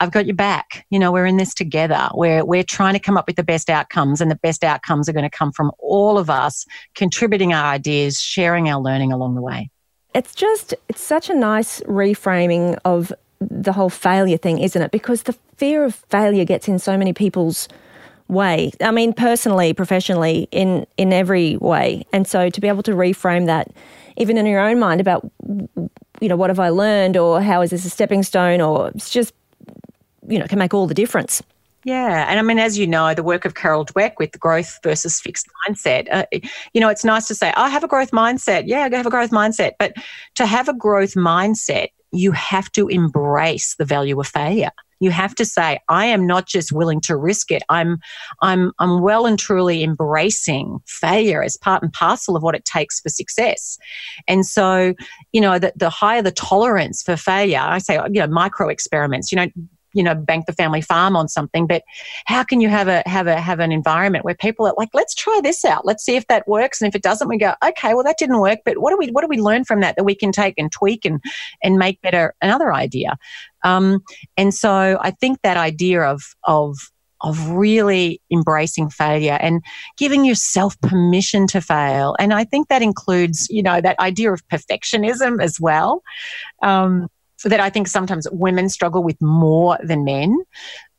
I've 0.00 0.10
got 0.10 0.26
your 0.26 0.36
back. 0.36 0.86
You 0.90 0.98
know, 0.98 1.12
we're 1.12 1.26
in 1.26 1.36
this 1.36 1.54
together. 1.54 2.08
We're 2.14 2.44
we're 2.44 2.64
trying 2.64 2.94
to 2.94 3.00
come 3.00 3.16
up 3.16 3.26
with 3.26 3.36
the 3.36 3.42
best 3.42 3.70
outcomes, 3.70 4.20
and 4.20 4.30
the 4.30 4.36
best 4.36 4.64
outcomes 4.64 5.08
are 5.08 5.12
going 5.12 5.28
to 5.28 5.36
come 5.36 5.52
from 5.52 5.70
all 5.78 6.18
of 6.18 6.30
us 6.30 6.66
contributing 6.94 7.52
our 7.52 7.64
ideas, 7.64 8.20
sharing 8.20 8.68
our 8.68 8.80
learning 8.80 9.12
along 9.12 9.34
the 9.34 9.42
way. 9.42 9.70
It's 10.14 10.34
just 10.34 10.74
it's 10.88 11.02
such 11.02 11.30
a 11.30 11.34
nice 11.34 11.80
reframing 11.82 12.78
of 12.84 13.12
the 13.40 13.72
whole 13.72 13.90
failure 13.90 14.36
thing, 14.36 14.58
isn't 14.58 14.80
it? 14.80 14.90
Because 14.90 15.24
the 15.24 15.34
fear 15.56 15.84
of 15.84 15.94
failure 15.94 16.44
gets 16.44 16.68
in 16.68 16.78
so 16.78 16.96
many 16.96 17.12
people's 17.12 17.68
way. 18.28 18.72
I 18.80 18.90
mean, 18.90 19.12
personally, 19.12 19.72
professionally, 19.72 20.48
in 20.50 20.86
in 20.96 21.12
every 21.12 21.56
way. 21.58 22.06
And 22.12 22.26
so 22.26 22.50
to 22.50 22.60
be 22.60 22.68
able 22.68 22.82
to 22.84 22.92
reframe 22.92 23.46
that, 23.46 23.72
even 24.16 24.38
in 24.38 24.46
your 24.46 24.60
own 24.60 24.78
mind, 24.78 25.00
about 25.00 25.30
you 26.20 26.28
know 26.28 26.36
what 26.36 26.50
have 26.50 26.60
I 26.60 26.70
learned, 26.70 27.16
or 27.16 27.40
how 27.40 27.62
is 27.62 27.70
this 27.70 27.84
a 27.84 27.90
stepping 27.90 28.22
stone, 28.22 28.60
or 28.60 28.88
it's 28.88 29.10
just 29.10 29.34
you 30.26 30.38
know 30.38 30.46
can 30.46 30.58
make 30.58 30.74
all 30.74 30.86
the 30.86 30.94
difference. 30.94 31.42
Yeah. 31.84 32.26
And 32.30 32.38
I 32.38 32.42
mean, 32.42 32.58
as 32.58 32.78
you 32.78 32.86
know, 32.86 33.12
the 33.12 33.22
work 33.22 33.44
of 33.44 33.54
Carol 33.54 33.84
Dweck 33.84 34.14
with 34.18 34.32
the 34.32 34.38
growth 34.38 34.78
versus 34.82 35.20
fixed 35.20 35.46
mindset, 35.68 36.08
uh, 36.10 36.24
you 36.72 36.80
know, 36.80 36.88
it's 36.88 37.04
nice 37.04 37.28
to 37.28 37.34
say, 37.34 37.52
I 37.56 37.68
have 37.68 37.84
a 37.84 37.88
growth 37.88 38.10
mindset. 38.10 38.62
Yeah, 38.64 38.88
I 38.90 38.96
have 38.96 39.06
a 39.06 39.10
growth 39.10 39.30
mindset. 39.30 39.72
But 39.78 39.92
to 40.36 40.46
have 40.46 40.66
a 40.66 40.72
growth 40.72 41.12
mindset 41.12 41.88
you 42.14 42.32
have 42.32 42.70
to 42.72 42.88
embrace 42.88 43.74
the 43.76 43.84
value 43.84 44.18
of 44.20 44.26
failure. 44.26 44.70
You 45.00 45.10
have 45.10 45.34
to 45.34 45.44
say, 45.44 45.80
I 45.88 46.06
am 46.06 46.26
not 46.26 46.46
just 46.46 46.72
willing 46.72 47.00
to 47.02 47.16
risk 47.16 47.50
it. 47.50 47.62
I'm, 47.68 47.98
I'm, 48.40 48.72
I'm 48.78 49.02
well 49.02 49.26
and 49.26 49.38
truly 49.38 49.82
embracing 49.82 50.78
failure 50.86 51.42
as 51.42 51.56
part 51.56 51.82
and 51.82 51.92
parcel 51.92 52.36
of 52.36 52.42
what 52.42 52.54
it 52.54 52.64
takes 52.64 53.00
for 53.00 53.08
success. 53.08 53.76
And 54.28 54.46
so, 54.46 54.94
you 55.32 55.40
know, 55.40 55.58
the, 55.58 55.72
the 55.76 55.90
higher 55.90 56.22
the 56.22 56.30
tolerance 56.30 57.02
for 57.02 57.16
failure, 57.16 57.60
I 57.60 57.78
say, 57.78 57.96
you 58.12 58.20
know, 58.20 58.28
micro 58.28 58.68
experiments, 58.68 59.30
you 59.30 59.36
know, 59.36 59.48
you 59.94 60.02
know 60.02 60.14
bank 60.14 60.46
the 60.46 60.52
family 60.52 60.80
farm 60.80 61.16
on 61.16 61.28
something 61.28 61.66
but 61.66 61.82
how 62.26 62.42
can 62.42 62.60
you 62.60 62.68
have 62.68 62.88
a 62.88 63.02
have 63.06 63.26
a 63.26 63.40
have 63.40 63.60
an 63.60 63.72
environment 63.72 64.24
where 64.24 64.34
people 64.34 64.66
are 64.66 64.74
like 64.76 64.90
let's 64.92 65.14
try 65.14 65.40
this 65.42 65.64
out 65.64 65.86
let's 65.86 66.04
see 66.04 66.16
if 66.16 66.26
that 66.26 66.46
works 66.46 66.80
and 66.80 66.88
if 66.88 66.94
it 66.94 67.02
doesn't 67.02 67.28
we 67.28 67.38
go 67.38 67.54
okay 67.64 67.94
well 67.94 68.04
that 68.04 68.18
didn't 68.18 68.40
work 68.40 68.58
but 68.64 68.78
what 68.78 68.90
do 68.90 68.98
we 68.98 69.08
what 69.08 69.22
do 69.22 69.28
we 69.28 69.38
learn 69.38 69.64
from 69.64 69.80
that 69.80 69.96
that 69.96 70.04
we 70.04 70.14
can 70.14 70.32
take 70.32 70.54
and 70.58 70.72
tweak 70.72 71.04
and 71.04 71.20
and 71.62 71.78
make 71.78 72.00
better 72.02 72.34
another 72.42 72.72
idea 72.74 73.16
um, 73.64 74.02
and 74.36 74.52
so 74.52 74.98
i 75.00 75.10
think 75.10 75.40
that 75.42 75.56
idea 75.56 76.02
of 76.02 76.22
of 76.44 76.76
of 77.24 77.48
really 77.48 78.20
embracing 78.30 78.90
failure 78.90 79.38
and 79.40 79.64
giving 79.96 80.24
yourself 80.24 80.78
permission 80.82 81.46
to 81.46 81.60
fail. 81.60 82.14
And 82.18 82.34
I 82.34 82.44
think 82.44 82.68
that 82.68 82.82
includes, 82.82 83.46
you 83.48 83.62
know, 83.62 83.80
that 83.80 83.98
idea 83.98 84.32
of 84.32 84.46
perfectionism 84.48 85.42
as 85.42 85.58
well. 85.58 86.02
Um, 86.62 87.08
that 87.48 87.60
I 87.60 87.70
think 87.70 87.88
sometimes 87.88 88.26
women 88.30 88.68
struggle 88.68 89.02
with 89.02 89.20
more 89.20 89.78
than 89.82 90.04
men. 90.04 90.36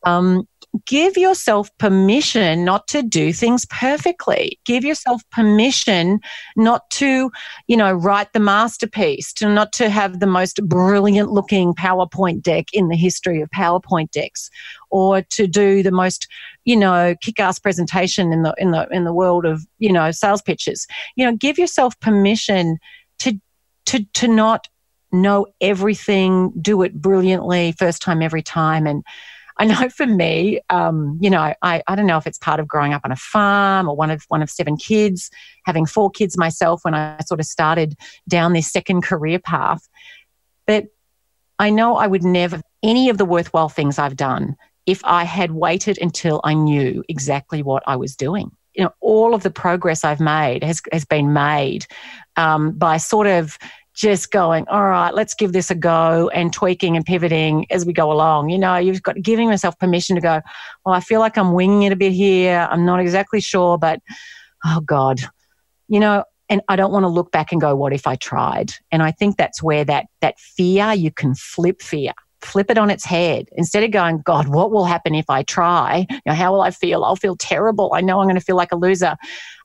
Um, 0.03 0.47
give 0.85 1.17
yourself 1.17 1.69
permission 1.77 2.65
not 2.65 2.87
to 2.89 3.01
do 3.01 3.31
things 3.31 3.65
perfectly. 3.67 4.59
Give 4.65 4.83
yourself 4.83 5.21
permission 5.31 6.19
not 6.55 6.89
to, 6.91 7.31
you 7.67 7.77
know, 7.77 7.93
write 7.93 8.33
the 8.33 8.39
masterpiece, 8.39 9.31
to 9.33 9.47
not 9.47 9.71
to 9.73 9.89
have 9.89 10.19
the 10.19 10.27
most 10.27 10.61
brilliant 10.67 11.31
looking 11.31 11.73
PowerPoint 11.73 12.41
deck 12.41 12.65
in 12.73 12.89
the 12.89 12.97
history 12.97 13.41
of 13.41 13.49
PowerPoint 13.51 14.11
decks, 14.11 14.49
or 14.89 15.21
to 15.21 15.47
do 15.47 15.81
the 15.81 15.91
most, 15.91 16.27
you 16.65 16.75
know, 16.75 17.15
kick-ass 17.21 17.57
presentation 17.57 18.33
in 18.33 18.43
the 18.43 18.53
in 18.57 18.71
the 18.71 18.87
in 18.91 19.05
the 19.05 19.13
world 19.13 19.45
of, 19.45 19.65
you 19.79 19.91
know, 19.91 20.11
sales 20.11 20.41
pitches. 20.41 20.87
You 21.15 21.25
know, 21.25 21.35
give 21.35 21.57
yourself 21.57 21.99
permission 21.99 22.77
to 23.19 23.39
to 23.87 24.05
to 24.13 24.27
not 24.27 24.67
know 25.21 25.47
everything, 25.61 26.51
do 26.61 26.81
it 26.81 26.93
brilliantly, 26.93 27.73
first 27.73 28.01
time 28.01 28.21
every 28.21 28.41
time, 28.41 28.85
and 28.87 29.03
I 29.57 29.65
know 29.65 29.89
for 29.89 30.05
me, 30.05 30.59
um, 30.69 31.17
you 31.21 31.29
know, 31.29 31.53
I, 31.61 31.81
I 31.87 31.95
don't 31.95 32.07
know 32.07 32.17
if 32.17 32.27
it's 32.27 32.37
part 32.37 32.59
of 32.59 32.67
growing 32.67 32.93
up 32.93 33.01
on 33.05 33.11
a 33.11 33.15
farm 33.15 33.87
or 33.87 33.95
one 33.95 34.11
of 34.11 34.23
one 34.27 34.41
of 34.41 34.49
seven 34.49 34.75
kids, 34.75 35.29
having 35.65 35.85
four 35.85 36.11
kids 36.11 36.37
myself 36.37 36.81
when 36.83 36.93
I 36.93 37.19
sort 37.25 37.39
of 37.39 37.45
started 37.45 37.95
down 38.27 38.53
this 38.53 38.71
second 38.71 39.03
career 39.03 39.39
path. 39.39 39.87
But 40.67 40.87
I 41.57 41.69
know 41.69 41.95
I 41.95 42.07
would 42.07 42.23
never 42.23 42.61
any 42.83 43.09
of 43.09 43.17
the 43.17 43.25
worthwhile 43.25 43.69
things 43.69 43.97
I've 43.97 44.17
done 44.17 44.55
if 44.85 45.03
I 45.05 45.23
had 45.23 45.51
waited 45.51 45.97
until 46.01 46.41
I 46.43 46.53
knew 46.53 47.03
exactly 47.07 47.63
what 47.63 47.81
I 47.87 47.95
was 47.95 48.15
doing. 48.15 48.51
You 48.73 48.83
know, 48.83 48.93
all 48.99 49.33
of 49.33 49.43
the 49.43 49.49
progress 49.49 50.03
I've 50.03 50.19
made 50.19 50.63
has 50.63 50.81
has 50.91 51.05
been 51.05 51.31
made 51.31 51.85
um, 52.35 52.73
by 52.73 52.97
sort 52.97 53.27
of 53.27 53.57
just 53.95 54.31
going, 54.31 54.67
all 54.67 54.85
right, 54.85 55.13
let's 55.13 55.33
give 55.33 55.53
this 55.53 55.71
a 55.71 55.75
go 55.75 56.29
and 56.33 56.51
tweaking 56.51 56.95
and 56.95 57.05
pivoting 57.05 57.65
as 57.71 57.85
we 57.85 57.93
go 57.93 58.11
along. 58.11 58.49
You 58.49 58.59
know, 58.59 58.75
you've 58.75 59.01
got 59.01 59.21
giving 59.21 59.47
myself 59.47 59.79
permission 59.79 60.15
to 60.15 60.21
go, 60.21 60.41
well, 60.85 60.93
I 60.93 60.99
feel 60.99 61.21
like 61.21 61.37
I'm 61.37 61.53
winging 61.53 61.83
it 61.83 61.93
a 61.93 61.95
bit 61.95 62.11
here. 62.11 62.67
I'm 62.69 62.85
not 62.85 62.99
exactly 62.99 63.39
sure, 63.39 63.77
but 63.77 64.01
oh 64.65 64.81
God, 64.81 65.21
you 65.87 65.99
know, 65.99 66.23
and 66.49 66.61
I 66.67 66.75
don't 66.75 66.91
want 66.91 67.03
to 67.03 67.09
look 67.09 67.31
back 67.31 67.51
and 67.51 67.61
go, 67.61 67.75
what 67.75 67.93
if 67.93 68.05
I 68.05 68.17
tried? 68.17 68.73
And 68.91 69.01
I 69.01 69.11
think 69.11 69.37
that's 69.37 69.63
where 69.63 69.85
that 69.85 70.07
that 70.21 70.39
fear, 70.39 70.93
you 70.93 71.11
can 71.11 71.33
flip 71.33 71.81
fear. 71.81 72.11
Flip 72.41 72.69
it 72.69 72.77
on 72.77 72.91
its 72.91 73.03
head. 73.03 73.47
Instead 73.53 73.83
of 73.83 73.89
going, 73.89 74.21
God, 74.23 74.49
what 74.49 74.69
will 74.69 74.85
happen 74.85 75.15
if 75.15 75.27
I 75.29 75.41
try? 75.41 76.05
You 76.11 76.19
know, 76.27 76.33
how 76.33 76.51
will 76.51 76.61
I 76.61 76.69
feel? 76.69 77.03
I'll 77.03 77.15
feel 77.15 77.35
terrible. 77.35 77.91
I 77.95 78.01
know 78.01 78.19
I'm 78.19 78.27
going 78.27 78.35
to 78.35 78.41
feel 78.41 78.57
like 78.57 78.71
a 78.71 78.75
loser. 78.75 79.15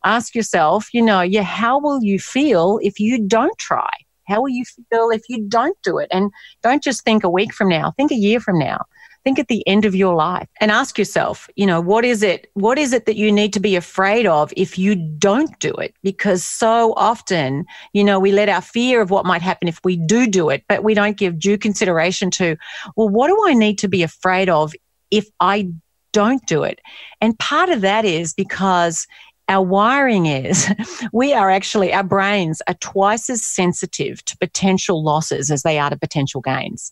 Ask 0.03 0.35
yourself, 0.35 0.89
you 0.95 1.03
know, 1.03 1.21
yeah, 1.21 1.43
how 1.43 1.79
will 1.79 2.03
you 2.03 2.19
feel 2.19 2.79
if 2.83 2.99
you 2.99 3.27
don't 3.27 3.59
try? 3.59 3.91
How 4.31 4.41
will 4.41 4.49
you 4.49 4.65
feel 4.91 5.11
if 5.11 5.23
you 5.29 5.43
don't 5.43 5.77
do 5.83 5.99
it? 5.99 6.09
And 6.11 6.31
don't 6.63 6.83
just 6.83 7.03
think 7.03 7.25
a 7.25 7.31
week 7.31 7.53
from 7.53 7.69
now, 7.69 7.93
think 7.97 8.13
a 8.13 8.17
year 8.17 8.41
from 8.41 8.59
now. 8.59 8.85
Think 9.23 9.39
at 9.39 9.49
the 9.49 9.67
end 9.69 9.85
of 9.85 9.95
your 9.95 10.15
life 10.15 10.49
and 10.63 10.71
ask 10.71 10.99
yourself, 10.99 11.47
you 11.55 11.67
know, 11.67 11.79
what 11.79 12.07
is 12.07 12.23
it? 12.23 12.51
What 12.55 12.79
is 12.79 12.95
it 12.95 13.05
that 13.05 13.17
you 13.17 13.31
need 13.31 13.53
to 13.53 13.61
be 13.61 13.77
afraid 13.77 14.25
of 14.25 14.51
if 14.57 14.79
you 14.79 14.95
don't 14.95 15.59
do 15.59 15.75
it? 15.75 15.95
Because 16.03 16.43
so 16.43 16.95
often, 16.97 17.67
you 17.93 18.03
know, 18.03 18.19
we 18.19 18.33
let 18.33 18.49
our 18.49 18.63
fear 18.63 19.03
of 19.03 19.11
what 19.11 19.27
might 19.27 19.43
happen 19.43 19.69
if 19.69 19.79
we 19.85 19.99
do 19.99 20.27
do 20.27 20.49
it, 20.49 20.65
but 20.71 20.85
we 20.85 20.95
don't 20.95 21.19
give 21.19 21.39
due 21.39 21.59
consideration 21.59 22.31
to, 22.31 22.57
well, 22.97 23.11
what 23.11 23.29
do 23.29 23.39
I 23.47 23.53
need 23.53 23.77
to 23.81 23.89
be 23.89 24.03
afraid 24.03 24.49
of 24.49 24.73
if 25.11 25.29
I 25.39 25.69
don't 26.15 26.45
do 26.47 26.63
it? 26.63 26.81
And 27.21 27.39
part 27.39 27.69
of 27.69 27.83
that 27.83 28.07
is 28.07 28.33
because 28.33 29.07
our 29.51 29.65
wiring 29.65 30.27
is 30.27 30.73
we 31.13 31.35
are 31.35 31.51
actually, 31.51 31.93
our 31.93 32.05
brains 32.05 32.63
are 32.69 32.75
twice 32.75 33.29
as 33.29 33.45
sensitive 33.45 34.25
to 34.25 34.39
potential 34.39 35.03
losses 35.03 35.51
as 35.51 35.63
they 35.63 35.79
are 35.79 35.91
to 35.91 35.99
potential 35.99 36.41
gains. 36.41 36.91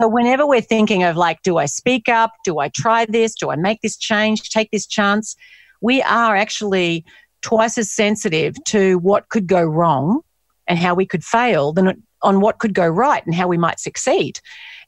So 0.00 0.08
whenever 0.08 0.46
we're 0.46 0.60
thinking 0.60 1.04
of 1.04 1.16
like, 1.16 1.40
do 1.42 1.56
I 1.56 1.66
speak 1.66 2.08
up? 2.08 2.32
Do 2.44 2.58
I 2.58 2.68
try 2.68 3.04
this? 3.06 3.34
Do 3.34 3.50
I 3.50 3.56
make 3.56 3.80
this 3.80 3.96
change? 3.96 4.50
Take 4.50 4.70
this 4.72 4.86
chance? 4.86 5.36
We 5.80 6.02
are 6.02 6.36
actually 6.36 7.04
twice 7.42 7.78
as 7.78 7.90
sensitive 7.90 8.56
to 8.64 8.98
what 8.98 9.28
could 9.28 9.46
go 9.46 9.62
wrong 9.62 10.20
and 10.66 10.78
how 10.78 10.94
we 10.94 11.06
could 11.06 11.24
fail 11.24 11.72
than 11.72 12.02
on 12.22 12.40
what 12.40 12.58
could 12.58 12.74
go 12.74 12.86
right 12.86 13.24
and 13.24 13.34
how 13.34 13.48
we 13.48 13.56
might 13.56 13.80
succeed. 13.80 14.40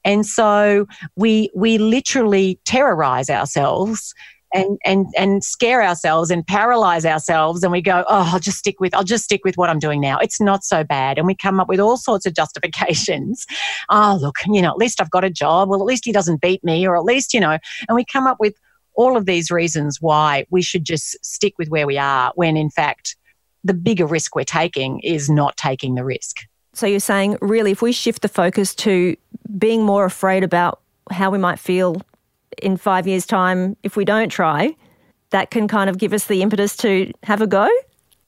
And 0.05 0.27
so 0.27 0.87
we 1.17 1.51
we 1.55 1.79
literally 1.79 2.59
terrorize 2.65 3.31
ourselves 3.31 4.13
and 4.55 4.79
and 4.85 5.07
and 5.17 5.43
scare 5.43 5.83
ourselves 5.83 6.31
and 6.31 6.47
paralyze 6.47 7.05
ourselves 7.07 7.63
and 7.63 7.73
we 7.73 7.81
go 7.81 8.05
oh 8.09 8.31
i'll 8.33 8.39
just 8.39 8.59
stick 8.59 8.81
with 8.81 8.95
i'll 8.95 9.05
just 9.05 9.25
stick 9.25 9.45
with 9.45 9.57
what 9.57 9.71
i'm 9.71 9.79
doing 9.79 10.01
now. 10.01 10.19
It's 10.19 10.41
not 10.41 10.65
so 10.65 10.85
bad. 10.85 11.19
And 11.19 11.27
we 11.27 11.35
come 11.35 11.61
up 11.61 11.69
with 11.69 11.81
all 11.81 11.97
sorts 11.97 12.27
of 12.27 12.35
justifications. 12.35 13.47
Oh 13.89 14.19
look 14.21 14.37
you 14.47 14.63
know 14.63 14.71
at 14.71 14.77
least 14.77 15.01
i've 15.01 15.11
got 15.11 15.25
a 15.25 15.31
job. 15.31 15.69
Well 15.69 15.81
at 15.81 15.87
least 15.87 16.05
he 16.05 16.13
doesn't 16.13 16.41
beat 16.41 16.63
me 16.65 16.87
or 16.87 16.97
at 16.97 17.05
least 17.05 17.35
you 17.35 17.41
know. 17.41 17.59
And 17.89 17.97
we 17.97 18.05
come 18.05 18.27
up 18.27 18.39
with 18.39 18.55
all 18.95 19.17
of 19.17 19.27
these 19.27 19.51
reasons 19.51 20.01
why 20.01 20.47
we 20.51 20.63
should 20.63 20.85
just 20.85 21.17
stick 21.25 21.55
with 21.59 21.69
where 21.69 21.87
we 21.87 21.99
are 21.99 22.33
when 22.35 22.57
in 22.57 22.71
fact 22.71 23.17
the 23.65 23.75
bigger 23.75 24.07
risk 24.07 24.35
we're 24.35 24.45
taking 24.45 25.01
is 25.01 25.31
not 25.31 25.57
taking 25.57 25.95
the 25.95 26.05
risk. 26.05 26.39
So 26.75 26.87
you're 26.87 27.01
saying 27.01 27.39
really 27.41 27.71
if 27.71 27.83
we 27.83 27.93
shift 27.93 28.23
the 28.23 28.29
focus 28.29 28.75
to 28.77 29.17
being 29.59 29.85
more 29.85 30.05
afraid 30.05 30.43
about 30.43 30.81
how 31.11 31.31
we 31.31 31.39
might 31.39 31.59
feel 31.59 32.01
in 32.61 32.77
five 32.77 33.07
years' 33.07 33.27
time, 33.27 33.77
if 33.83 33.97
we 33.97 34.05
don't 34.05 34.29
try, 34.29 34.75
that 35.31 35.51
can 35.51 35.69
kind 35.69 35.89
of 35.89 35.99
give 35.99 36.13
us 36.13 36.27
the 36.27 36.43
impetus 36.43 36.77
to 36.79 37.13
have 37.23 37.41
a 37.41 37.47
go? 37.47 37.69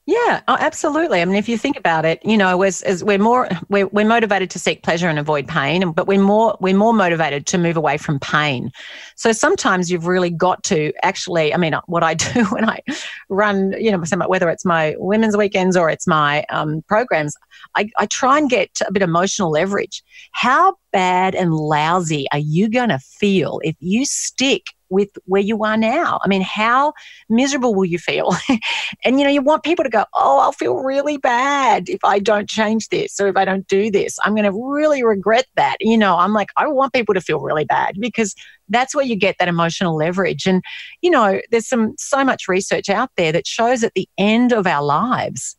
Yeah, 0.07 0.41
oh, 0.47 0.57
absolutely. 0.59 1.19
I 1.19 1.25
mean, 1.25 1.35
if 1.35 1.49
you 1.49 1.57
think 1.57 1.77
about 1.77 2.05
it, 2.05 2.23
you 2.23 2.37
know, 2.37 2.61
as, 2.61 2.83
as 2.83 3.03
we're 3.03 3.17
more 3.17 3.49
we're, 3.69 3.87
we're 3.87 4.05
motivated 4.05 4.51
to 4.51 4.59
seek 4.59 4.83
pleasure 4.83 5.09
and 5.09 5.17
avoid 5.17 5.47
pain, 5.47 5.91
but 5.93 6.05
we're 6.05 6.21
more 6.21 6.55
we're 6.61 6.77
more 6.77 6.93
motivated 6.93 7.47
to 7.47 7.57
move 7.57 7.75
away 7.75 7.97
from 7.97 8.19
pain. 8.19 8.71
So 9.15 9.31
sometimes 9.31 9.89
you've 9.89 10.05
really 10.05 10.29
got 10.29 10.63
to 10.65 10.93
actually. 11.01 11.55
I 11.55 11.57
mean, 11.57 11.73
what 11.87 12.03
I 12.03 12.13
do 12.33 12.45
when 12.45 12.69
I 12.69 12.81
run, 13.29 13.73
you 13.79 13.89
know, 13.89 14.03
whether 14.27 14.47
it's 14.49 14.63
my 14.63 14.95
women's 14.99 15.35
weekends 15.35 15.75
or 15.75 15.89
it's 15.89 16.05
my 16.05 16.45
um, 16.51 16.83
programs, 16.83 17.35
I, 17.75 17.89
I 17.97 18.05
try 18.05 18.37
and 18.37 18.47
get 18.47 18.69
a 18.87 18.91
bit 18.91 19.01
of 19.01 19.09
emotional 19.09 19.49
leverage. 19.49 20.03
How 20.33 20.75
bad 20.93 21.33
and 21.33 21.51
lousy 21.51 22.27
are 22.31 22.37
you 22.37 22.69
going 22.69 22.89
to 22.89 22.99
feel 22.99 23.59
if 23.63 23.75
you 23.79 24.05
stick 24.05 24.74
with 24.89 25.09
where 25.25 25.41
you 25.41 25.63
are 25.63 25.77
now. 25.77 26.19
I 26.23 26.27
mean, 26.27 26.41
how 26.41 26.93
miserable 27.29 27.73
will 27.75 27.85
you 27.85 27.99
feel? 27.99 28.35
and 29.03 29.19
you 29.19 29.25
know, 29.25 29.31
you 29.31 29.41
want 29.41 29.63
people 29.63 29.83
to 29.83 29.89
go, 29.89 30.05
"Oh, 30.13 30.39
I'll 30.39 30.51
feel 30.51 30.75
really 30.75 31.17
bad 31.17 31.89
if 31.89 32.03
I 32.03 32.19
don't 32.19 32.49
change 32.49 32.89
this 32.89 33.19
or 33.19 33.27
if 33.27 33.37
I 33.37 33.45
don't 33.45 33.67
do 33.67 33.91
this. 33.91 34.17
I'm 34.23 34.35
going 34.35 34.51
to 34.51 34.73
really 34.73 35.03
regret 35.03 35.45
that." 35.55 35.77
You 35.79 35.97
know, 35.97 36.17
I'm 36.17 36.33
like, 36.33 36.49
I 36.57 36.67
want 36.67 36.93
people 36.93 37.13
to 37.13 37.21
feel 37.21 37.39
really 37.39 37.65
bad 37.65 37.95
because 37.99 38.35
that's 38.69 38.95
where 38.95 39.05
you 39.05 39.15
get 39.15 39.35
that 39.39 39.47
emotional 39.47 39.95
leverage. 39.95 40.45
And 40.45 40.63
you 41.01 41.09
know, 41.09 41.41
there's 41.51 41.67
some 41.67 41.95
so 41.97 42.23
much 42.23 42.47
research 42.47 42.89
out 42.89 43.09
there 43.17 43.31
that 43.31 43.47
shows 43.47 43.83
at 43.83 43.93
the 43.95 44.07
end 44.17 44.51
of 44.51 44.67
our 44.67 44.83
lives, 44.83 45.55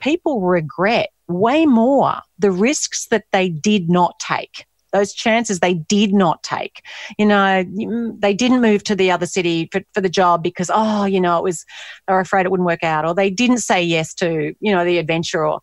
people 0.00 0.40
regret 0.40 1.10
way 1.28 1.64
more 1.64 2.20
the 2.38 2.50
risks 2.50 3.06
that 3.06 3.24
they 3.32 3.48
did 3.48 3.88
not 3.88 4.18
take 4.18 4.66
those 4.92 5.12
chances 5.12 5.60
they 5.60 5.74
did 5.74 6.12
not 6.12 6.42
take. 6.42 6.82
You 7.18 7.26
know, 7.26 7.64
mm, 7.64 8.20
they 8.20 8.34
didn't 8.34 8.60
move 8.60 8.84
to 8.84 8.94
the 8.94 9.10
other 9.10 9.26
city 9.26 9.68
for, 9.72 9.82
for 9.94 10.00
the 10.00 10.08
job 10.08 10.42
because, 10.42 10.70
oh, 10.72 11.04
you 11.04 11.20
know, 11.20 11.38
it 11.38 11.44
was, 11.44 11.64
they 12.06 12.14
were 12.14 12.20
afraid 12.20 12.46
it 12.46 12.50
wouldn't 12.50 12.66
work 12.66 12.84
out, 12.84 13.04
or 13.04 13.14
they 13.14 13.30
didn't 13.30 13.58
say 13.58 13.82
yes 13.82 14.14
to, 14.14 14.54
you 14.60 14.72
know, 14.72 14.84
the 14.84 14.98
adventure, 14.98 15.46
or, 15.46 15.60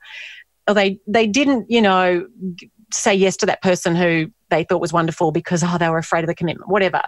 or 0.68 0.74
they, 0.74 1.00
they 1.08 1.28
didn't, 1.28 1.70
you 1.70 1.82
know, 1.82 2.28
say 2.92 3.14
yes 3.14 3.38
to 3.38 3.46
that 3.46 3.62
person 3.62 3.96
who 3.96 4.28
they 4.50 4.64
thought 4.64 4.82
was 4.82 4.94
wonderful 4.94 5.32
because, 5.32 5.64
oh, 5.64 5.78
they 5.78 5.90
were 5.90 5.98
afraid 5.98 6.24
of 6.24 6.28
the 6.28 6.36
commitment, 6.36 6.70
whatever. 6.70 7.02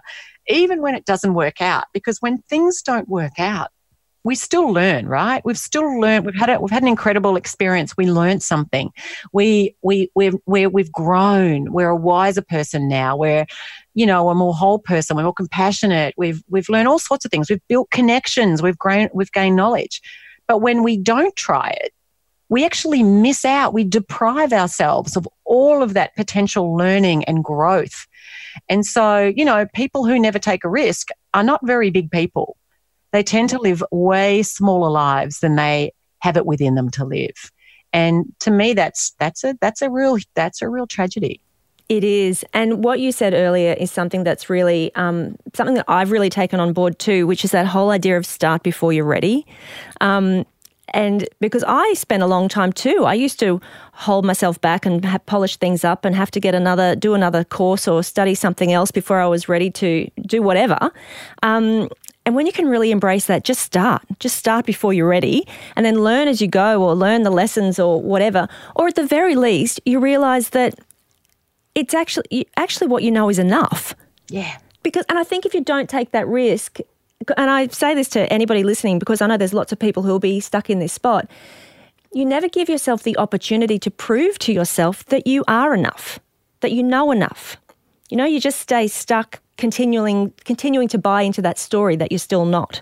Even 0.47 0.81
when 0.81 0.95
it 0.95 1.05
doesn't 1.05 1.33
work 1.33 1.61
out, 1.61 1.85
because 1.93 2.17
when 2.19 2.39
things 2.49 2.81
don't 2.81 3.07
work 3.07 3.39
out, 3.39 3.69
we 4.23 4.35
still 4.35 4.71
learn, 4.71 5.07
right? 5.07 5.41
We've 5.45 5.57
still 5.57 5.99
learned. 5.99 6.25
We've 6.25 6.35
had 6.35 6.49
a, 6.49 6.59
we've 6.59 6.71
had 6.71 6.81
an 6.83 6.89
incredible 6.89 7.35
experience. 7.35 7.95
We 7.95 8.11
learned 8.11 8.43
something. 8.43 8.91
We 9.31 9.75
we 9.81 10.11
we 10.15 10.31
we 10.45 10.67
we've 10.67 10.91
grown. 10.91 11.71
We're 11.71 11.89
a 11.89 11.95
wiser 11.95 12.41
person 12.41 12.87
now. 12.87 13.15
We're 13.15 13.45
you 13.93 14.05
know 14.05 14.29
a 14.29 14.35
more 14.35 14.53
whole 14.53 14.79
person. 14.79 15.15
We're 15.15 15.23
more 15.23 15.33
compassionate. 15.33 16.13
We've 16.17 16.43
we've 16.49 16.69
learned 16.69 16.87
all 16.87 16.99
sorts 16.99 17.25
of 17.25 17.31
things. 17.31 17.49
We've 17.49 17.65
built 17.67 17.89
connections. 17.91 18.61
We've 18.61 18.77
grown. 18.77 19.09
We've 19.13 19.31
gained 19.31 19.55
knowledge. 19.55 20.01
But 20.47 20.59
when 20.59 20.83
we 20.83 20.97
don't 20.97 21.35
try 21.35 21.69
it, 21.81 21.93
we 22.49 22.65
actually 22.65 23.03
miss 23.03 23.45
out. 23.45 23.73
We 23.73 23.83
deprive 23.83 24.51
ourselves 24.51 25.15
of 25.15 25.27
all 25.45 25.81
of 25.81 25.93
that 25.93 26.15
potential 26.15 26.75
learning 26.75 27.23
and 27.25 27.43
growth. 27.43 28.07
And 28.67 28.85
so, 28.85 29.31
you 29.35 29.45
know, 29.45 29.67
people 29.75 30.05
who 30.05 30.19
never 30.19 30.39
take 30.39 30.63
a 30.63 30.69
risk 30.69 31.09
are 31.35 31.43
not 31.43 31.65
very 31.65 31.91
big 31.91 32.09
people 32.09 32.57
they 33.11 33.23
tend 33.23 33.49
to 33.49 33.59
live 33.59 33.83
way 33.91 34.43
smaller 34.43 34.89
lives 34.89 35.39
than 35.39 35.55
they 35.55 35.91
have 36.19 36.37
it 36.37 36.45
within 36.45 36.75
them 36.75 36.89
to 36.91 37.05
live. 37.05 37.51
And 37.91 38.25
to 38.39 38.51
me, 38.51 38.73
that's 38.73 39.11
that's 39.19 39.43
a 39.43 39.57
that's 39.61 39.81
a 39.81 39.89
real 39.89 40.17
that's 40.35 40.61
a 40.61 40.69
real 40.69 40.87
tragedy. 40.87 41.41
It 41.87 42.03
is. 42.03 42.45
And 42.53 42.83
what 42.83 42.99
you 42.99 43.11
said 43.11 43.33
earlier 43.33 43.73
is 43.73 43.89
something 43.89 44.23
that's 44.23 44.47
really 44.47 44.93
um, 44.93 45.35
something 45.55 45.73
that 45.73 45.85
I've 45.87 46.11
really 46.11 46.29
taken 46.29 46.59
on 46.59 46.71
board 46.71 46.99
too, 46.99 47.25
which 47.25 47.43
is 47.43 47.51
that 47.51 47.65
whole 47.65 47.89
idea 47.89 48.15
of 48.15 48.27
start 48.27 48.61
before 48.61 48.93
you're 48.93 49.05
ready. 49.05 49.47
Um, 49.99 50.45
and 50.93 51.27
because 51.39 51.63
I 51.67 51.93
spent 51.93 52.21
a 52.21 52.27
long 52.27 52.47
time 52.47 52.73
too, 52.73 53.05
I 53.05 53.15
used 53.15 53.39
to 53.39 53.59
hold 53.93 54.23
myself 54.23 54.61
back 54.61 54.85
and 54.85 55.03
polish 55.25 55.57
things 55.57 55.83
up 55.83 56.05
and 56.05 56.15
have 56.15 56.31
to 56.31 56.39
get 56.39 56.55
another, 56.55 56.95
do 56.95 57.13
another 57.15 57.43
course 57.43 57.87
or 57.87 58.03
study 58.03 58.35
something 58.35 58.71
else 58.71 58.91
before 58.91 59.19
I 59.19 59.27
was 59.27 59.49
ready 59.49 59.71
to 59.71 60.09
do 60.21 60.41
whatever. 60.41 60.91
Um, 61.43 61.89
and 62.29 62.35
when 62.35 62.45
you 62.45 62.51
can 62.51 62.67
really 62.67 62.91
embrace 62.91 63.25
that, 63.25 63.43
just 63.43 63.59
start. 63.59 64.03
Just 64.19 64.35
start 64.35 64.67
before 64.67 64.93
you're 64.93 65.07
ready 65.07 65.47
and 65.75 65.83
then 65.83 66.03
learn 66.03 66.27
as 66.27 66.43
you 66.43 66.47
go 66.47 66.83
or 66.83 66.93
learn 66.93 67.23
the 67.23 67.31
lessons 67.31 67.79
or 67.79 67.99
whatever. 67.99 68.47
Or 68.75 68.87
at 68.87 68.93
the 68.93 69.03
very 69.03 69.35
least, 69.35 69.81
you 69.83 69.99
realize 69.99 70.49
that 70.49 70.77
it's 71.73 71.95
actually 71.95 72.47
actually 72.55 72.85
what 72.85 73.01
you 73.01 73.09
know 73.09 73.31
is 73.31 73.39
enough. 73.39 73.95
Yeah. 74.27 74.59
Because 74.83 75.05
and 75.09 75.17
I 75.17 75.23
think 75.23 75.47
if 75.47 75.55
you 75.55 75.61
don't 75.61 75.89
take 75.89 76.11
that 76.11 76.27
risk, 76.27 76.77
and 77.35 77.49
I 77.49 77.65
say 77.69 77.95
this 77.95 78.09
to 78.09 78.31
anybody 78.31 78.61
listening 78.61 78.99
because 78.99 79.23
I 79.23 79.25
know 79.25 79.35
there's 79.35 79.51
lots 79.51 79.71
of 79.71 79.79
people 79.79 80.03
who 80.03 80.09
will 80.09 80.19
be 80.19 80.39
stuck 80.39 80.69
in 80.69 80.77
this 80.77 80.93
spot. 80.93 81.27
You 82.13 82.25
never 82.25 82.47
give 82.47 82.69
yourself 82.69 83.01
the 83.01 83.17
opportunity 83.17 83.79
to 83.79 83.89
prove 83.89 84.37
to 84.37 84.53
yourself 84.53 85.03
that 85.05 85.25
you 85.25 85.43
are 85.47 85.73
enough, 85.73 86.19
that 86.59 86.73
you 86.73 86.83
know 86.83 87.09
enough. 87.09 87.57
You 88.11 88.17
know, 88.17 88.25
you 88.25 88.39
just 88.39 88.59
stay 88.59 88.87
stuck 88.87 89.39
continuing 89.59 90.31
continuing 90.45 90.87
to 90.87 90.97
buy 90.97 91.21
into 91.21 91.41
that 91.43 91.59
story 91.59 91.95
that 91.97 92.11
you're 92.11 92.19
still 92.19 92.45
not. 92.45 92.81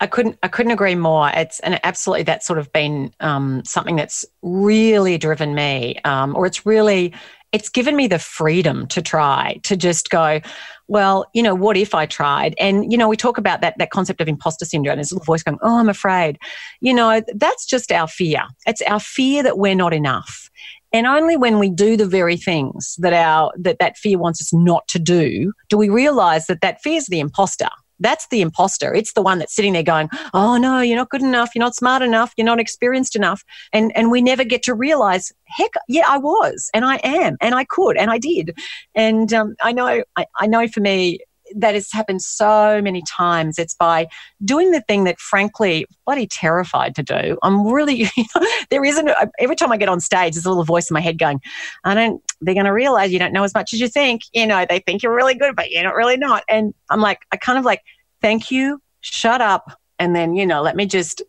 I 0.00 0.06
couldn't 0.06 0.38
I 0.42 0.48
couldn't 0.48 0.72
agree 0.72 0.94
more. 0.94 1.30
It's 1.34 1.60
and 1.60 1.80
absolutely 1.84 2.24
that's 2.24 2.46
sort 2.46 2.58
of 2.58 2.70
been 2.72 3.12
um, 3.20 3.64
something 3.64 3.96
that's 3.96 4.26
really 4.42 5.16
driven 5.16 5.54
me, 5.54 5.98
um, 6.04 6.36
or 6.36 6.46
it's 6.46 6.66
really 6.66 7.14
it's 7.52 7.70
given 7.70 7.96
me 7.96 8.06
the 8.06 8.18
freedom 8.18 8.86
to 8.88 9.00
try 9.00 9.58
to 9.62 9.76
just 9.76 10.10
go 10.10 10.40
well 10.86 11.24
you 11.32 11.42
know 11.42 11.54
what 11.54 11.76
if 11.76 11.94
i 11.94 12.04
tried 12.04 12.54
and 12.58 12.92
you 12.92 12.98
know 12.98 13.08
we 13.08 13.16
talk 13.16 13.38
about 13.38 13.60
that 13.60 13.74
that 13.78 13.90
concept 13.90 14.20
of 14.20 14.28
imposter 14.28 14.64
syndrome 14.66 14.96
there's 14.96 15.10
a 15.10 15.14
little 15.14 15.24
voice 15.24 15.42
going 15.42 15.58
oh 15.62 15.78
i'm 15.78 15.88
afraid 15.88 16.38
you 16.80 16.92
know 16.92 17.22
that's 17.36 17.64
just 17.64 17.90
our 17.90 18.06
fear 18.06 18.42
it's 18.66 18.82
our 18.82 19.00
fear 19.00 19.42
that 19.42 19.58
we're 19.58 19.74
not 19.74 19.94
enough 19.94 20.47
and 20.92 21.06
only 21.06 21.36
when 21.36 21.58
we 21.58 21.70
do 21.70 21.96
the 21.96 22.06
very 22.06 22.36
things 22.36 22.96
that 22.98 23.12
our 23.12 23.52
that 23.58 23.78
that 23.78 23.96
fear 23.96 24.18
wants 24.18 24.40
us 24.40 24.52
not 24.52 24.86
to 24.88 24.98
do, 24.98 25.52
do 25.68 25.76
we 25.76 25.88
realize 25.88 26.46
that 26.46 26.60
that 26.60 26.80
fear 26.82 26.96
is 26.96 27.06
the 27.06 27.20
imposter. 27.20 27.68
That's 28.00 28.28
the 28.28 28.42
imposter. 28.42 28.94
It's 28.94 29.12
the 29.14 29.22
one 29.22 29.38
that's 29.38 29.54
sitting 29.54 29.72
there 29.72 29.82
going, 29.82 30.08
"Oh 30.32 30.56
no, 30.56 30.80
you're 30.80 30.96
not 30.96 31.10
good 31.10 31.22
enough. 31.22 31.50
You're 31.54 31.64
not 31.64 31.74
smart 31.74 32.02
enough. 32.02 32.32
You're 32.36 32.44
not 32.44 32.60
experienced 32.60 33.16
enough." 33.16 33.42
And 33.72 33.94
and 33.96 34.10
we 34.10 34.22
never 34.22 34.44
get 34.44 34.62
to 34.64 34.74
realize, 34.74 35.32
heck, 35.46 35.72
yeah, 35.88 36.04
I 36.08 36.18
was, 36.18 36.70
and 36.72 36.84
I 36.84 36.96
am, 36.96 37.36
and 37.40 37.54
I 37.54 37.64
could, 37.64 37.96
and 37.96 38.10
I 38.10 38.18
did. 38.18 38.56
And 38.94 39.32
um, 39.32 39.56
I 39.62 39.72
know, 39.72 40.04
I, 40.16 40.26
I 40.38 40.46
know 40.46 40.68
for 40.68 40.80
me, 40.80 41.18
that 41.56 41.74
has 41.74 41.90
happened 41.92 42.22
so 42.22 42.80
many 42.82 43.02
times. 43.02 43.58
It's 43.58 43.74
by 43.74 44.08
doing 44.44 44.70
the 44.70 44.80
thing 44.82 45.04
that, 45.04 45.18
frankly, 45.18 45.86
bloody 46.06 46.26
terrified 46.26 46.94
to 46.96 47.02
do. 47.02 47.38
I'm 47.42 47.66
really, 47.66 48.08
you 48.16 48.24
know, 48.34 48.46
there 48.70 48.84
isn't, 48.84 49.10
every 49.38 49.56
time 49.56 49.72
I 49.72 49.76
get 49.76 49.88
on 49.88 50.00
stage, 50.00 50.34
there's 50.34 50.46
a 50.46 50.50
little 50.50 50.64
voice 50.64 50.90
in 50.90 50.94
my 50.94 51.00
head 51.00 51.18
going, 51.18 51.40
I 51.84 51.94
don't, 51.94 52.22
they're 52.40 52.54
going 52.54 52.66
to 52.66 52.72
realize 52.72 53.12
you 53.12 53.18
don't 53.18 53.32
know 53.32 53.44
as 53.44 53.54
much 53.54 53.72
as 53.72 53.80
you 53.80 53.88
think. 53.88 54.22
You 54.32 54.46
know, 54.46 54.66
they 54.68 54.80
think 54.80 55.02
you're 55.02 55.14
really 55.14 55.34
good, 55.34 55.56
but 55.56 55.70
you're 55.70 55.84
not 55.84 55.94
really 55.94 56.16
not. 56.16 56.44
And 56.48 56.74
I'm 56.90 57.00
like, 57.00 57.20
I 57.32 57.36
kind 57.36 57.58
of 57.58 57.64
like, 57.64 57.82
thank 58.20 58.50
you, 58.50 58.80
shut 59.00 59.40
up. 59.40 59.78
And 60.00 60.14
then, 60.14 60.34
you 60.34 60.46
know, 60.46 60.62
let 60.62 60.76
me 60.76 60.86
just 60.86 61.22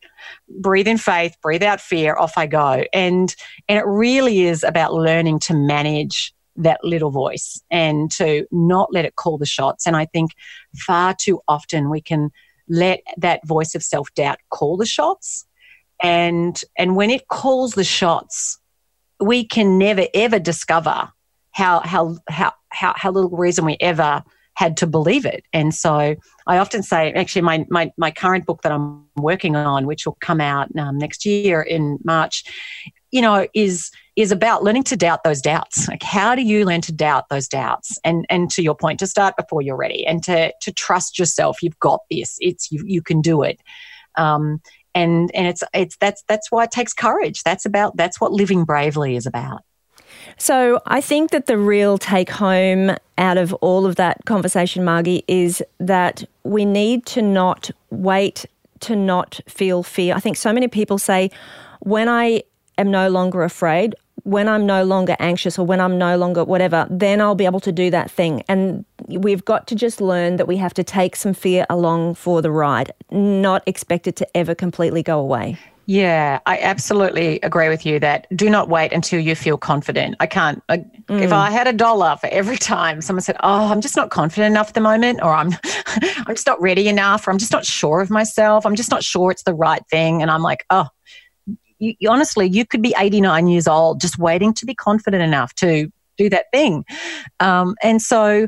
breathe 0.47 0.87
in 0.87 0.97
faith, 0.97 1.35
breathe 1.41 1.63
out 1.63 1.81
fear, 1.81 2.15
off 2.15 2.33
I 2.37 2.45
go. 2.45 2.83
And, 2.93 3.35
and 3.67 3.79
it 3.79 3.85
really 3.85 4.41
is 4.41 4.63
about 4.63 4.93
learning 4.93 5.39
to 5.39 5.55
manage 5.55 6.33
that 6.59 6.83
little 6.83 7.09
voice 7.09 7.61
and 7.71 8.11
to 8.11 8.45
not 8.51 8.93
let 8.93 9.05
it 9.05 9.15
call 9.15 9.37
the 9.37 9.45
shots. 9.45 9.87
And 9.87 9.95
I 9.95 10.05
think 10.05 10.31
far 10.77 11.15
too 11.19 11.41
often 11.47 11.89
we 11.89 12.01
can 12.01 12.29
let 12.67 13.01
that 13.17 13.45
voice 13.47 13.73
of 13.73 13.83
self 13.83 14.13
doubt 14.13 14.37
call 14.51 14.77
the 14.77 14.85
shots. 14.85 15.45
And, 16.01 16.61
and 16.77 16.95
when 16.95 17.09
it 17.09 17.27
calls 17.27 17.73
the 17.73 17.83
shots, 17.83 18.59
we 19.19 19.43
can 19.43 19.77
never 19.77 20.05
ever 20.13 20.39
discover 20.39 21.09
how, 21.51 21.81
how, 21.81 22.17
how, 22.29 22.53
how, 22.69 22.93
how 22.95 23.11
little 23.11 23.31
reason 23.31 23.65
we 23.65 23.77
ever 23.81 24.23
had 24.53 24.77
to 24.77 24.87
believe 24.87 25.25
it. 25.25 25.43
And 25.53 25.73
so 25.73 26.15
I 26.45 26.57
often 26.57 26.83
say, 26.83 27.13
actually, 27.13 27.41
my, 27.41 27.65
my, 27.69 27.91
my 27.97 28.11
current 28.11 28.45
book 28.45 28.61
that 28.63 28.71
I'm 28.71 29.05
working 29.15 29.55
on, 29.55 29.87
which 29.87 30.05
will 30.05 30.17
come 30.19 30.41
out 30.41 30.67
um, 30.77 30.97
next 30.97 31.25
year 31.25 31.61
in 31.61 31.97
March, 32.03 32.43
you 33.11 33.21
know, 33.21 33.47
is 33.53 33.91
is 34.15 34.31
about 34.31 34.63
learning 34.63 34.83
to 34.83 34.97
doubt 34.97 35.23
those 35.23 35.41
doubts. 35.41 35.87
Like 35.87 36.03
how 36.03 36.35
do 36.35 36.41
you 36.41 36.65
learn 36.65 36.81
to 36.81 36.91
doubt 36.91 37.29
those 37.29 37.47
doubts? 37.47 37.97
And 38.03 38.25
and 38.29 38.49
to 38.51 38.61
your 38.61 38.75
point, 38.75 38.99
to 38.99 39.07
start 39.07 39.35
before 39.37 39.61
you're 39.61 39.77
ready 39.77 40.05
and 40.05 40.23
to 40.23 40.53
to 40.61 40.71
trust 40.71 41.17
yourself. 41.17 41.63
You've 41.63 41.79
got 41.79 42.01
this. 42.09 42.37
It's 42.39 42.71
you 42.71 42.83
you 42.85 43.01
can 43.01 43.21
do 43.21 43.43
it. 43.43 43.59
Um, 44.17 44.61
and 44.95 45.31
and 45.33 45.47
it's 45.47 45.63
it's 45.73 45.97
that's 45.97 46.23
that's 46.27 46.51
why 46.51 46.63
it 46.65 46.71
takes 46.71 46.93
courage. 46.93 47.43
That's 47.43 47.65
about 47.65 47.95
that's 47.97 48.19
what 48.19 48.31
living 48.31 48.65
bravely 48.65 49.15
is 49.15 49.25
about. 49.25 49.63
So 50.37 50.81
I 50.85 51.01
think 51.01 51.31
that 51.31 51.45
the 51.45 51.57
real 51.57 51.97
take 51.97 52.29
home 52.29 52.95
out 53.17 53.37
of 53.37 53.53
all 53.55 53.85
of 53.85 53.95
that 53.97 54.25
conversation, 54.25 54.83
Margie, 54.83 55.23
is 55.27 55.63
that 55.79 56.23
we 56.43 56.65
need 56.65 57.05
to 57.07 57.21
not 57.21 57.69
wait 57.89 58.45
to 58.81 58.95
not 58.95 59.39
feel 59.47 59.83
fear. 59.83 60.15
I 60.15 60.19
think 60.19 60.37
so 60.37 60.53
many 60.53 60.67
people 60.67 60.97
say, 60.97 61.29
when 61.81 62.07
I 62.07 62.43
am 62.79 62.91
no 62.91 63.09
longer 63.09 63.43
afraid, 63.43 63.95
when 64.23 64.47
I'm 64.47 64.65
no 64.65 64.83
longer 64.83 65.15
anxious 65.19 65.57
or 65.57 65.65
when 65.65 65.79
I'm 65.79 65.97
no 65.97 66.17
longer 66.17 66.43
whatever, 66.43 66.87
then 66.89 67.21
I'll 67.21 67.35
be 67.35 67.45
able 67.45 67.59
to 67.61 67.71
do 67.71 67.89
that 67.91 68.11
thing. 68.11 68.43
And 68.47 68.85
we've 69.07 69.43
got 69.45 69.67
to 69.67 69.75
just 69.75 70.01
learn 70.01 70.35
that 70.37 70.47
we 70.47 70.57
have 70.57 70.73
to 70.75 70.83
take 70.83 71.15
some 71.15 71.33
fear 71.33 71.65
along 71.69 72.15
for 72.15 72.41
the 72.41 72.51
ride, 72.51 72.91
not 73.11 73.63
expect 73.65 74.07
it 74.07 74.15
to 74.17 74.37
ever 74.37 74.53
completely 74.53 75.03
go 75.03 75.19
away. 75.19 75.57
Yeah, 75.89 76.37
I 76.45 76.59
absolutely 76.59 77.39
agree 77.41 77.67
with 77.67 77.83
you 77.83 77.99
that 78.01 78.27
do 78.35 78.47
not 78.47 78.69
wait 78.69 78.93
until 78.93 79.19
you 79.19 79.33
feel 79.33 79.57
confident. 79.57 80.17
I 80.19 80.27
can't. 80.27 80.61
I, 80.69 80.77
mm. 80.77 81.19
If 81.19 81.33
I 81.33 81.49
had 81.49 81.65
a 81.65 81.73
dollar 81.73 82.15
for 82.17 82.27
every 82.27 82.57
time 82.57 83.01
someone 83.01 83.23
said, 83.23 83.37
"Oh, 83.39 83.71
I'm 83.71 83.81
just 83.81 83.95
not 83.95 84.11
confident 84.11 84.51
enough 84.51 84.67
at 84.67 84.73
the 84.75 84.81
moment," 84.81 85.19
or 85.23 85.33
"I'm, 85.33 85.51
I'm 86.27 86.35
just 86.35 86.45
not 86.45 86.61
ready 86.61 86.87
enough," 86.87 87.27
or 87.27 87.31
"I'm 87.31 87.39
just 87.39 87.51
not 87.51 87.65
sure 87.65 88.01
of 88.01 88.11
myself," 88.11 88.67
"I'm 88.67 88.75
just 88.75 88.91
not 88.91 89.03
sure 89.03 89.31
it's 89.31 89.41
the 89.41 89.55
right 89.55 89.81
thing," 89.89 90.21
and 90.21 90.29
I'm 90.29 90.43
like, 90.43 90.63
"Oh, 90.69 90.85
you, 91.79 91.93
you, 91.99 92.09
honestly, 92.09 92.47
you 92.47 92.65
could 92.65 92.81
be 92.81 92.93
89 92.97 93.47
years 93.47 93.67
old 93.67 94.01
just 94.01 94.19
waiting 94.19 94.53
to 94.53 94.65
be 94.65 94.75
confident 94.75 95.23
enough 95.23 95.53
to 95.55 95.91
do 96.17 96.29
that 96.29 96.45
thing. 96.53 96.85
Um, 97.39 97.75
and 97.81 98.01
so, 98.01 98.47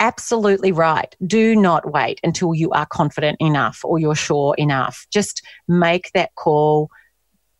absolutely 0.00 0.72
right. 0.72 1.14
Do 1.26 1.54
not 1.54 1.92
wait 1.92 2.20
until 2.22 2.54
you 2.54 2.70
are 2.70 2.86
confident 2.86 3.36
enough 3.40 3.80
or 3.84 3.98
you're 3.98 4.14
sure 4.14 4.54
enough. 4.56 5.06
Just 5.10 5.42
make 5.68 6.10
that 6.14 6.34
call. 6.34 6.90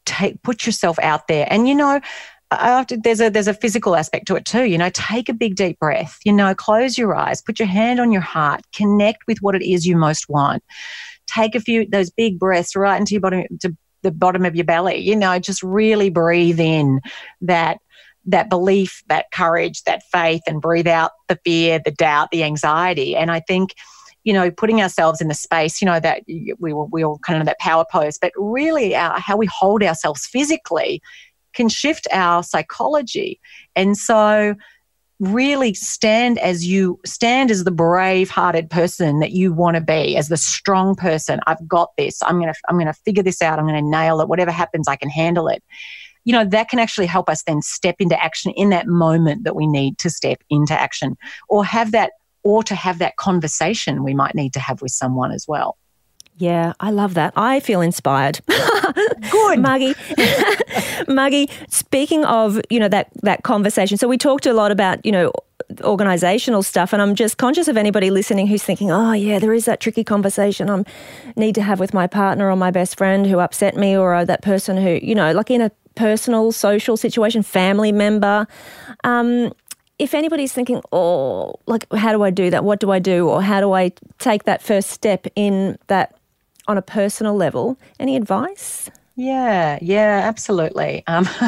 Take, 0.04 0.42
put 0.42 0.66
yourself 0.66 0.98
out 0.98 1.28
there. 1.28 1.46
And 1.48 1.66
you 1.68 1.74
know, 1.74 2.00
after, 2.50 2.96
there's 2.96 3.20
a 3.20 3.30
there's 3.30 3.48
a 3.48 3.54
physical 3.54 3.96
aspect 3.96 4.26
to 4.26 4.36
it 4.36 4.44
too. 4.44 4.64
You 4.64 4.78
know, 4.78 4.90
take 4.90 5.28
a 5.28 5.34
big 5.34 5.56
deep 5.56 5.78
breath. 5.78 6.18
You 6.24 6.32
know, 6.32 6.54
close 6.54 6.98
your 6.98 7.14
eyes, 7.14 7.42
put 7.42 7.58
your 7.58 7.68
hand 7.68 8.00
on 8.00 8.12
your 8.12 8.22
heart, 8.22 8.62
connect 8.74 9.26
with 9.26 9.38
what 9.40 9.54
it 9.54 9.62
is 9.68 9.86
you 9.86 9.96
most 9.96 10.28
want. 10.28 10.62
Take 11.26 11.54
a 11.54 11.60
few 11.60 11.86
those 11.88 12.10
big 12.10 12.38
breaths 12.38 12.76
right 12.76 12.98
into 12.98 13.12
your 13.12 13.20
body 13.20 13.46
to 13.60 13.74
the 14.04 14.12
bottom 14.12 14.44
of 14.44 14.54
your 14.54 14.64
belly. 14.64 14.98
You 14.98 15.16
know, 15.16 15.36
just 15.40 15.62
really 15.64 16.10
breathe 16.10 16.60
in 16.60 17.00
that 17.40 17.78
that 18.26 18.48
belief, 18.48 19.02
that 19.08 19.26
courage, 19.32 19.82
that 19.82 20.02
faith, 20.10 20.42
and 20.46 20.62
breathe 20.62 20.86
out 20.86 21.10
the 21.28 21.38
fear, 21.44 21.80
the 21.84 21.90
doubt, 21.90 22.30
the 22.30 22.42
anxiety. 22.42 23.14
And 23.14 23.30
I 23.30 23.40
think, 23.40 23.74
you 24.22 24.32
know, 24.32 24.50
putting 24.50 24.80
ourselves 24.80 25.20
in 25.20 25.28
the 25.28 25.34
space, 25.34 25.82
you 25.82 25.86
know, 25.86 26.00
that 26.00 26.22
we 26.58 26.72
were 26.72 26.86
we 26.86 27.04
all 27.04 27.18
kind 27.18 27.40
of 27.40 27.46
that 27.46 27.58
power 27.58 27.84
pose, 27.90 28.16
but 28.16 28.32
really 28.36 28.94
our, 28.94 29.18
how 29.18 29.36
we 29.36 29.46
hold 29.46 29.82
ourselves 29.82 30.24
physically 30.26 31.02
can 31.54 31.68
shift 31.68 32.06
our 32.12 32.42
psychology. 32.42 33.40
And 33.76 33.96
so 33.96 34.54
really 35.28 35.74
stand 35.74 36.38
as 36.38 36.66
you 36.66 36.98
stand 37.04 37.50
as 37.50 37.64
the 37.64 37.70
brave 37.70 38.30
hearted 38.30 38.70
person 38.70 39.20
that 39.20 39.32
you 39.32 39.52
want 39.52 39.76
to 39.76 39.80
be 39.80 40.16
as 40.16 40.28
the 40.28 40.36
strong 40.36 40.94
person 40.94 41.40
i've 41.46 41.66
got 41.66 41.90
this. 41.96 42.22
I'm 42.22 42.40
going 42.40 42.52
to 42.52 42.58
i'm 42.68 42.76
going 42.76 42.86
to 42.86 42.92
figure 42.92 43.22
this 43.22 43.42
out. 43.42 43.58
I'm 43.58 43.66
going 43.66 43.82
to 43.82 43.90
nail 43.90 44.20
it. 44.20 44.28
Whatever 44.28 44.50
happens 44.50 44.88
i 44.88 44.96
can 44.96 45.10
handle 45.10 45.48
it. 45.48 45.62
You 46.24 46.32
know 46.32 46.44
that 46.44 46.68
can 46.68 46.78
actually 46.78 47.06
help 47.06 47.28
us 47.28 47.42
then 47.42 47.62
step 47.62 47.96
into 47.98 48.22
action 48.22 48.52
in 48.52 48.70
that 48.70 48.86
moment 48.86 49.44
that 49.44 49.56
we 49.56 49.66
need 49.66 49.98
to 49.98 50.10
step 50.10 50.42
into 50.50 50.74
action 50.74 51.16
or 51.48 51.64
have 51.64 51.92
that 51.92 52.12
or 52.42 52.62
to 52.62 52.74
have 52.74 52.98
that 52.98 53.16
conversation 53.16 54.04
we 54.04 54.14
might 54.14 54.34
need 54.34 54.52
to 54.52 54.60
have 54.60 54.82
with 54.82 54.92
someone 54.92 55.32
as 55.32 55.46
well 55.48 55.76
yeah, 56.36 56.72
I 56.80 56.90
love 56.90 57.14
that. 57.14 57.32
I 57.36 57.60
feel 57.60 57.80
inspired. 57.80 58.40
Good, 59.30 59.60
Margie. 59.60 59.94
Margie, 61.08 61.48
speaking 61.68 62.24
of 62.24 62.60
you 62.70 62.80
know 62.80 62.88
that 62.88 63.08
that 63.22 63.44
conversation, 63.44 63.96
so 63.96 64.08
we 64.08 64.18
talked 64.18 64.46
a 64.46 64.52
lot 64.52 64.72
about 64.72 65.04
you 65.06 65.12
know 65.12 65.32
organizational 65.82 66.62
stuff 66.62 66.92
and 66.92 67.00
i'm 67.00 67.14
just 67.14 67.38
conscious 67.38 67.68
of 67.68 67.76
anybody 67.76 68.10
listening 68.10 68.46
who's 68.46 68.62
thinking 68.62 68.92
oh 68.92 69.12
yeah 69.12 69.38
there 69.38 69.54
is 69.54 69.64
that 69.64 69.80
tricky 69.80 70.04
conversation 70.04 70.68
i 70.68 70.84
need 71.36 71.54
to 71.54 71.62
have 71.62 71.80
with 71.80 71.94
my 71.94 72.06
partner 72.06 72.50
or 72.50 72.54
my 72.54 72.70
best 72.70 72.98
friend 72.98 73.26
who 73.26 73.38
upset 73.38 73.74
me 73.74 73.96
or 73.96 74.24
that 74.24 74.42
person 74.42 74.76
who 74.76 75.00
you 75.02 75.14
know 75.14 75.32
like 75.32 75.50
in 75.50 75.62
a 75.62 75.70
personal 75.94 76.52
social 76.52 76.96
situation 76.96 77.42
family 77.42 77.92
member 77.92 78.46
um, 79.04 79.52
if 79.98 80.14
anybody's 80.14 80.52
thinking, 80.52 80.82
oh, 80.92 81.54
like, 81.66 81.86
how 81.92 82.12
do 82.12 82.22
I 82.22 82.30
do 82.30 82.50
that? 82.50 82.64
What 82.64 82.80
do 82.80 82.90
I 82.90 82.98
do? 82.98 83.28
Or 83.28 83.42
how 83.42 83.60
do 83.60 83.72
I 83.72 83.92
take 84.18 84.44
that 84.44 84.60
first 84.62 84.90
step 84.90 85.26
in 85.36 85.78
that 85.86 86.16
on 86.66 86.78
a 86.78 86.82
personal 86.82 87.34
level? 87.34 87.78
Any 87.98 88.16
advice? 88.16 88.90
Yeah, 89.16 89.78
yeah, 89.80 90.22
absolutely. 90.24 91.04
Um, 91.06 91.28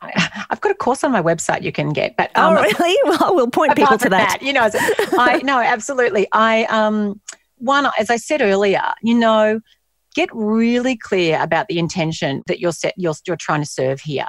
I, 0.00 0.46
have 0.50 0.60
got 0.60 0.72
a 0.72 0.74
course 0.74 1.04
on 1.04 1.12
my 1.12 1.22
website 1.22 1.62
you 1.62 1.70
can 1.70 1.92
get, 1.92 2.16
but 2.16 2.36
um, 2.36 2.56
oh, 2.56 2.62
really? 2.62 2.98
Well, 3.04 3.36
we'll 3.36 3.50
point 3.50 3.76
people 3.76 3.98
to 3.98 4.08
that. 4.08 4.40
that. 4.40 4.42
You 4.42 4.52
know, 4.52 4.68
I 5.12 5.40
no, 5.44 5.60
absolutely. 5.64 6.26
I 6.32 6.64
um, 6.64 7.20
one, 7.58 7.88
as 7.98 8.10
I 8.10 8.16
said 8.16 8.42
earlier, 8.42 8.82
you 9.02 9.14
know, 9.14 9.60
get 10.14 10.28
really 10.32 10.96
clear 10.96 11.40
about 11.40 11.68
the 11.68 11.78
intention 11.78 12.42
that 12.48 12.58
you're 12.58 12.72
set, 12.72 12.94
you're, 12.96 13.14
you're 13.26 13.36
trying 13.36 13.60
to 13.60 13.68
serve 13.68 14.00
here, 14.00 14.28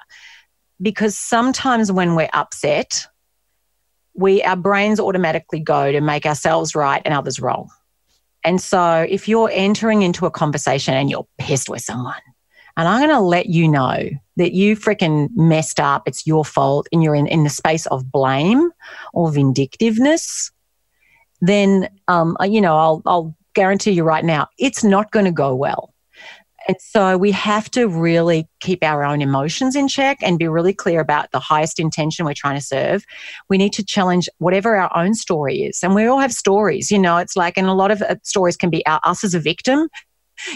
because 0.80 1.17
sometimes 1.17 1.91
when 1.91 2.15
we're 2.15 2.30
upset, 2.34 3.07
we 4.13 4.43
our 4.43 4.55
brains 4.55 4.99
automatically 4.99 5.59
go 5.59 5.91
to 5.91 6.01
make 6.01 6.28
ourselves 6.28 6.76
right 6.76 7.01
and 7.03 7.15
others 7.15 7.39
wrong. 7.39 7.70
And 8.43 8.61
so 8.61 9.05
if 9.09 9.27
you're 9.27 9.49
entering 9.51 10.01
into 10.01 10.25
a 10.25 10.31
conversation 10.31 10.93
and 10.93 11.09
you're 11.09 11.27
pissed 11.37 11.69
with 11.69 11.81
someone, 11.81 12.21
and 12.77 12.87
I'm 12.87 12.99
going 12.99 13.15
to 13.15 13.19
let 13.19 13.47
you 13.47 13.67
know 13.67 14.09
that 14.37 14.53
you 14.53 14.77
freaking 14.77 15.29
messed 15.35 15.79
up, 15.79 16.03
it's 16.05 16.25
your 16.25 16.45
fault, 16.45 16.87
and 16.93 17.03
you're 17.03 17.15
in, 17.15 17.27
in 17.27 17.43
the 17.43 17.49
space 17.49 17.85
of 17.87 18.09
blame 18.09 18.71
or 19.13 19.31
vindictiveness, 19.31 20.51
then, 21.41 21.89
um, 22.07 22.37
you 22.45 22.61
know, 22.61 22.77
I'll, 22.77 23.01
I'll 23.05 23.35
guarantee 23.53 23.91
you 23.91 24.03
right 24.03 24.23
now, 24.23 24.47
it's 24.57 24.83
not 24.83 25.11
going 25.11 25.25
to 25.25 25.31
go 25.31 25.53
well. 25.55 25.93
And 26.70 26.78
so 26.80 27.17
we 27.17 27.32
have 27.32 27.72
to 27.72 27.88
really 27.88 28.47
keep 28.59 28.84
our 28.84 29.03
own 29.03 29.24
emotions 29.24 29.76
in 29.76 29.88
check 29.88 30.20
and 30.22 30.38
be 30.38 30.47
really 30.47 30.72
clear 30.72 30.99
about 30.99 31.32
the 31.32 31.39
highest 31.39 31.80
intention 31.80 32.28
we're 32.28 32.36
trying 32.36 32.59
to 32.59 32.63
serve. 32.63 33.05
We 33.49 33.57
need 33.57 33.74
to 33.74 33.84
challenge 33.84 34.30
whatever 34.38 34.76
our 34.76 34.95
own 34.95 35.15
story 35.15 35.63
is. 35.63 35.80
And 35.82 35.95
we 35.95 36.05
all 36.05 36.20
have 36.20 36.32
stories, 36.32 36.91
you 36.91 36.99
know, 36.99 37.17
it's 37.17 37.36
like, 37.36 37.57
and 37.57 37.65
a 37.65 37.74
lot 37.74 37.89
of 37.89 38.03
uh, 38.03 38.17
stories 38.22 38.55
can 38.55 38.70
be 38.70 38.86
us 38.86 39.24
as 39.24 39.34
a 39.34 39.39
victim 39.39 39.89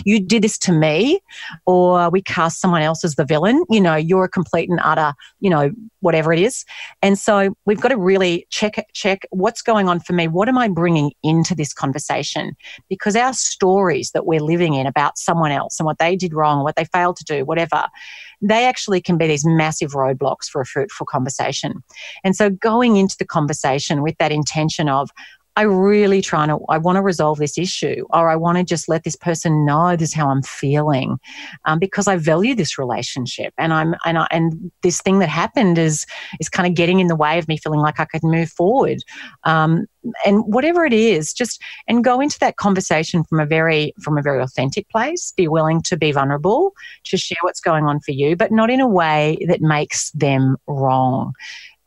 you 0.06 0.20
did 0.20 0.44
this 0.44 0.58
to 0.60 0.72
me, 0.72 1.20
or 1.66 2.10
we 2.10 2.22
cast 2.22 2.62
someone 2.62 2.82
else 2.82 3.04
as 3.04 3.16
the 3.16 3.26
villain. 3.26 3.64
You 3.70 3.82
know, 3.82 3.96
you're 3.96 4.26
a 4.26 4.30
complete 4.30 4.70
and 4.70 4.80
utter, 4.84 5.14
you 5.40 5.50
know, 5.50 5.72
whatever 6.00 6.34
it 6.34 6.40
is. 6.40 6.66
And 7.02 7.18
so 7.18 7.56
we've 7.66 7.80
got 7.80 7.90
to 7.90 7.98
really 7.98 8.46
check 8.50 8.86
check 8.94 9.26
what's 9.32 9.62
going 9.62 9.88
on 9.90 10.00
for 10.00 10.14
me. 10.14 10.28
What 10.28 10.50
am 10.50 10.58
I 10.58 10.68
bringing 10.68 11.12
into 11.24 11.56
this 11.56 11.74
conversation? 11.74 12.56
Because 12.90 13.16
our 13.16 13.34
stories 13.34 14.12
that 14.12 14.26
we're 14.26 14.42
living 14.42 14.74
in 14.74 14.86
about 14.86 15.18
someone 15.18 15.52
else 15.52 15.80
and 15.80 15.86
what 15.86 16.00
they 16.00 16.16
did 16.16 16.34
wrong, 16.34 16.64
what 16.64 16.76
they 16.76 16.86
failed 16.86 17.18
to 17.18 17.24
do, 17.24 17.46
whatever, 17.46 17.86
they 18.42 18.66
actually 18.66 19.02
can 19.02 19.18
be 19.18 19.28
these 19.28 19.46
massive 19.46 19.92
roadblocks 19.92 20.46
for 20.46 20.62
a 20.62 20.66
fruitful 20.66 21.06
conversation. 21.06 21.84
And 22.24 22.36
so 22.36 22.50
going 22.50 22.98
into 22.98 23.16
the 23.18 23.26
conversation 23.26 24.02
with 24.02 24.18
that 24.18 24.32
intention 24.32 24.90
of, 24.90 25.10
I 25.56 25.62
really 25.64 26.22
trying 26.22 26.48
to, 26.50 26.60
I 26.70 26.78
want 26.80 26.96
to 26.96 27.02
resolve 27.02 27.38
this 27.38 27.58
issue, 27.58 28.06
or 28.12 28.30
I 28.30 28.36
want 28.36 28.58
to 28.58 28.64
just 28.64 28.90
let 28.90 29.04
this 29.04 29.16
person 29.16 29.66
know 29.66 29.96
this 29.96 30.10
is 30.10 30.16
how 30.16 30.30
I'm 30.30 30.42
feeling, 30.42 31.20
um, 31.66 31.78
because 31.78 32.08
I 32.08 32.18
value 32.18 32.56
this 32.56 32.80
relationship, 32.80 33.54
and 33.58 33.72
I'm, 33.72 33.96
and 34.06 34.18
I, 34.18 34.28
and 34.32 34.72
this 34.82 35.02
thing 35.02 35.20
that 35.20 35.30
happened 35.30 35.78
is 35.78 36.06
is 36.40 36.50
kind 36.50 36.68
of 36.68 36.74
getting 36.76 37.00
in 37.00 37.08
the 37.08 37.16
way 37.16 37.38
of 37.38 37.48
me 37.48 37.58
feeling 37.58 37.82
like 37.82 38.00
I 38.00 38.06
could 38.06 38.24
move 38.24 38.50
forward, 38.50 39.04
um, 39.44 39.86
and 40.26 40.44
whatever 40.48 40.86
it 40.86 40.94
is, 40.94 41.34
just 41.34 41.62
and 41.88 42.04
go 42.04 42.20
into 42.20 42.40
that 42.40 42.58
conversation 42.58 43.24
from 43.24 43.40
a 43.40 43.46
very 43.46 43.94
from 44.02 44.18
a 44.18 44.22
very 44.22 44.42
authentic 44.42 44.90
place. 44.90 45.34
Be 45.38 45.48
willing 45.48 45.82
to 45.84 45.98
be 45.98 46.12
vulnerable, 46.12 46.74
to 47.06 47.18
share 47.18 47.38
what's 47.42 47.62
going 47.62 47.86
on 47.86 48.00
for 48.00 48.12
you, 48.12 48.36
but 48.36 48.52
not 48.52 48.70
in 48.72 48.82
a 48.82 48.88
way 48.88 49.38
that 49.48 49.62
makes 49.62 50.10
them 50.12 50.58
wrong 50.68 51.34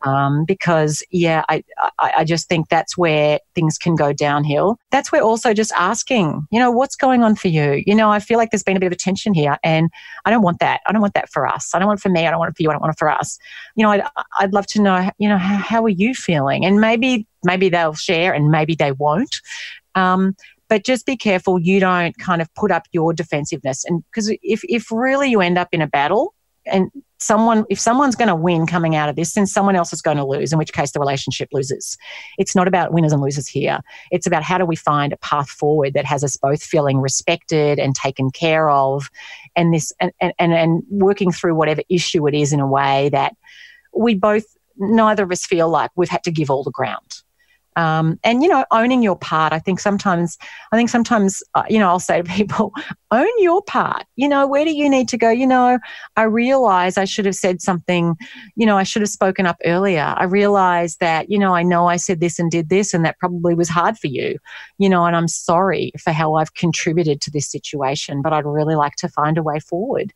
um, 0.03 0.45
because 0.45 1.03
yeah, 1.11 1.43
I, 1.49 1.63
I, 1.99 2.13
I 2.17 2.23
just 2.23 2.47
think 2.47 2.69
that's 2.69 2.97
where 2.97 3.39
things 3.55 3.77
can 3.77 3.95
go 3.95 4.13
downhill. 4.13 4.77
That's 4.91 5.11
where 5.11 5.21
also 5.21 5.53
just 5.53 5.71
asking, 5.75 6.47
you 6.51 6.59
know, 6.59 6.71
what's 6.71 6.95
going 6.95 7.23
on 7.23 7.35
for 7.35 7.47
you? 7.47 7.83
You 7.85 7.95
know, 7.95 8.11
I 8.11 8.19
feel 8.19 8.37
like 8.37 8.51
there's 8.51 8.63
been 8.63 8.77
a 8.77 8.79
bit 8.79 8.87
of 8.87 8.93
a 8.93 8.97
tension 8.97 9.33
here, 9.33 9.57
and 9.63 9.89
I 10.25 10.29
don't 10.29 10.43
want 10.43 10.59
that. 10.59 10.81
I 10.85 10.91
don't 10.91 11.01
want 11.01 11.15
that 11.15 11.29
for 11.29 11.47
us. 11.47 11.73
I 11.73 11.79
don't 11.79 11.87
want 11.87 11.99
it 11.99 12.03
for 12.03 12.09
me. 12.09 12.27
I 12.27 12.31
don't 12.31 12.39
want 12.39 12.51
it 12.51 12.57
for 12.57 12.63
you. 12.63 12.69
I 12.69 12.73
don't 12.73 12.81
want 12.81 12.93
it 12.93 12.99
for 12.99 13.09
us. 13.09 13.39
You 13.75 13.83
know, 13.83 13.91
I'd, 13.91 14.03
I'd 14.39 14.53
love 14.53 14.67
to 14.67 14.81
know, 14.81 15.09
you 15.17 15.27
know, 15.27 15.37
how, 15.37 15.57
how 15.57 15.83
are 15.83 15.89
you 15.89 16.13
feeling? 16.13 16.65
And 16.65 16.79
maybe 16.79 17.27
maybe 17.43 17.69
they'll 17.69 17.93
share, 17.93 18.33
and 18.33 18.49
maybe 18.51 18.75
they 18.75 18.91
won't. 18.91 19.41
Um, 19.95 20.35
but 20.69 20.83
just 20.83 21.05
be 21.05 21.15
careful 21.15 21.59
you 21.59 21.79
don't 21.79 22.17
kind 22.17 22.41
of 22.41 22.53
put 22.53 22.71
up 22.71 22.83
your 22.91 23.13
defensiveness 23.13 23.85
and 23.85 24.03
because 24.11 24.29
if, 24.43 24.61
if 24.65 24.91
really 24.91 25.29
you 25.29 25.39
end 25.39 25.57
up 25.57 25.69
in 25.71 25.81
a 25.81 25.87
battle 25.87 26.33
and 26.65 26.91
someone 27.19 27.65
if 27.69 27.79
someone's 27.79 28.15
going 28.15 28.27
to 28.27 28.35
win 28.35 28.67
coming 28.67 28.95
out 28.95 29.09
of 29.09 29.15
this 29.15 29.33
then 29.33 29.47
someone 29.47 29.75
else 29.75 29.91
is 29.91 30.01
going 30.01 30.17
to 30.17 30.25
lose 30.25 30.51
in 30.51 30.59
which 30.59 30.73
case 30.73 30.91
the 30.91 30.99
relationship 30.99 31.49
loses. 31.51 31.97
It's 32.37 32.55
not 32.55 32.67
about 32.67 32.93
winners 32.93 33.11
and 33.11 33.21
losers 33.21 33.47
here. 33.47 33.79
It's 34.11 34.27
about 34.27 34.43
how 34.43 34.57
do 34.57 34.65
we 34.65 34.75
find 34.75 35.13
a 35.13 35.17
path 35.17 35.49
forward 35.49 35.93
that 35.93 36.05
has 36.05 36.23
us 36.23 36.37
both 36.37 36.61
feeling 36.61 36.99
respected 36.99 37.79
and 37.79 37.95
taken 37.95 38.31
care 38.31 38.69
of 38.69 39.09
and 39.55 39.73
this 39.73 39.91
and 39.99 40.11
and, 40.21 40.33
and 40.39 40.83
working 40.89 41.31
through 41.31 41.55
whatever 41.55 41.81
issue 41.89 42.27
it 42.27 42.33
is 42.33 42.53
in 42.53 42.59
a 42.59 42.67
way 42.67 43.09
that 43.09 43.35
we 43.95 44.15
both 44.15 44.45
neither 44.77 45.23
of 45.23 45.31
us 45.31 45.45
feel 45.45 45.69
like 45.69 45.91
we've 45.95 46.09
had 46.09 46.23
to 46.23 46.31
give 46.31 46.51
all 46.51 46.63
the 46.63 46.71
ground 46.71 47.23
um, 47.77 48.19
and 48.23 48.43
you 48.43 48.49
know 48.49 48.65
owning 48.71 49.01
your 49.01 49.15
part 49.15 49.53
i 49.53 49.59
think 49.59 49.79
sometimes 49.79 50.37
i 50.71 50.75
think 50.75 50.89
sometimes 50.89 51.41
uh, 51.55 51.63
you 51.69 51.79
know 51.79 51.87
i'll 51.87 51.99
say 51.99 52.21
to 52.21 52.29
people 52.29 52.73
own 53.11 53.27
your 53.37 53.61
part. 53.61 54.03
You 54.17 54.27
know 54.27 54.45
where 54.45 54.65
do 54.65 54.75
you 54.75 54.89
need 54.89 55.07
to 55.09 55.17
go? 55.17 55.29
You 55.29 55.47
know 55.47 55.79
i 56.17 56.23
realize 56.23 56.97
i 56.97 57.05
should 57.05 57.25
have 57.25 57.35
said 57.35 57.61
something 57.61 58.15
you 58.55 58.65
know 58.65 58.77
i 58.77 58.83
should 58.83 59.01
have 59.01 59.09
spoken 59.09 59.45
up 59.45 59.57
earlier. 59.63 60.13
I 60.17 60.25
realize 60.25 60.97
that 60.97 61.29
you 61.29 61.39
know 61.39 61.53
i 61.53 61.63
know 61.63 61.87
i 61.87 61.95
said 61.95 62.19
this 62.19 62.39
and 62.39 62.51
did 62.51 62.69
this 62.69 62.93
and 62.93 63.05
that 63.05 63.19
probably 63.19 63.55
was 63.55 63.69
hard 63.69 63.97
for 63.97 64.07
you 64.07 64.37
you 64.77 64.89
know 64.89 65.05
and 65.05 65.15
i'm 65.15 65.27
sorry 65.27 65.91
for 66.03 66.11
how 66.11 66.35
i've 66.35 66.53
contributed 66.55 67.21
to 67.21 67.31
this 67.31 67.49
situation 67.49 68.21
but 68.21 68.33
i'd 68.33 68.45
really 68.45 68.75
like 68.75 68.95
to 68.95 69.07
find 69.07 69.37
a 69.37 69.43
way 69.43 69.59
forward 69.59 70.13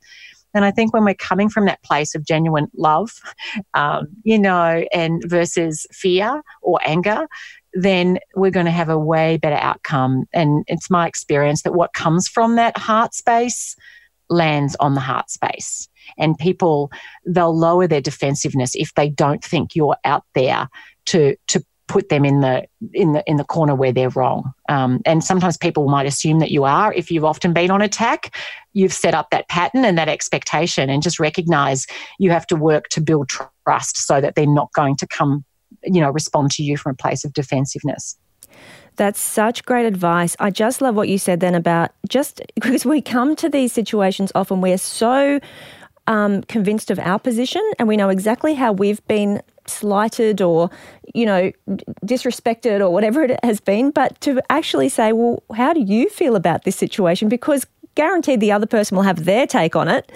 and 0.53 0.65
I 0.65 0.71
think 0.71 0.93
when 0.93 1.05
we're 1.05 1.13
coming 1.13 1.49
from 1.49 1.65
that 1.65 1.83
place 1.83 2.15
of 2.15 2.25
genuine 2.25 2.67
love, 2.75 3.11
um, 3.73 4.07
you 4.23 4.39
know, 4.39 4.85
and 4.93 5.21
versus 5.25 5.85
fear 5.91 6.41
or 6.61 6.79
anger, 6.85 7.27
then 7.73 8.19
we're 8.35 8.51
going 8.51 8.65
to 8.65 8.71
have 8.71 8.89
a 8.89 8.99
way 8.99 9.37
better 9.37 9.55
outcome. 9.55 10.25
And 10.33 10.63
it's 10.67 10.89
my 10.89 11.07
experience 11.07 11.61
that 11.63 11.73
what 11.73 11.93
comes 11.93 12.27
from 12.27 12.55
that 12.55 12.77
heart 12.77 13.13
space 13.13 13.75
lands 14.29 14.75
on 14.79 14.93
the 14.93 15.01
heart 15.01 15.29
space. 15.29 15.87
And 16.17 16.37
people, 16.37 16.91
they'll 17.25 17.57
lower 17.57 17.87
their 17.87 18.01
defensiveness 18.01 18.71
if 18.75 18.93
they 18.95 19.09
don't 19.09 19.43
think 19.43 19.75
you're 19.75 19.97
out 20.03 20.23
there 20.35 20.67
to, 21.05 21.35
to 21.47 21.63
put 21.91 22.07
them 22.07 22.23
in 22.23 22.39
the 22.39 22.65
in 22.93 23.11
the 23.11 23.21
in 23.27 23.35
the 23.35 23.43
corner 23.43 23.75
where 23.75 23.91
they're 23.91 24.09
wrong. 24.09 24.53
Um, 24.69 25.01
and 25.05 25.21
sometimes 25.21 25.57
people 25.57 25.89
might 25.89 26.05
assume 26.05 26.39
that 26.39 26.49
you 26.49 26.63
are. 26.63 26.93
If 26.93 27.11
you've 27.11 27.25
often 27.25 27.51
been 27.51 27.69
on 27.69 27.81
attack, 27.81 28.33
you've 28.71 28.93
set 28.93 29.13
up 29.13 29.29
that 29.31 29.49
pattern 29.49 29.83
and 29.83 29.97
that 29.97 30.07
expectation, 30.07 30.89
and 30.89 31.03
just 31.03 31.19
recognize 31.19 31.85
you 32.17 32.31
have 32.31 32.47
to 32.47 32.55
work 32.55 32.87
to 32.89 33.01
build 33.01 33.27
trust 33.27 33.97
so 34.07 34.21
that 34.21 34.35
they're 34.35 34.47
not 34.47 34.71
going 34.71 34.95
to 34.95 35.07
come, 35.07 35.43
you 35.83 35.99
know, 35.99 36.09
respond 36.09 36.51
to 36.51 36.63
you 36.63 36.77
from 36.77 36.93
a 36.93 36.95
place 36.95 37.25
of 37.25 37.33
defensiveness. 37.33 38.17
That's 38.95 39.19
such 39.19 39.65
great 39.65 39.85
advice. 39.85 40.37
I 40.39 40.49
just 40.49 40.81
love 40.81 40.95
what 40.95 41.09
you 41.09 41.17
said 41.17 41.41
then 41.41 41.55
about 41.55 41.91
just 42.07 42.41
because 42.55 42.85
we 42.85 43.01
come 43.01 43.35
to 43.35 43.49
these 43.49 43.73
situations 43.73 44.31
often, 44.33 44.61
we're 44.61 44.77
so 44.77 45.41
um, 46.07 46.43
convinced 46.43 46.89
of 46.89 46.99
our 46.99 47.19
position 47.19 47.61
and 47.77 47.87
we 47.87 47.97
know 47.97 48.09
exactly 48.09 48.53
how 48.53 48.71
we've 48.71 49.05
been 49.07 49.41
slighted 49.67 50.41
or, 50.41 50.69
you 51.13 51.25
know, 51.25 51.51
disrespected 52.05 52.79
or 52.79 52.89
whatever 52.89 53.23
it 53.23 53.39
has 53.43 53.59
been, 53.59 53.91
but 53.91 54.19
to 54.21 54.41
actually 54.49 54.89
say, 54.89 55.13
well, 55.13 55.43
how 55.55 55.73
do 55.73 55.81
you 55.81 56.09
feel 56.09 56.35
about 56.35 56.63
this 56.63 56.75
situation? 56.75 57.29
Because 57.29 57.65
guaranteed 57.95 58.39
the 58.39 58.51
other 58.51 58.65
person 58.65 58.95
will 58.95 59.03
have 59.03 59.25
their 59.25 59.45
take 59.45 59.75
on 59.75 59.87
it 59.87 60.11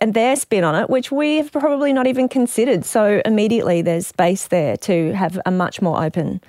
and 0.00 0.14
their 0.14 0.36
spin 0.36 0.64
on 0.64 0.74
it, 0.74 0.90
which 0.90 1.10
we 1.12 1.36
have 1.36 1.52
probably 1.52 1.92
not 1.92 2.06
even 2.06 2.28
considered. 2.28 2.84
So 2.84 3.22
immediately 3.24 3.82
there's 3.82 4.06
space 4.06 4.48
there 4.48 4.76
to 4.78 5.12
have 5.12 5.40
a 5.46 5.50
much 5.50 5.80
more 5.80 6.02
open 6.02 6.40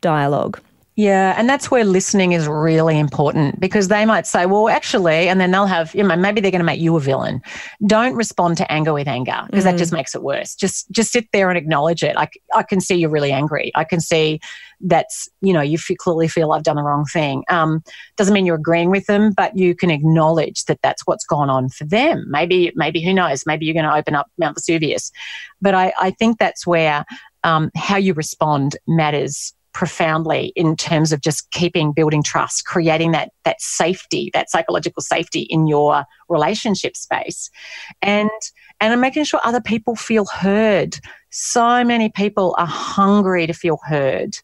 dialogue. 0.00 0.60
Yeah, 1.00 1.34
and 1.38 1.48
that's 1.48 1.70
where 1.70 1.82
listening 1.82 2.32
is 2.32 2.46
really 2.46 2.98
important 2.98 3.58
because 3.58 3.88
they 3.88 4.04
might 4.04 4.26
say, 4.26 4.44
well, 4.44 4.68
actually, 4.68 5.30
and 5.30 5.40
then 5.40 5.50
they'll 5.50 5.64
have, 5.64 5.94
you 5.94 6.02
know, 6.02 6.14
maybe 6.14 6.42
they're 6.42 6.50
going 6.50 6.60
to 6.60 6.64
make 6.64 6.78
you 6.78 6.94
a 6.94 7.00
villain. 7.00 7.40
Don't 7.86 8.14
respond 8.14 8.58
to 8.58 8.70
anger 8.70 8.92
with 8.92 9.08
anger 9.08 9.44
because 9.46 9.64
mm 9.64 9.70
that 9.70 9.78
just 9.78 9.92
makes 9.92 10.14
it 10.14 10.22
worse. 10.22 10.54
Just 10.54 10.90
just 10.90 11.12
sit 11.12 11.28
there 11.32 11.48
and 11.48 11.56
acknowledge 11.56 12.02
it. 12.02 12.16
Like 12.16 12.38
I 12.54 12.62
can 12.62 12.80
see 12.80 12.96
you're 12.96 13.08
really 13.08 13.30
angry. 13.32 13.70
I 13.74 13.84
can 13.84 14.00
see 14.00 14.40
that's, 14.80 15.28
you 15.40 15.52
know, 15.52 15.60
you 15.60 15.78
feel, 15.78 15.96
clearly 15.96 16.28
feel 16.28 16.52
I've 16.52 16.64
done 16.64 16.76
the 16.76 16.82
wrong 16.82 17.04
thing. 17.06 17.44
Um, 17.48 17.82
doesn't 18.16 18.34
mean 18.34 18.44
you're 18.44 18.56
agreeing 18.56 18.90
with 18.90 19.06
them, 19.06 19.32
but 19.32 19.56
you 19.56 19.74
can 19.74 19.90
acknowledge 19.90 20.64
that 20.64 20.80
that's 20.82 21.06
what's 21.06 21.24
gone 21.24 21.48
on 21.48 21.68
for 21.68 21.84
them. 21.84 22.26
Maybe, 22.28 22.72
maybe 22.74 23.02
who 23.02 23.14
knows? 23.14 23.46
Maybe 23.46 23.64
you're 23.64 23.74
going 23.74 23.84
to 23.84 23.94
open 23.94 24.14
up 24.14 24.26
Mount 24.38 24.56
Vesuvius. 24.56 25.12
But 25.62 25.74
I, 25.74 25.92
I 25.98 26.10
think 26.10 26.38
that's 26.38 26.66
where 26.66 27.04
um, 27.44 27.70
how 27.76 27.96
you 27.96 28.12
respond 28.12 28.76
matters 28.86 29.54
profoundly 29.72 30.52
in 30.56 30.76
terms 30.76 31.12
of 31.12 31.20
just 31.20 31.50
keeping 31.50 31.92
building 31.92 32.22
trust, 32.22 32.66
creating 32.66 33.12
that 33.12 33.30
that 33.44 33.60
safety, 33.60 34.30
that 34.34 34.50
psychological 34.50 35.02
safety 35.02 35.42
in 35.50 35.66
your 35.66 36.04
relationship 36.28 36.96
space. 36.96 37.50
And 38.02 38.30
and 38.80 39.00
making 39.00 39.24
sure 39.24 39.40
other 39.44 39.60
people 39.60 39.96
feel 39.96 40.26
heard. 40.26 40.98
So 41.30 41.84
many 41.84 42.08
people 42.08 42.54
are 42.58 42.66
hungry 42.66 43.46
to 43.46 43.52
feel 43.52 43.78
heard 43.86 44.36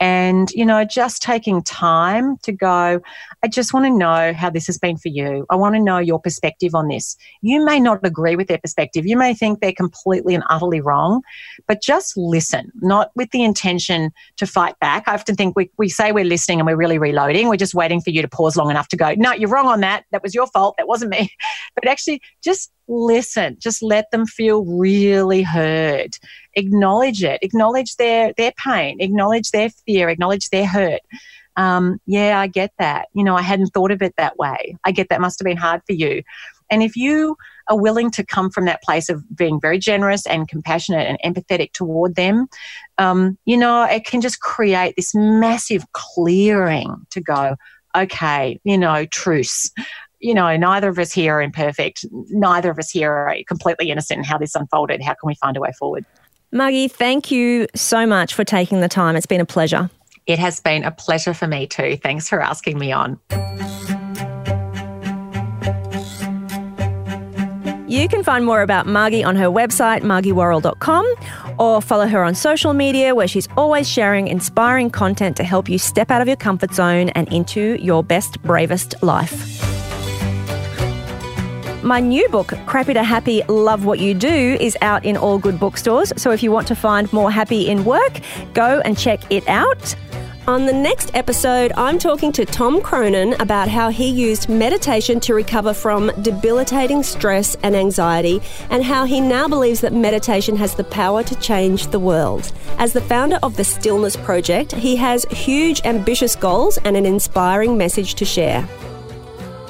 and 0.00 0.50
you 0.52 0.64
know 0.64 0.84
just 0.84 1.22
taking 1.22 1.62
time 1.62 2.36
to 2.38 2.52
go 2.52 3.00
i 3.42 3.48
just 3.48 3.72
want 3.72 3.84
to 3.84 3.90
know 3.90 4.32
how 4.32 4.50
this 4.50 4.66
has 4.66 4.78
been 4.78 4.96
for 4.96 5.08
you. 5.08 5.46
I 5.50 5.56
want 5.56 5.74
to 5.74 5.80
know 5.80 5.98
your 5.98 6.20
perspective 6.20 6.74
on 6.74 6.88
this. 6.88 7.16
You 7.42 7.64
may 7.64 7.80
not 7.80 8.04
agree 8.04 8.36
with 8.36 8.48
their 8.48 8.58
perspective. 8.58 9.06
You 9.06 9.16
may 9.16 9.34
think 9.34 9.60
they're 9.60 9.72
completely 9.72 10.34
and 10.34 10.44
utterly 10.50 10.80
wrong 10.80 11.22
but 11.66 11.82
just 11.82 12.16
listen 12.16 12.70
not 12.76 13.10
with 13.14 13.30
the 13.30 13.42
intention 13.42 14.10
to 14.36 14.46
fight 14.46 14.78
back. 14.80 15.04
I 15.06 15.14
often 15.14 15.36
think 15.36 15.56
we, 15.56 15.70
we 15.78 15.88
say 15.88 16.12
we're 16.12 16.24
listening 16.24 16.60
and 16.60 16.66
we're 16.66 16.76
really 16.76 16.98
reloading. 16.98 17.48
We're 17.48 17.56
just 17.56 17.74
waiting 17.74 18.00
for 18.00 18.10
you 18.10 18.22
to 18.22 18.28
pause 18.28 18.56
long 18.56 18.70
enough 18.70 18.88
to 18.88 18.96
go 18.96 19.14
no 19.16 19.32
you're 19.32 19.50
wrong 19.50 19.66
on 19.66 19.80
that. 19.80 20.04
That 20.12 20.22
was 20.22 20.34
your 20.34 20.46
fault. 20.48 20.74
That 20.78 20.88
wasn't 20.88 21.10
me. 21.10 21.30
But 21.74 21.88
actually 21.88 22.20
just 22.42 22.72
listen 22.88 23.56
just 23.60 23.82
let 23.82 24.10
them 24.10 24.26
feel 24.26 24.64
really 24.64 25.42
heard. 25.42 26.16
Acknowledge 26.54 27.22
it. 27.22 27.38
Acknowledge 27.42 27.96
their 27.96 28.32
their 28.36 28.52
pain. 28.52 29.00
Acknowledge 29.00 29.50
their 29.50 29.70
fear. 29.86 30.08
Acknowledge 30.08 30.50
their 30.50 30.66
hurt. 30.66 31.00
Um, 31.56 32.00
yeah 32.06 32.38
i 32.40 32.46
get 32.46 32.72
that. 32.78 33.08
You 33.14 33.24
know 33.24 33.36
i 33.36 33.42
hadn't 33.42 33.68
thought 33.68 33.90
of 33.90 34.02
it 34.02 34.14
that 34.16 34.36
way. 34.38 34.76
I 34.84 34.92
get 34.92 35.08
that 35.10 35.20
must 35.20 35.38
have 35.38 35.44
been 35.44 35.56
hard 35.56 35.82
for 35.86 35.92
you. 35.92 36.22
And 36.70 36.82
if 36.82 36.96
you 36.96 37.36
are 37.68 37.78
willing 37.78 38.10
to 38.12 38.24
come 38.24 38.50
from 38.50 38.64
that 38.66 38.82
place 38.82 39.08
of 39.08 39.24
being 39.36 39.60
very 39.60 39.78
generous 39.78 40.26
and 40.26 40.48
compassionate 40.48 41.06
and 41.06 41.18
empathetic 41.24 41.72
toward 41.72 42.14
them, 42.14 42.48
um, 42.98 43.38
you 43.44 43.56
know, 43.56 43.84
it 43.84 44.04
can 44.04 44.20
just 44.20 44.40
create 44.40 44.94
this 44.96 45.14
massive 45.14 45.84
clearing 45.92 47.06
to 47.10 47.20
go, 47.20 47.56
okay, 47.96 48.60
you 48.64 48.78
know, 48.78 49.06
truce 49.06 49.70
you 50.20 50.34
know, 50.34 50.56
neither 50.56 50.88
of 50.88 50.98
us 50.98 51.12
here 51.12 51.34
are 51.34 51.42
imperfect. 51.42 52.04
Neither 52.30 52.70
of 52.70 52.78
us 52.78 52.90
here 52.90 53.12
are 53.12 53.36
completely 53.46 53.90
innocent 53.90 54.18
in 54.18 54.24
how 54.24 54.38
this 54.38 54.54
unfolded. 54.54 55.02
How 55.02 55.14
can 55.14 55.26
we 55.26 55.34
find 55.36 55.56
a 55.56 55.60
way 55.60 55.72
forward? 55.78 56.04
Margie, 56.50 56.88
thank 56.88 57.30
you 57.30 57.66
so 57.74 58.06
much 58.06 58.34
for 58.34 58.44
taking 58.44 58.80
the 58.80 58.88
time. 58.88 59.16
It's 59.16 59.26
been 59.26 59.40
a 59.40 59.46
pleasure. 59.46 59.90
It 60.26 60.38
has 60.38 60.60
been 60.60 60.84
a 60.84 60.90
pleasure 60.90 61.34
for 61.34 61.46
me 61.46 61.66
too. 61.66 61.96
Thanks 62.02 62.28
for 62.28 62.40
asking 62.40 62.78
me 62.78 62.92
on. 62.92 63.18
You 67.86 68.06
can 68.06 68.22
find 68.22 68.44
more 68.44 68.60
about 68.60 68.86
Margie 68.86 69.24
on 69.24 69.34
her 69.36 69.46
website, 69.46 70.02
margiewarrell.com, 70.02 71.14
or 71.58 71.80
follow 71.80 72.06
her 72.06 72.22
on 72.22 72.34
social 72.34 72.74
media 72.74 73.14
where 73.14 73.26
she's 73.26 73.48
always 73.56 73.88
sharing 73.88 74.28
inspiring 74.28 74.90
content 74.90 75.38
to 75.38 75.44
help 75.44 75.70
you 75.70 75.78
step 75.78 76.10
out 76.10 76.20
of 76.20 76.28
your 76.28 76.36
comfort 76.36 76.74
zone 76.74 77.08
and 77.10 77.32
into 77.32 77.82
your 77.82 78.04
best, 78.04 78.42
bravest 78.42 79.02
life. 79.02 79.87
My 81.82 82.00
new 82.00 82.28
book, 82.28 82.54
Crappy 82.66 82.92
to 82.94 83.04
Happy 83.04 83.42
Love 83.44 83.84
What 83.84 84.00
You 84.00 84.12
Do, 84.12 84.56
is 84.60 84.76
out 84.82 85.04
in 85.04 85.16
all 85.16 85.38
good 85.38 85.60
bookstores. 85.60 86.12
So 86.16 86.32
if 86.32 86.42
you 86.42 86.50
want 86.50 86.66
to 86.68 86.74
find 86.74 87.10
more 87.12 87.30
happy 87.30 87.68
in 87.68 87.84
work, 87.84 88.20
go 88.52 88.82
and 88.84 88.98
check 88.98 89.20
it 89.30 89.46
out. 89.48 89.94
On 90.48 90.66
the 90.66 90.72
next 90.72 91.14
episode, 91.14 91.72
I'm 91.76 92.00
talking 92.00 92.32
to 92.32 92.44
Tom 92.44 92.80
Cronin 92.80 93.34
about 93.34 93.68
how 93.68 93.90
he 93.90 94.08
used 94.08 94.48
meditation 94.48 95.20
to 95.20 95.34
recover 95.34 95.72
from 95.72 96.10
debilitating 96.20 97.04
stress 97.04 97.54
and 97.62 97.76
anxiety, 97.76 98.40
and 98.70 98.82
how 98.82 99.04
he 99.04 99.20
now 99.20 99.46
believes 99.46 99.80
that 99.82 99.92
meditation 99.92 100.56
has 100.56 100.74
the 100.74 100.84
power 100.84 101.22
to 101.22 101.34
change 101.36 101.86
the 101.88 102.00
world. 102.00 102.50
As 102.78 102.92
the 102.92 103.02
founder 103.02 103.38
of 103.42 103.56
the 103.56 103.64
Stillness 103.64 104.16
Project, 104.16 104.72
he 104.72 104.96
has 104.96 105.24
huge, 105.26 105.80
ambitious 105.84 106.34
goals 106.34 106.76
and 106.78 106.96
an 106.96 107.06
inspiring 107.06 107.78
message 107.78 108.14
to 108.14 108.24
share. 108.24 108.66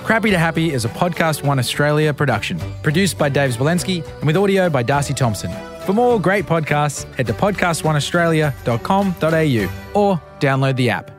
Crappy 0.09 0.31
to 0.31 0.39
Happy 0.39 0.73
is 0.73 0.87
a 0.87 0.89
Podcast 0.89 1.43
One 1.43 1.59
Australia 1.59 2.15
production, 2.15 2.59
produced 2.83 3.19
by 3.19 3.29
Dave 3.29 3.51
Zwolenski 3.51 4.03
and 4.21 4.27
with 4.27 4.39
audio 4.39 4.71
by 4.71 4.83
Darcy 4.83 5.13
Thompson. 5.13 5.51
For 5.85 5.93
more 5.93 6.19
great 6.19 6.47
podcasts, 6.47 7.05
head 7.17 7.27
to 7.27 7.35
podcastoneaustralia.com.au 7.35 10.01
or 10.01 10.23
download 10.41 10.77
the 10.77 10.89
app. 10.89 11.18